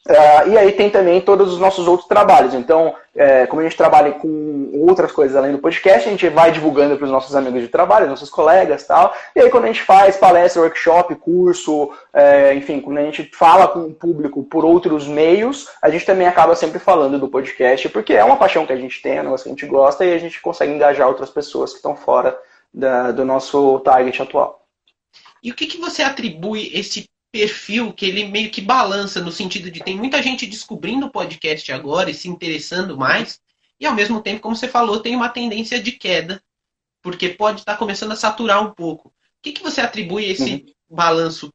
Uh, 0.06 0.48
e 0.48 0.56
aí 0.56 0.72
tem 0.72 0.88
também 0.88 1.20
todos 1.20 1.52
os 1.52 1.58
nossos 1.58 1.86
outros 1.86 2.08
trabalhos. 2.08 2.54
Então, 2.54 2.94
é, 3.14 3.46
como 3.46 3.60
a 3.60 3.64
gente 3.64 3.76
trabalha 3.76 4.12
com 4.12 4.70
outras 4.88 5.12
coisas 5.12 5.36
além 5.36 5.52
do 5.52 5.58
podcast, 5.58 6.08
a 6.08 6.10
gente 6.10 6.28
vai 6.28 6.50
divulgando 6.50 6.96
para 6.96 7.04
os 7.04 7.10
nossos 7.10 7.34
amigos 7.34 7.60
de 7.60 7.68
trabalho, 7.68 8.06
nossos 8.06 8.30
colegas 8.30 8.86
tal. 8.86 9.12
E 9.34 9.40
aí 9.40 9.50
quando 9.50 9.64
a 9.64 9.66
gente 9.66 9.82
faz 9.82 10.16
palestra, 10.16 10.62
workshop, 10.62 11.14
curso, 11.16 11.90
é, 12.14 12.54
enfim, 12.54 12.80
quando 12.80 12.98
a 12.98 13.02
gente 13.02 13.28
fala 13.34 13.66
com 13.66 13.80
o 13.80 13.92
público 13.92 14.42
por 14.44 14.64
outros 14.64 15.06
meios, 15.06 15.68
a 15.82 15.90
gente 15.90 16.06
também 16.06 16.26
acaba 16.26 16.54
sempre 16.54 16.78
falando 16.78 17.18
do 17.18 17.28
podcast, 17.28 17.88
porque 17.88 18.14
é 18.14 18.24
uma 18.24 18.36
paixão 18.36 18.64
que 18.64 18.72
a 18.72 18.76
gente 18.76 19.02
tem, 19.02 19.18
é 19.18 19.20
um 19.20 19.24
negócio 19.24 19.44
que 19.44 19.50
a 19.50 19.52
gente 19.52 19.66
gosta 19.66 20.04
e 20.04 20.14
a 20.14 20.18
gente 20.18 20.40
consegue 20.40 20.72
engajar 20.72 21.08
outras 21.08 21.28
pessoas 21.28 21.72
que 21.72 21.78
estão 21.78 21.96
fora 21.96 22.38
da, 22.72 23.10
do 23.10 23.24
nosso 23.24 23.80
target 23.80 24.22
atual. 24.22 24.64
E 25.42 25.50
o 25.50 25.54
que, 25.54 25.66
que 25.66 25.78
você 25.78 26.02
atribui 26.02 26.70
esse 26.72 27.08
perfil 27.30 27.92
que 27.92 28.06
ele 28.06 28.26
meio 28.26 28.50
que 28.50 28.60
balança 28.60 29.20
no 29.20 29.30
sentido 29.30 29.70
de 29.70 29.80
tem 29.80 29.96
muita 29.96 30.22
gente 30.22 30.46
descobrindo 30.46 31.06
o 31.06 31.10
podcast 31.10 31.70
agora 31.72 32.10
e 32.10 32.14
se 32.14 32.28
interessando 32.28 32.96
mais, 32.96 33.40
e 33.80 33.86
ao 33.86 33.94
mesmo 33.94 34.20
tempo, 34.20 34.40
como 34.40 34.56
você 34.56 34.66
falou, 34.66 35.00
tem 35.00 35.14
uma 35.14 35.28
tendência 35.28 35.80
de 35.80 35.92
queda, 35.92 36.42
porque 37.02 37.28
pode 37.28 37.60
estar 37.60 37.72
tá 37.72 37.78
começando 37.78 38.12
a 38.12 38.16
saturar 38.16 38.62
um 38.62 38.70
pouco. 38.70 39.08
O 39.08 39.12
que, 39.42 39.52
que 39.52 39.62
você 39.62 39.80
atribui 39.80 40.24
a 40.24 40.32
esse 40.32 40.52
uhum. 40.52 40.96
balanço? 40.96 41.52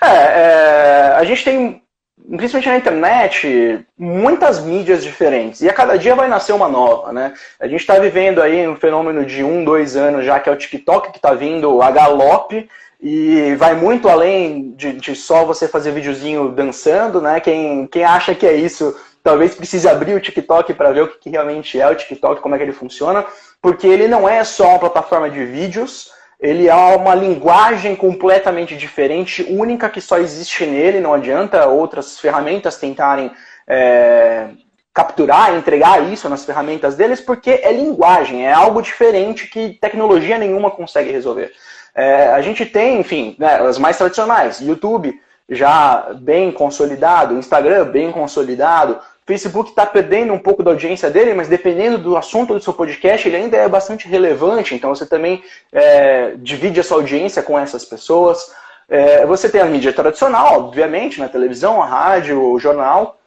É, 0.00 0.06
é, 0.06 1.14
a 1.16 1.24
gente 1.24 1.42
tem, 1.42 1.82
principalmente 2.16 2.68
na 2.68 2.76
internet, 2.76 3.84
muitas 3.98 4.60
mídias 4.60 5.02
diferentes. 5.02 5.62
E 5.62 5.68
a 5.68 5.74
cada 5.74 5.98
dia 5.98 6.14
vai 6.14 6.28
nascer 6.28 6.52
uma 6.52 6.68
nova, 6.68 7.12
né? 7.12 7.34
A 7.58 7.66
gente 7.66 7.80
está 7.80 7.98
vivendo 7.98 8.40
aí 8.40 8.68
um 8.68 8.76
fenômeno 8.76 9.24
de 9.24 9.42
um, 9.42 9.64
dois 9.64 9.96
anos 9.96 10.24
já, 10.24 10.38
que 10.38 10.48
é 10.48 10.52
o 10.52 10.56
TikTok, 10.56 11.10
que 11.10 11.18
está 11.18 11.34
vindo 11.34 11.82
a 11.82 11.90
galope 11.90 12.68
e 13.00 13.54
vai 13.56 13.74
muito 13.74 14.08
além 14.08 14.72
de, 14.72 14.92
de, 14.92 15.14
só 15.14 15.44
você 15.44 15.68
fazer 15.68 15.92
videozinho 15.92 16.50
dançando, 16.50 17.20
né? 17.20 17.40
Quem, 17.40 17.86
quem 17.86 18.04
acha 18.04 18.34
que 18.34 18.46
é 18.46 18.54
isso, 18.54 18.94
talvez 19.22 19.54
precise 19.54 19.88
abrir 19.88 20.14
o 20.14 20.20
TikTok 20.20 20.72
para 20.74 20.92
ver 20.92 21.02
o 21.02 21.08
que, 21.08 21.18
que, 21.18 21.30
realmente 21.30 21.80
é 21.80 21.88
o 21.88 21.94
TikTok, 21.94 22.40
como 22.40 22.54
é 22.54 22.58
que 22.58 22.64
ele 22.64 22.72
funciona, 22.72 23.24
porque 23.60 23.86
ele 23.86 24.08
não 24.08 24.28
é 24.28 24.42
só 24.44 24.70
uma 24.70 24.78
plataforma 24.78 25.28
de 25.28 25.44
vídeos, 25.44 26.10
ele 26.40 26.68
é 26.68 26.74
uma 26.74 27.14
linguagem 27.14 27.96
completamente 27.96 28.76
diferente, 28.76 29.46
única 29.48 29.88
que 29.88 30.00
só 30.00 30.18
existe 30.18 30.66
nele, 30.66 31.00
não 31.00 31.14
adianta 31.14 31.66
outras 31.66 32.18
ferramentas 32.18 32.76
tentarem 32.76 33.30
é, 33.66 34.48
capturar, 34.92 35.54
entregar 35.54 36.12
isso 36.12 36.28
nas 36.28 36.44
ferramentas 36.44 36.94
deles, 36.96 37.20
porque 37.20 37.50
é 37.50 37.72
linguagem, 37.72 38.46
é 38.46 38.52
algo 38.52 38.80
diferente 38.80 39.48
que 39.48 39.78
tecnologia 39.80 40.38
nenhuma 40.38 40.70
consegue 40.70 41.10
resolver. 41.10 41.52
É, 41.94 42.28
a 42.28 42.40
gente 42.40 42.66
tem, 42.66 43.00
enfim, 43.00 43.36
né, 43.38 43.60
as 43.60 43.78
mais 43.78 43.96
tradicionais, 43.96 44.60
YouTube 44.60 45.20
já 45.48 46.12
bem 46.20 46.50
consolidado, 46.50 47.34
Instagram 47.34 47.84
bem 47.86 48.10
consolidado, 48.10 48.98
Facebook 49.26 49.70
está 49.70 49.86
perdendo 49.86 50.34
um 50.34 50.38
pouco 50.38 50.62
da 50.62 50.70
audiência 50.70 51.10
dele, 51.10 51.32
mas 51.32 51.48
dependendo 51.48 51.96
do 51.96 52.16
assunto 52.16 52.52
do 52.52 52.60
seu 52.60 52.74
podcast, 52.74 53.26
ele 53.26 53.36
ainda 53.36 53.56
é 53.56 53.68
bastante 53.68 54.06
relevante, 54.06 54.74
então 54.74 54.94
você 54.94 55.06
também 55.06 55.42
é, 55.72 56.34
divide 56.36 56.80
a 56.80 56.82
sua 56.82 56.98
audiência 56.98 57.42
com 57.42 57.58
essas 57.58 57.86
pessoas. 57.86 58.52
É, 58.86 59.24
você 59.24 59.48
tem 59.48 59.62
a 59.62 59.64
mídia 59.64 59.94
tradicional, 59.94 60.58
obviamente, 60.58 61.18
na 61.18 61.28
televisão, 61.28 61.82
a 61.82 61.86
rádio, 61.86 62.42
o 62.42 62.58
jornal, 62.58 63.18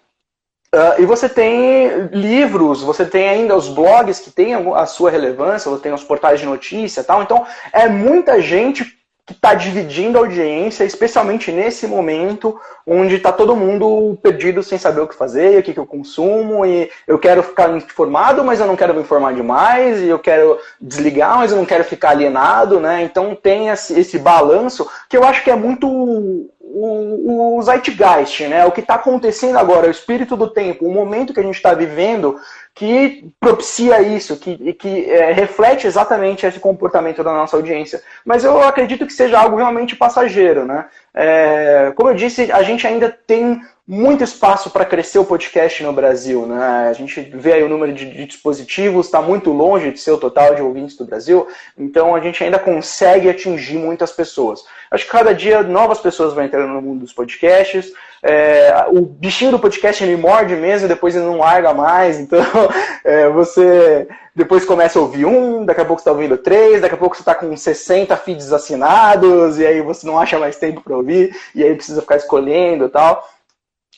Uh, 0.75 1.01
e 1.01 1.05
você 1.05 1.29
tem 1.29 2.09
livros, 2.11 2.83
você 2.83 3.05
tem 3.05 3.29
ainda 3.29 3.55
os 3.55 3.69
blogs 3.69 4.19
que 4.19 4.29
têm 4.29 4.53
a 4.53 4.85
sua 4.85 5.09
relevância, 5.09 5.71
você 5.71 5.81
tem 5.81 5.93
os 5.93 6.03
portais 6.03 6.41
de 6.41 6.45
notícia 6.45 7.03
tal. 7.03 7.23
Então, 7.23 7.45
é 7.71 7.87
muita 7.87 8.41
gente 8.41 8.97
que 9.27 9.33
está 9.33 9.53
dividindo 9.53 10.17
a 10.17 10.21
audiência, 10.21 10.85
especialmente 10.85 11.51
nesse 11.51 11.85
momento 11.85 12.57
onde 12.85 13.15
está 13.15 13.29
todo 13.29 13.57
mundo 13.57 14.17
perdido 14.23 14.63
sem 14.63 14.77
saber 14.77 15.01
o 15.01 15.07
que 15.07 15.13
fazer, 15.13 15.59
o 15.59 15.63
que, 15.63 15.73
que 15.73 15.79
eu 15.79 15.85
consumo, 15.85 16.65
e 16.65 16.89
eu 17.05 17.19
quero 17.19 17.43
ficar 17.43 17.69
informado, 17.75 18.41
mas 18.41 18.61
eu 18.61 18.65
não 18.65 18.77
quero 18.77 18.93
me 18.93 19.01
informar 19.01 19.33
demais, 19.33 20.01
e 20.01 20.07
eu 20.07 20.17
quero 20.17 20.57
desligar, 20.79 21.37
mas 21.37 21.51
eu 21.51 21.57
não 21.57 21.65
quero 21.65 21.83
ficar 21.83 22.11
alienado, 22.11 22.79
né? 22.79 23.03
Então 23.03 23.35
tem 23.35 23.67
esse, 23.67 23.99
esse 23.99 24.17
balanço 24.17 24.89
que 25.09 25.17
eu 25.17 25.25
acho 25.25 25.43
que 25.43 25.51
é 25.51 25.55
muito 25.57 26.49
o, 26.69 27.57
o 27.57 27.61
Zeitgeist, 27.61 28.47
né? 28.47 28.65
O 28.65 28.71
que 28.71 28.81
está 28.81 28.95
acontecendo 28.95 29.57
agora, 29.57 29.87
o 29.87 29.91
espírito 29.91 30.35
do 30.35 30.49
tempo, 30.49 30.85
o 30.85 30.93
momento 30.93 31.33
que 31.33 31.39
a 31.39 31.43
gente 31.43 31.55
está 31.55 31.73
vivendo, 31.73 32.39
que 32.75 33.31
propicia 33.39 34.01
isso, 34.01 34.37
que, 34.37 34.73
que 34.73 35.09
é, 35.09 35.31
reflete 35.31 35.87
exatamente 35.87 36.45
esse 36.45 36.59
comportamento 36.59 37.23
da 37.23 37.33
nossa 37.33 37.55
audiência. 37.55 38.01
Mas 38.25 38.43
eu 38.43 38.61
acredito 38.61 39.05
que 39.07 39.13
seja 39.13 39.39
algo 39.39 39.55
realmente 39.55 39.95
passageiro, 39.95 40.65
né? 40.65 40.85
É, 41.13 41.91
como 41.95 42.09
eu 42.09 42.15
disse, 42.15 42.51
a 42.51 42.61
gente 42.61 42.85
ainda 42.85 43.09
tem 43.09 43.61
muito 43.87 44.21
espaço 44.21 44.69
para 44.69 44.83
crescer 44.83 45.17
o 45.17 45.23
podcast 45.23 45.81
no 45.81 45.93
Brasil. 45.93 46.45
Né? 46.45 46.87
A 46.89 46.93
gente 46.93 47.21
vê 47.33 47.53
aí 47.53 47.63
o 47.63 47.69
número 47.69 47.93
de, 47.93 48.05
de 48.05 48.25
dispositivos, 48.25 49.05
está 49.05 49.21
muito 49.21 49.49
longe 49.51 49.91
de 49.91 49.99
ser 49.99 50.11
o 50.11 50.17
total 50.17 50.53
de 50.53 50.61
ouvintes 50.61 50.97
do 50.97 51.05
Brasil, 51.05 51.47
então 51.77 52.13
a 52.13 52.19
gente 52.19 52.43
ainda 52.43 52.59
consegue 52.59 53.29
atingir 53.29 53.77
muitas 53.77 54.11
pessoas. 54.11 54.65
Acho 54.91 55.05
que 55.05 55.11
cada 55.11 55.33
dia 55.33 55.63
novas 55.63 55.99
pessoas 55.99 56.33
vão 56.33 56.43
entrando 56.43 56.73
no 56.73 56.81
mundo 56.81 56.99
dos 57.01 57.13
podcasts. 57.13 57.93
É, 58.21 58.85
o 58.89 59.01
bichinho 59.01 59.51
do 59.51 59.59
podcast 59.59 60.03
ele 60.03 60.17
morde 60.17 60.55
mesmo, 60.55 60.87
depois 60.87 61.15
ele 61.15 61.25
não 61.25 61.37
larga 61.37 61.73
mais, 61.73 62.19
então 62.19 62.43
é, 63.05 63.29
você 63.29 64.07
depois 64.35 64.65
começa 64.65 64.99
a 64.99 65.01
ouvir 65.01 65.25
um, 65.25 65.65
daqui 65.65 65.81
a 65.81 65.85
pouco 65.85 66.01
você 66.01 66.09
está 66.09 66.11
ouvindo 66.11 66.37
três, 66.37 66.81
daqui 66.81 66.93
a 66.93 66.97
pouco 66.97 67.15
você 67.15 67.21
está 67.21 67.33
com 67.33 67.55
60 67.55 68.15
feeds 68.17 68.51
assinados, 68.51 69.57
e 69.57 69.65
aí 69.65 69.81
você 69.81 70.05
não 70.05 70.19
acha 70.19 70.37
mais 70.37 70.57
tempo 70.57 70.81
para 70.81 70.95
ouvir, 70.95 71.35
e 71.55 71.63
aí 71.63 71.73
precisa 71.73 72.01
ficar 72.01 72.17
escolhendo 72.17 72.85
e 72.85 72.89
tal. 72.89 73.27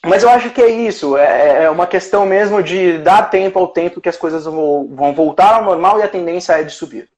Mas 0.06 0.24
eu 0.24 0.30
acho 0.30 0.52
que 0.52 0.62
é 0.62 0.70
isso, 0.70 1.18
é, 1.18 1.66
é 1.66 1.70
uma 1.70 1.86
questão 1.86 2.26
mesmo 2.26 2.64
de 2.64 3.00
dar 3.00 3.30
tempo 3.30 3.60
ao 3.60 3.68
tempo 3.68 4.00
que 4.00 4.08
as 4.08 4.16
coisas 4.16 4.46
vão 4.46 5.14
voltar 5.14 5.56
ao 5.56 5.64
normal 5.64 6.00
e 6.00 6.04
a 6.04 6.08
tendência 6.08 6.54
é 6.54 6.64
de 6.64 6.72
subir. 6.72 7.10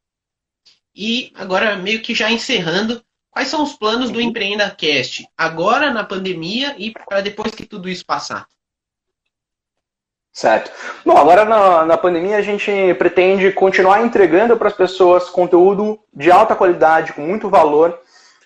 E 0.95 1.31
agora, 1.35 1.75
meio 1.75 2.01
que 2.01 2.15
já 2.15 2.31
encerrando, 2.31 3.03
quais 3.29 3.47
são 3.47 3.61
os 3.61 3.73
planos 3.73 4.09
do 4.09 4.17
uhum. 4.17 4.25
EmpreendaCast 4.25 5.27
agora 5.37 5.91
na 5.91 6.03
pandemia 6.03 6.75
e 6.77 6.91
para 6.91 7.21
depois 7.21 7.53
que 7.53 7.65
tudo 7.65 7.87
isso 7.87 8.05
passar? 8.05 8.47
Certo. 10.33 10.71
Bom, 11.05 11.17
agora 11.17 11.43
na, 11.43 11.85
na 11.85 11.97
pandemia 11.97 12.37
a 12.37 12.41
gente 12.41 12.71
pretende 12.95 13.51
continuar 13.51 14.01
entregando 14.01 14.55
para 14.55 14.69
as 14.69 14.73
pessoas 14.73 15.29
conteúdo 15.29 15.99
de 16.13 16.31
alta 16.31 16.55
qualidade, 16.55 17.13
com 17.13 17.21
muito 17.21 17.49
valor, 17.49 17.99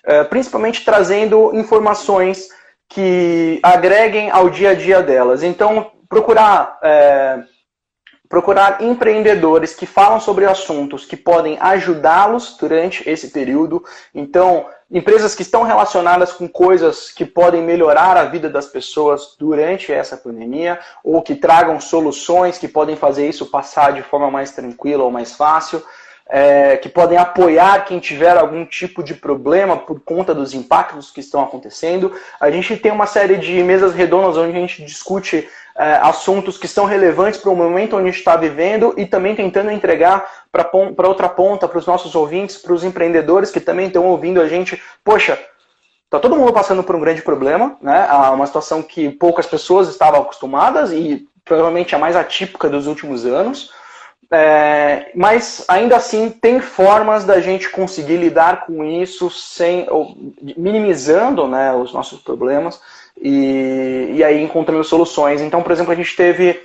é, 0.04 0.24
principalmente 0.24 0.84
trazendo 0.84 1.56
informações 1.56 2.50
que 2.90 3.60
agreguem 3.64 4.30
ao 4.30 4.50
dia 4.50 4.72
a 4.72 4.76
dia 4.76 5.02
delas. 5.02 5.44
Então, 5.44 5.92
procurar, 6.08 6.80
é, 6.84 7.44
procurar 8.30 8.82
empreendedores 8.82 9.74
que 9.74 9.86
falam 9.86 10.20
sobre 10.20 10.46
assuntos 10.46 11.06
que 11.06 11.18
podem 11.18 11.58
ajudá-los 11.60 12.58
durante 12.58 13.08
esse 13.10 13.30
período. 13.30 13.84
Então, 14.14 14.68
empresas 14.90 15.34
que 15.34 15.42
estão 15.42 15.64
relacionadas 15.64 16.32
com 16.32 16.48
coisas 16.48 17.12
que 17.12 17.26
podem 17.26 17.62
melhorar 17.62 18.18
a 18.18 18.26
vida 18.26 18.50
das 18.50 18.68
pessoas 18.68 19.36
durante 19.38 19.92
essa 19.92 20.16
pandemia, 20.16 20.80
ou 21.04 21.22
que 21.22 21.36
tragam 21.36 21.80
soluções 21.80 22.58
que 22.58 22.68
podem 22.68 22.96
fazer 22.96 23.28
isso 23.28 23.48
passar 23.48 23.94
de 23.94 24.04
forma 24.04 24.30
mais 24.30 24.52
tranquila 24.52 25.04
ou 25.04 25.12
mais 25.12 25.34
fácil. 25.34 25.84
É, 26.28 26.78
que 26.78 26.90
podem 26.90 27.20
apoiar 27.20 27.86
quem 27.86 28.00
tiver 28.00 28.36
algum 28.36 28.66
tipo 28.66 29.04
de 29.04 29.14
problema 29.14 29.78
por 29.78 30.00
conta 30.00 30.34
dos 30.34 30.56
impactos 30.56 31.12
que 31.12 31.20
estão 31.20 31.44
acontecendo. 31.44 32.14
A 32.40 32.50
gente 32.50 32.76
tem 32.78 32.92
uma 32.92 33.06
série 33.06 33.38
de 33.38 33.62
mesas 33.62 33.94
redondas 33.94 34.36
onde 34.36 34.58
a 34.58 34.60
gente 34.60 34.84
discute 34.84 35.48
é, 35.78 35.96
assuntos 35.96 36.58
que 36.58 36.68
são 36.68 36.86
relevantes 36.86 37.40
para 37.40 37.52
o 37.52 37.56
momento 37.56 37.96
onde 37.96 38.08
a 38.08 38.12
gente 38.12 38.20
está 38.20 38.36
vivendo 38.38 38.94
e 38.98 39.06
também 39.06 39.36
tentando 39.36 39.70
entregar 39.70 40.26
para 40.52 41.08
outra 41.08 41.28
ponta, 41.28 41.68
para 41.68 41.78
os 41.78 41.86
nossos 41.86 42.16
ouvintes, 42.16 42.58
para 42.58 42.74
os 42.74 42.84
empreendedores 42.84 43.52
que 43.52 43.60
também 43.60 43.88
estão 43.88 44.06
ouvindo 44.06 44.42
a 44.42 44.48
gente. 44.48 44.82
Poxa, 45.04 45.38
está 46.06 46.18
todo 46.18 46.38
mundo 46.38 46.54
passando 46.54 46.82
por 46.82 46.96
um 46.96 47.02
grande 47.02 47.22
problema, 47.22 47.78
né? 47.82 48.08
uma 48.34 48.48
situação 48.48 48.82
que 48.82 49.10
poucas 49.10 49.46
pessoas 49.46 49.90
estavam 49.90 50.22
acostumadas 50.22 50.94
e 50.94 51.28
provavelmente 51.44 51.94
a 51.94 52.00
mais 52.00 52.16
atípica 52.16 52.70
dos 52.70 52.88
últimos 52.88 53.26
anos. 53.26 53.72
É, 54.32 55.12
mas 55.14 55.64
ainda 55.68 55.96
assim 55.96 56.30
tem 56.30 56.60
formas 56.60 57.24
da 57.24 57.40
gente 57.40 57.70
conseguir 57.70 58.18
lidar 58.18 58.66
com 58.66 58.84
isso 58.84 59.30
sem 59.30 59.86
minimizando 60.58 61.48
né, 61.48 61.74
os 61.74 61.94
nossos 61.94 62.20
problemas 62.20 62.82
e, 63.22 64.10
e 64.14 64.24
aí 64.24 64.42
encontrando 64.42 64.84
soluções. 64.84 65.42
Então, 65.42 65.62
por 65.62 65.72
exemplo, 65.72 65.92
a 65.92 65.96
gente 65.96 66.16
teve. 66.16 66.62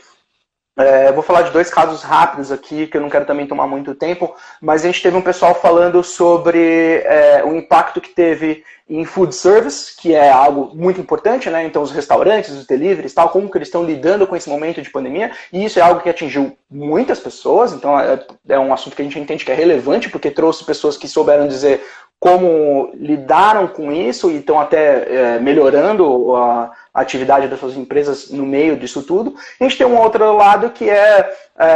É, 0.81 1.13
vou 1.13 1.23
falar 1.23 1.43
de 1.43 1.51
dois 1.51 1.71
casos 1.71 2.03
rápidos 2.03 2.51
aqui, 2.51 2.87
que 2.87 2.97
eu 2.97 3.01
não 3.01 3.11
quero 3.11 3.25
também 3.25 3.47
tomar 3.47 3.67
muito 3.67 3.95
tempo, 3.95 4.35
mas 4.61 4.83
a 4.83 4.87
gente 4.87 5.03
teve 5.03 5.17
um 5.17 5.23
pessoal 5.23 5.55
falando 5.55 6.03
sobre 6.03 7.03
é, 7.05 7.43
o 7.45 7.55
impacto 7.55 8.01
que 8.01 8.11
teve 8.11 8.65
em 8.89 9.05
food 9.05 9.33
service, 9.33 9.95
que 9.97 10.15
é 10.15 10.31
algo 10.31 10.75
muito 10.75 11.01
importante, 11.01 11.49
né? 11.49 11.65
Então, 11.65 11.81
os 11.81 11.93
restaurantes, 11.93 12.51
os 12.51 12.67
deliveries, 12.67 13.15
tal, 13.15 13.29
como 13.29 13.49
que 13.49 13.57
eles 13.57 13.69
estão 13.69 13.85
lidando 13.85 14.27
com 14.27 14.35
esse 14.35 14.49
momento 14.49 14.83
de 14.83 14.91
pandemia, 14.91 15.31
e 15.53 15.65
isso 15.65 15.79
é 15.79 15.83
algo 15.83 16.01
que 16.01 16.09
atingiu 16.09 16.57
muitas 16.69 17.21
pessoas, 17.21 17.73
então 17.73 17.99
é, 17.99 18.21
é 18.49 18.59
um 18.59 18.73
assunto 18.73 18.97
que 18.97 19.03
a 19.03 19.05
gente 19.05 19.19
entende 19.19 19.45
que 19.45 19.53
é 19.53 19.55
relevante, 19.55 20.09
porque 20.09 20.31
trouxe 20.31 20.65
pessoas 20.65 20.97
que 20.97 21.07
souberam 21.07 21.47
dizer 21.47 21.85
como 22.21 22.91
lidaram 22.95 23.67
com 23.67 23.91
isso 23.91 24.31
e 24.31 24.37
estão 24.37 24.61
até 24.61 25.37
é, 25.37 25.41
melhorando 25.41 26.37
a, 26.37 26.71
a 26.93 27.01
atividade 27.01 27.49
das 27.49 27.59
suas 27.59 27.77
empresas 27.77 28.31
no 28.31 28.45
meio 28.45 28.77
disso 28.77 29.03
tudo. 29.03 29.35
A 29.61 29.65
gente 29.65 29.79
tem 29.79 29.87
um 29.87 29.99
outro 29.99 30.37
lado 30.37 30.71
que 30.71 30.89
é, 30.89 31.33
é, 31.59 31.67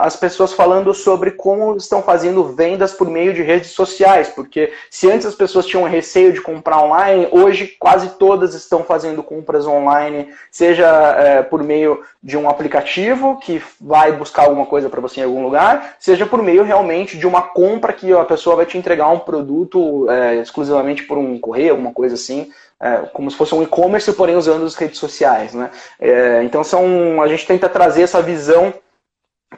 as 0.00 0.16
pessoas 0.16 0.52
falando 0.52 0.92
sobre 0.92 1.30
como 1.30 1.76
estão 1.76 2.02
fazendo 2.02 2.44
vendas 2.44 2.92
por 2.92 3.08
meio 3.08 3.32
de 3.32 3.42
redes 3.42 3.70
sociais, 3.70 4.28
porque 4.28 4.72
se 4.90 5.10
antes 5.10 5.26
as 5.26 5.34
pessoas 5.34 5.66
tinham 5.66 5.84
receio 5.84 6.32
de 6.32 6.40
comprar 6.40 6.82
online, 6.82 7.28
hoje 7.30 7.76
quase 7.78 8.10
todas 8.10 8.54
estão 8.54 8.82
fazendo 8.82 9.22
compras 9.22 9.66
online, 9.66 10.30
seja 10.50 10.86
é, 11.16 11.42
por 11.42 11.62
meio 11.62 12.02
de 12.20 12.36
um 12.36 12.48
aplicativo 12.48 13.38
que 13.38 13.62
vai 13.80 14.10
buscar 14.10 14.44
alguma 14.44 14.66
coisa 14.66 14.90
para 14.90 15.00
você 15.00 15.20
em 15.20 15.24
algum 15.24 15.42
lugar, 15.42 15.94
seja 16.00 16.26
por 16.26 16.42
meio 16.42 16.64
realmente 16.64 17.16
de 17.16 17.26
uma 17.26 17.42
compra 17.42 17.92
que 17.92 18.12
a 18.12 18.24
pessoa 18.24 18.56
vai 18.56 18.66
te 18.66 18.76
entregar 18.76 19.08
um 19.10 19.20
produto 19.20 20.10
é, 20.10 20.36
exclusivamente 20.36 21.04
por 21.04 21.16
um 21.16 21.38
correio, 21.38 21.70
alguma 21.70 21.92
coisa 21.92 22.16
assim 22.16 22.50
é, 22.80 22.98
como 23.12 23.30
se 23.30 23.36
fosse 23.36 23.54
um 23.54 23.62
e-commerce, 23.62 24.12
porém 24.12 24.36
usando 24.36 24.64
as 24.64 24.74
redes 24.74 24.98
sociais. 24.98 25.54
Né? 25.54 25.70
É, 26.00 26.42
então 26.42 26.62
são, 26.62 27.22
a 27.22 27.28
gente 27.28 27.46
tenta 27.46 27.68
trazer 27.68 28.02
essa 28.02 28.20
visão 28.20 28.74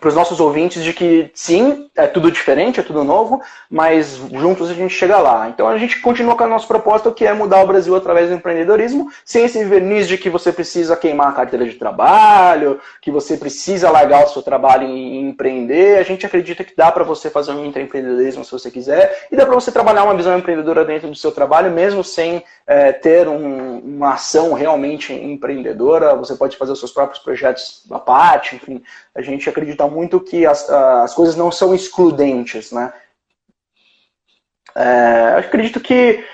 para 0.01 0.09
os 0.09 0.15
nossos 0.15 0.41
ouvintes 0.41 0.83
de 0.83 0.93
que 0.93 1.31
sim, 1.35 1.89
é 1.97 2.07
tudo 2.07 2.31
diferente, 2.31 2.81
é 2.81 2.83
tudo 2.83 3.05
novo, 3.05 3.41
mas 3.71 4.21
juntos 4.33 4.71
a 4.71 4.75
gente 4.75 4.95
chega 4.95 5.19
lá. 5.19 5.49
Então 5.49 5.69
a 5.69 5.77
gente 5.77 6.01
continua 6.01 6.37
com 6.37 6.45
a 6.45 6.49
nossa 6.49 6.67
proposta, 6.67 7.11
que 7.11 7.27
é 7.27 7.33
mudar 7.33 7.63
o 7.63 7.67
Brasil 7.67 7.95
através 7.97 8.29
do 8.29 8.35
empreendedorismo, 8.35 9.11
sem 9.25 9.45
esse 9.45 9.65
verniz 9.65 10.07
de 10.07 10.17
que 10.17 10.31
você 10.31 10.53
precisa 10.53 10.97
queimar 10.97 11.29
a 11.29 11.33
carteira 11.33 11.65
de 11.65 11.75
trabalho, 11.75 12.81
que 13.03 13.11
você 13.11 13.37
precisa 13.37 13.91
largar 13.91 14.25
o 14.25 14.29
seu 14.29 14.43
trabalho 14.43 14.87
e 14.87 15.19
empreender. 15.19 15.99
A 15.99 16.03
gente 16.03 16.25
acredita 16.25 16.63
que 16.63 16.77
dá 16.77 16.93
para 16.93 17.05
você 17.05 17.31
fazer 17.31 17.53
um 17.53 17.65
empreendedorismo 17.65 18.45
se 18.45 18.53
você 18.53 18.71
quiser, 18.71 19.27
e 19.31 19.37
dá 19.37 19.45
para 19.45 19.55
você 19.55 19.73
trabalhar 19.73 20.05
uma 20.05 20.15
visão 20.15 20.39
empreendedora 20.39 20.85
dentro 20.85 21.09
do 21.09 21.17
seu 21.17 21.33
trabalho, 21.33 21.71
mesmo 21.71 22.05
sem 22.05 22.45
é, 22.67 22.93
ter 22.93 23.27
um, 23.27 23.79
uma 23.79 24.15
ação 24.15 24.53
realmente 24.53 25.13
empreendedora. 25.13 26.15
Você 26.15 26.35
pode 26.37 26.57
fazer 26.57 26.73
os 26.73 26.79
seus 26.79 26.93
próprios 26.93 27.23
projetos 27.23 27.83
à 27.91 27.99
parte, 27.99 28.57
enfim. 28.57 28.83
A 29.15 29.23
gente 29.23 29.49
acredita 29.49 29.88
muito 29.91 30.21
que 30.21 30.47
as, 30.47 30.69
as 30.69 31.15
coisas 31.15 31.37
não 31.37 31.51
são 31.51 31.75
excludentes, 31.75 32.73
né? 32.73 32.93
É, 34.75 35.35
acredito 35.39 35.81
que 35.81 36.25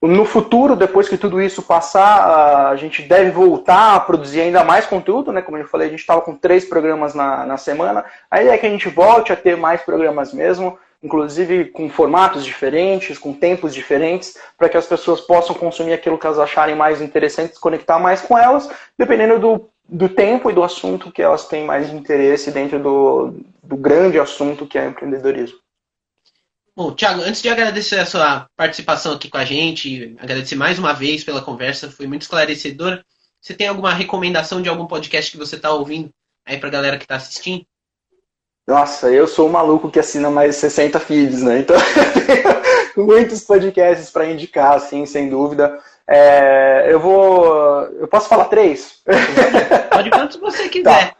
no 0.00 0.24
futuro, 0.24 0.76
depois 0.76 1.08
que 1.08 1.18
tudo 1.18 1.40
isso 1.42 1.60
passar, 1.60 2.68
a 2.68 2.76
gente 2.76 3.02
deve 3.02 3.30
voltar 3.30 3.96
a 3.96 4.00
produzir 4.00 4.40
ainda 4.40 4.62
mais 4.62 4.86
conteúdo, 4.86 5.32
né? 5.32 5.42
Como 5.42 5.56
eu 5.56 5.66
falei, 5.66 5.88
a 5.88 5.90
gente 5.90 6.00
estava 6.00 6.20
com 6.20 6.36
três 6.36 6.64
programas 6.64 7.14
na, 7.14 7.44
na 7.44 7.56
semana. 7.56 8.04
A 8.30 8.40
ideia 8.40 8.54
é 8.54 8.58
que 8.58 8.66
a 8.66 8.70
gente 8.70 8.88
volte 8.88 9.32
a 9.32 9.36
ter 9.36 9.56
mais 9.56 9.82
programas 9.82 10.32
mesmo, 10.32 10.78
inclusive 11.02 11.66
com 11.66 11.90
formatos 11.90 12.44
diferentes, 12.44 13.18
com 13.18 13.32
tempos 13.32 13.74
diferentes, 13.74 14.36
para 14.56 14.68
que 14.68 14.76
as 14.76 14.86
pessoas 14.86 15.20
possam 15.20 15.54
consumir 15.54 15.92
aquilo 15.92 16.16
que 16.16 16.26
elas 16.26 16.38
acharem 16.38 16.76
mais 16.76 17.02
interessante, 17.02 17.58
conectar 17.58 17.98
mais 17.98 18.20
com 18.20 18.38
elas, 18.38 18.70
dependendo 18.96 19.40
do 19.40 19.68
do 19.88 20.08
tempo 20.08 20.50
e 20.50 20.54
do 20.54 20.62
assunto 20.62 21.10
que 21.10 21.22
elas 21.22 21.48
têm 21.48 21.64
mais 21.64 21.90
interesse 21.90 22.50
dentro 22.50 22.78
do, 22.78 23.34
do 23.62 23.76
grande 23.76 24.18
assunto 24.18 24.66
que 24.66 24.78
é 24.78 24.86
o 24.86 24.90
empreendedorismo. 24.90 25.58
Bom, 26.76 26.92
Thiago, 26.92 27.22
antes 27.22 27.42
de 27.42 27.48
agradecer 27.48 27.98
a 27.98 28.06
sua 28.06 28.46
participação 28.54 29.14
aqui 29.14 29.28
com 29.28 29.38
a 29.38 29.44
gente, 29.44 30.14
agradecer 30.20 30.54
mais 30.54 30.78
uma 30.78 30.92
vez 30.92 31.24
pela 31.24 31.42
conversa, 31.42 31.90
foi 31.90 32.06
muito 32.06 32.22
esclarecedora. 32.22 33.04
Você 33.40 33.54
tem 33.54 33.66
alguma 33.66 33.92
recomendação 33.92 34.62
de 34.62 34.68
algum 34.68 34.86
podcast 34.86 35.32
que 35.32 35.38
você 35.38 35.56
está 35.56 35.72
ouvindo 35.72 36.10
aí 36.46 36.58
para 36.58 36.68
a 36.68 36.72
galera 36.72 36.98
que 36.98 37.04
está 37.04 37.16
assistindo? 37.16 37.64
Nossa, 38.66 39.10
eu 39.10 39.26
sou 39.26 39.48
um 39.48 39.52
maluco 39.52 39.90
que 39.90 39.98
assina 39.98 40.30
mais 40.30 40.56
60 40.56 41.00
feeds, 41.00 41.42
né? 41.42 41.60
Então, 41.60 41.74
eu 41.80 42.26
tenho 42.94 43.06
muitos 43.06 43.40
podcasts 43.40 44.10
para 44.10 44.30
indicar, 44.30 44.74
assim, 44.74 45.06
sem 45.06 45.30
dúvida. 45.30 45.80
É, 46.08 46.86
eu 46.88 46.98
vou. 46.98 47.44
Eu 48.00 48.08
posso 48.08 48.28
falar 48.28 48.46
três? 48.46 49.02
Pode 49.90 50.10
quantos 50.10 50.38
você 50.38 50.62
tá. 50.64 50.68
quiser. 50.70 50.82
Tá. 50.82 51.16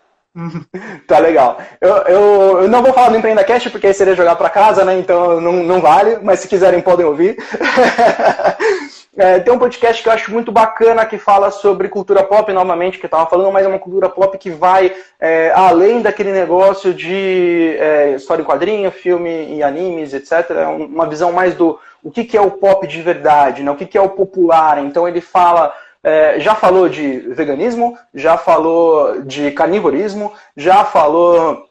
tá 1.06 1.18
legal. 1.18 1.58
Eu, 1.80 1.96
eu, 1.96 2.62
eu, 2.62 2.68
não 2.68 2.82
vou 2.82 2.92
falar 2.94 3.10
do 3.10 3.16
Empreenda 3.18 3.44
Cast, 3.44 3.68
porque 3.68 3.88
aí 3.88 3.94
seria 3.94 4.16
jogar 4.16 4.36
para 4.36 4.48
casa, 4.48 4.84
né? 4.84 4.96
Então 4.96 5.40
não, 5.40 5.52
não 5.52 5.80
vale, 5.80 6.18
mas 6.22 6.40
se 6.40 6.48
quiserem 6.48 6.80
podem 6.80 7.04
ouvir. 7.04 7.36
É, 9.18 9.40
tem 9.40 9.52
um 9.52 9.58
podcast 9.58 10.00
que 10.00 10.08
eu 10.08 10.12
acho 10.12 10.30
muito 10.30 10.52
bacana 10.52 11.04
que 11.04 11.18
fala 11.18 11.50
sobre 11.50 11.88
cultura 11.88 12.22
pop, 12.22 12.52
novamente, 12.52 12.98
que 12.98 13.04
eu 13.04 13.08
estava 13.08 13.28
falando, 13.28 13.50
mas 13.50 13.66
é 13.66 13.68
uma 13.68 13.80
cultura 13.80 14.08
pop 14.08 14.38
que 14.38 14.48
vai 14.48 14.94
é, 15.18 15.50
além 15.56 16.00
daquele 16.00 16.30
negócio 16.30 16.94
de 16.94 17.76
é, 17.80 18.12
história 18.14 18.42
em 18.42 18.44
quadrinho, 18.44 18.92
filme 18.92 19.56
e 19.56 19.60
animes, 19.60 20.14
etc. 20.14 20.50
É 20.50 20.66
uma 20.66 21.08
visão 21.08 21.32
mais 21.32 21.52
do 21.56 21.80
o 22.02 22.10
que, 22.10 22.24
que 22.24 22.36
é 22.36 22.40
o 22.40 22.52
pop 22.52 22.86
de 22.86 23.02
verdade, 23.02 23.62
né? 23.62 23.70
o 23.70 23.76
que, 23.76 23.86
que 23.86 23.98
é 23.98 24.00
o 24.00 24.10
popular. 24.10 24.78
Então 24.78 25.06
ele 25.06 25.20
fala. 25.20 25.74
É, 26.00 26.38
já 26.38 26.54
falou 26.54 26.88
de 26.88 27.18
veganismo, 27.34 27.98
já 28.14 28.38
falou 28.38 29.20
de 29.22 29.50
carnivorismo, 29.50 30.32
já 30.56 30.84
falou 30.84 31.68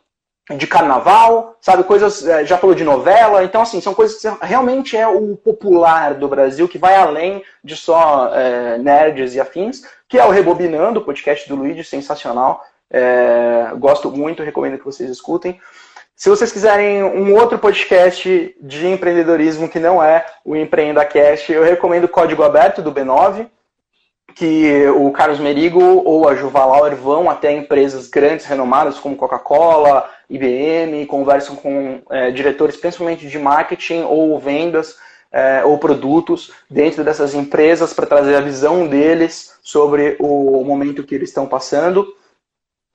de 0.56 0.66
carnaval, 0.66 1.58
sabe, 1.60 1.84
coisas, 1.84 2.26
é, 2.26 2.46
já 2.46 2.58
falou 2.58 2.74
de 2.74 2.84
novela, 2.84 3.44
então 3.44 3.62
assim, 3.62 3.82
são 3.82 3.94
coisas 3.94 4.22
que 4.22 4.28
realmente 4.46 4.96
é 4.96 5.08
o 5.08 5.36
popular 5.36 6.14
do 6.14 6.28
Brasil, 6.28 6.68
que 6.68 6.78
vai 6.78 6.96
além 6.96 7.44
de 7.64 7.76
só 7.76 8.34
é, 8.34 8.78
nerds 8.78 9.36
e 9.36 9.42
afins, 9.42 9.82
que 10.08 10.18
é 10.18 10.26
o 10.26 10.30
Rebobinando, 10.30 11.02
o 11.02 11.04
podcast 11.04 11.50
do 11.50 11.56
Luigi, 11.56 11.84
sensacional, 11.84 12.64
é, 12.90 13.72
gosto 13.78 14.10
muito, 14.10 14.44
recomendo 14.44 14.78
que 14.78 14.86
vocês 14.86 15.10
escutem. 15.10 15.60
Se 16.18 16.30
vocês 16.30 16.52
quiserem 16.52 17.04
um 17.04 17.36
outro 17.36 17.60
podcast 17.60 18.56
de 18.60 18.88
empreendedorismo 18.88 19.70
que 19.70 19.78
não 19.78 20.02
é 20.02 20.26
o 20.44 20.56
Empreenda 20.56 21.06
Cast, 21.06 21.52
eu 21.52 21.64
recomendo 21.64 22.08
Código 22.08 22.42
Aberto 22.42 22.82
do 22.82 22.92
B9, 22.92 23.46
que 24.34 24.88
o 24.96 25.12
Carlos 25.12 25.40
Merigo 25.40 25.80
ou 25.80 26.28
a 26.28 26.34
Juvalauer 26.34 26.96
vão 26.96 27.30
até 27.30 27.52
empresas 27.52 28.08
grandes, 28.08 28.48
renomadas, 28.48 28.98
como 28.98 29.16
Coca-Cola, 29.16 30.10
IBM, 30.28 31.06
conversam 31.06 31.56
com 31.56 32.02
é, 32.10 32.32
diretores, 32.32 32.78
principalmente 32.78 33.28
de 33.28 33.38
marketing 33.38 34.02
ou 34.02 34.40
vendas 34.40 34.96
é, 35.32 35.64
ou 35.64 35.78
produtos 35.78 36.52
dentro 36.68 37.04
dessas 37.04 37.36
empresas 37.36 37.94
para 37.94 38.08
trazer 38.08 38.36
a 38.36 38.42
visão 38.42 38.88
deles 38.88 39.56
sobre 39.62 40.18
o 40.20 40.64
momento 40.64 41.04
que 41.04 41.14
eles 41.14 41.30
estão 41.30 41.46
passando. 41.46 42.08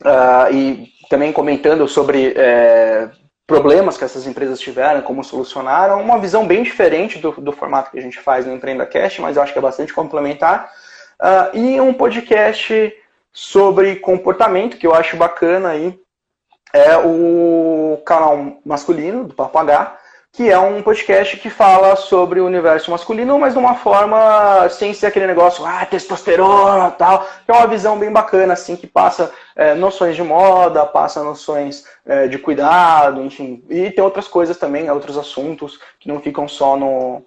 Uh, 0.05 0.53
e 0.53 0.88
também 1.09 1.32
comentando 1.32 1.86
sobre 1.86 2.32
é, 2.36 3.11
problemas 3.46 3.98
que 3.98 4.05
essas 4.05 4.26
empresas 4.26 4.59
tiveram, 4.61 5.03
como 5.03 5.22
solucionaram, 5.22 6.00
uma 6.00 6.18
visão 6.18 6.46
bem 6.46 6.62
diferente 6.62 7.18
do, 7.18 7.32
do 7.32 7.53
formato 7.53 7.90
que 7.90 7.98
a 7.98 8.03
gente 8.03 8.18
faz 8.18 8.46
no 8.46 8.55
Empreenda 8.55 8.86
Cast, 8.86 9.20
mas 9.20 9.36
eu 9.36 9.42
acho 9.42 9.53
que 9.53 9.59
é 9.59 9.62
bastante 9.62 9.92
complementar, 9.92 10.70
uh, 11.20 11.57
e 11.57 11.80
um 11.80 11.92
podcast 11.92 12.94
sobre 13.32 13.96
comportamento, 13.96 14.76
que 14.76 14.86
eu 14.86 14.94
acho 14.94 15.16
bacana 15.16 15.70
aí, 15.70 15.98
é 16.72 16.96
o 16.96 18.00
canal 18.07 18.59
masculino 18.64 19.24
do 19.24 19.34
Papo 19.34 19.59
H, 19.59 19.98
que 20.33 20.49
é 20.49 20.59
um 20.59 20.83
podcast 20.83 21.37
que 21.37 21.51
fala 21.51 21.95
sobre 21.95 22.41
o 22.41 22.47
universo 22.47 22.91
masculino, 22.91 23.39
mas 23.39 23.53
de 23.53 23.59
uma 23.59 23.74
forma 23.74 24.66
sem 24.70 24.95
ser 24.95 25.07
aquele 25.07 25.26
negócio, 25.26 25.62
ah, 25.66 25.85
testosterona 25.85 26.91
tal, 26.91 27.28
é 27.47 27.53
uma 27.53 27.66
visão 27.66 27.99
bem 27.99 28.11
bacana, 28.11 28.55
assim, 28.55 28.74
que 28.74 28.87
passa 28.87 29.30
é, 29.55 29.74
noções 29.74 30.16
de 30.16 30.22
moda, 30.22 30.87
passa 30.87 31.22
noções 31.22 31.85
é, 32.07 32.28
de 32.28 32.39
cuidado, 32.39 33.22
enfim, 33.22 33.62
e 33.68 33.91
tem 33.91 34.03
outras 34.03 34.26
coisas 34.26 34.57
também, 34.57 34.91
outros 34.91 35.18
assuntos 35.18 35.78
que 36.01 36.09
não 36.09 36.18
ficam 36.18 36.49
só 36.49 36.78
no, 36.78 37.22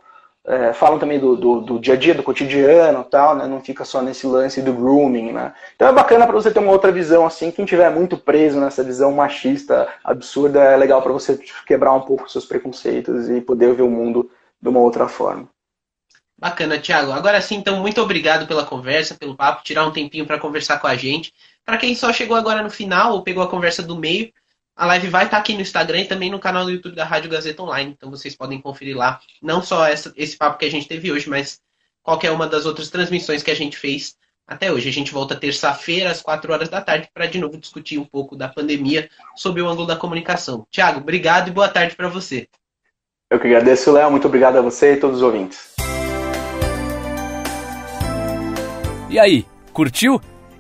é, 0.48 0.74
falam 0.74 1.00
também 1.00 1.20
do, 1.20 1.36
do, 1.36 1.62
do, 1.62 1.80
dia 1.80 1.96
a 1.96 1.98
dia, 1.98 2.14
do 2.14 2.22
cotidiano 2.22 3.04
tal, 3.04 3.36
né? 3.36 3.48
Não 3.48 3.62
fica 3.62 3.84
só 3.84 4.02
nesse 4.02 4.28
lance 4.28 4.62
do 4.62 4.74
grooming, 4.74 5.32
né? 5.32 5.54
Então 5.76 5.88
é 5.88 5.92
bacana 5.92 6.26
para 6.26 6.36
você 6.36 6.52
ter 6.52 6.60
uma 6.60 6.72
outra 6.72 6.92
visão 6.92 7.26
assim. 7.26 7.52
Quem 7.52 7.66
tiver 7.66 7.90
muito 7.90 8.16
preso 8.16 8.60
nessa 8.60 8.84
visão 8.84 9.12
machista, 9.12 9.88
absurda, 10.04 10.62
é 10.62 10.78
legal 10.78 11.02
para 11.02 11.12
você 11.12 11.40
quebrar 11.66 11.94
um 11.94 12.02
pouco 12.02 12.30
seus 12.30 12.46
preconceitos 12.46 13.28
e 13.30 13.42
poder 13.42 13.74
ver 13.74 13.82
o 13.82 13.90
mundo 13.90 14.30
de 14.62 14.70
uma 14.70 14.80
outra 14.80 15.08
forma. 15.08 15.50
Bacana, 16.38 16.78
Thiago. 16.78 17.12
Agora 17.12 17.42
sim, 17.42 17.56
então, 17.56 17.80
muito 17.80 18.02
obrigado 18.02 18.46
pela 18.46 18.66
conversa, 18.66 19.16
pelo 19.16 19.36
papo, 19.36 19.64
tirar 19.64 19.86
um 19.86 19.92
tempinho 19.92 20.28
para 20.28 20.40
conversar 20.40 20.80
com 20.80 20.88
a 20.88 20.96
gente. 20.96 21.34
Para 21.66 21.78
quem 21.78 21.96
só 21.96 22.14
chegou 22.14 22.38
agora 22.38 22.62
no 22.62 22.70
final 22.70 23.14
ou 23.14 23.24
pegou 23.24 23.42
a 23.42 23.50
conversa 23.50 23.82
do 23.82 23.96
meio, 23.96 24.32
a 24.76 24.86
live 24.88 25.08
vai 25.08 25.26
estar 25.26 25.38
tá 25.38 25.42
aqui 25.42 25.54
no 25.54 25.62
Instagram 25.62 26.02
e 26.02 26.06
também 26.06 26.30
no 26.30 26.40
canal 26.40 26.66
do 26.66 26.72
YouTube 26.72 26.96
da 26.96 27.06
Rádio 27.06 27.30
Gazeta 27.30 27.64
Online. 27.64 27.92
Então 27.92 28.10
vocês 28.10 28.36
podem 28.36 28.60
conferir 28.60 28.98
lá 28.98 29.22
não 29.42 29.64
só 29.64 29.88
essa, 29.88 30.12
esse 30.18 30.36
papo 30.36 30.58
que 30.58 30.66
a 30.66 30.72
gente 30.72 30.88
teve 30.88 31.12
hoje, 31.12 31.30
mas 31.30 31.62
qualquer 32.04 32.32
uma 32.32 32.46
das 32.46 32.66
outras 32.66 32.90
transmissões 32.90 33.42
que 33.42 33.52
a 33.52 33.56
gente 33.56 33.78
fez 33.78 34.16
até 34.46 34.72
hoje. 34.72 34.90
A 34.90 34.92
gente 34.92 35.14
volta 35.14 35.36
terça-feira, 35.36 36.12
às 36.12 36.22
4 36.22 36.52
horas 36.52 36.70
da 36.70 36.82
tarde, 36.82 37.10
para 37.14 37.26
de 37.26 37.40
novo 37.40 37.58
discutir 37.58 37.98
um 37.98 38.04
pouco 38.04 38.36
da 38.36 38.50
pandemia 38.50 39.10
sob 39.36 39.62
o 39.62 39.68
ângulo 39.68 39.88
da 39.88 39.96
comunicação. 39.96 40.68
Tiago, 40.70 41.00
obrigado 41.00 41.48
e 41.48 41.52
boa 41.52 41.70
tarde 41.70 41.96
para 41.96 42.10
você. 42.10 42.48
Eu 43.32 43.40
que 43.40 43.48
agradeço, 43.48 43.92
Léo. 43.92 44.12
Muito 44.12 44.28
obrigado 44.28 44.58
a 44.58 44.62
você 44.62 44.94
e 44.94 44.98
todos 44.98 45.18
os 45.18 45.24
ouvintes. 45.24 45.74
E 49.10 49.18
aí, 49.18 49.46
curtiu? 49.72 50.22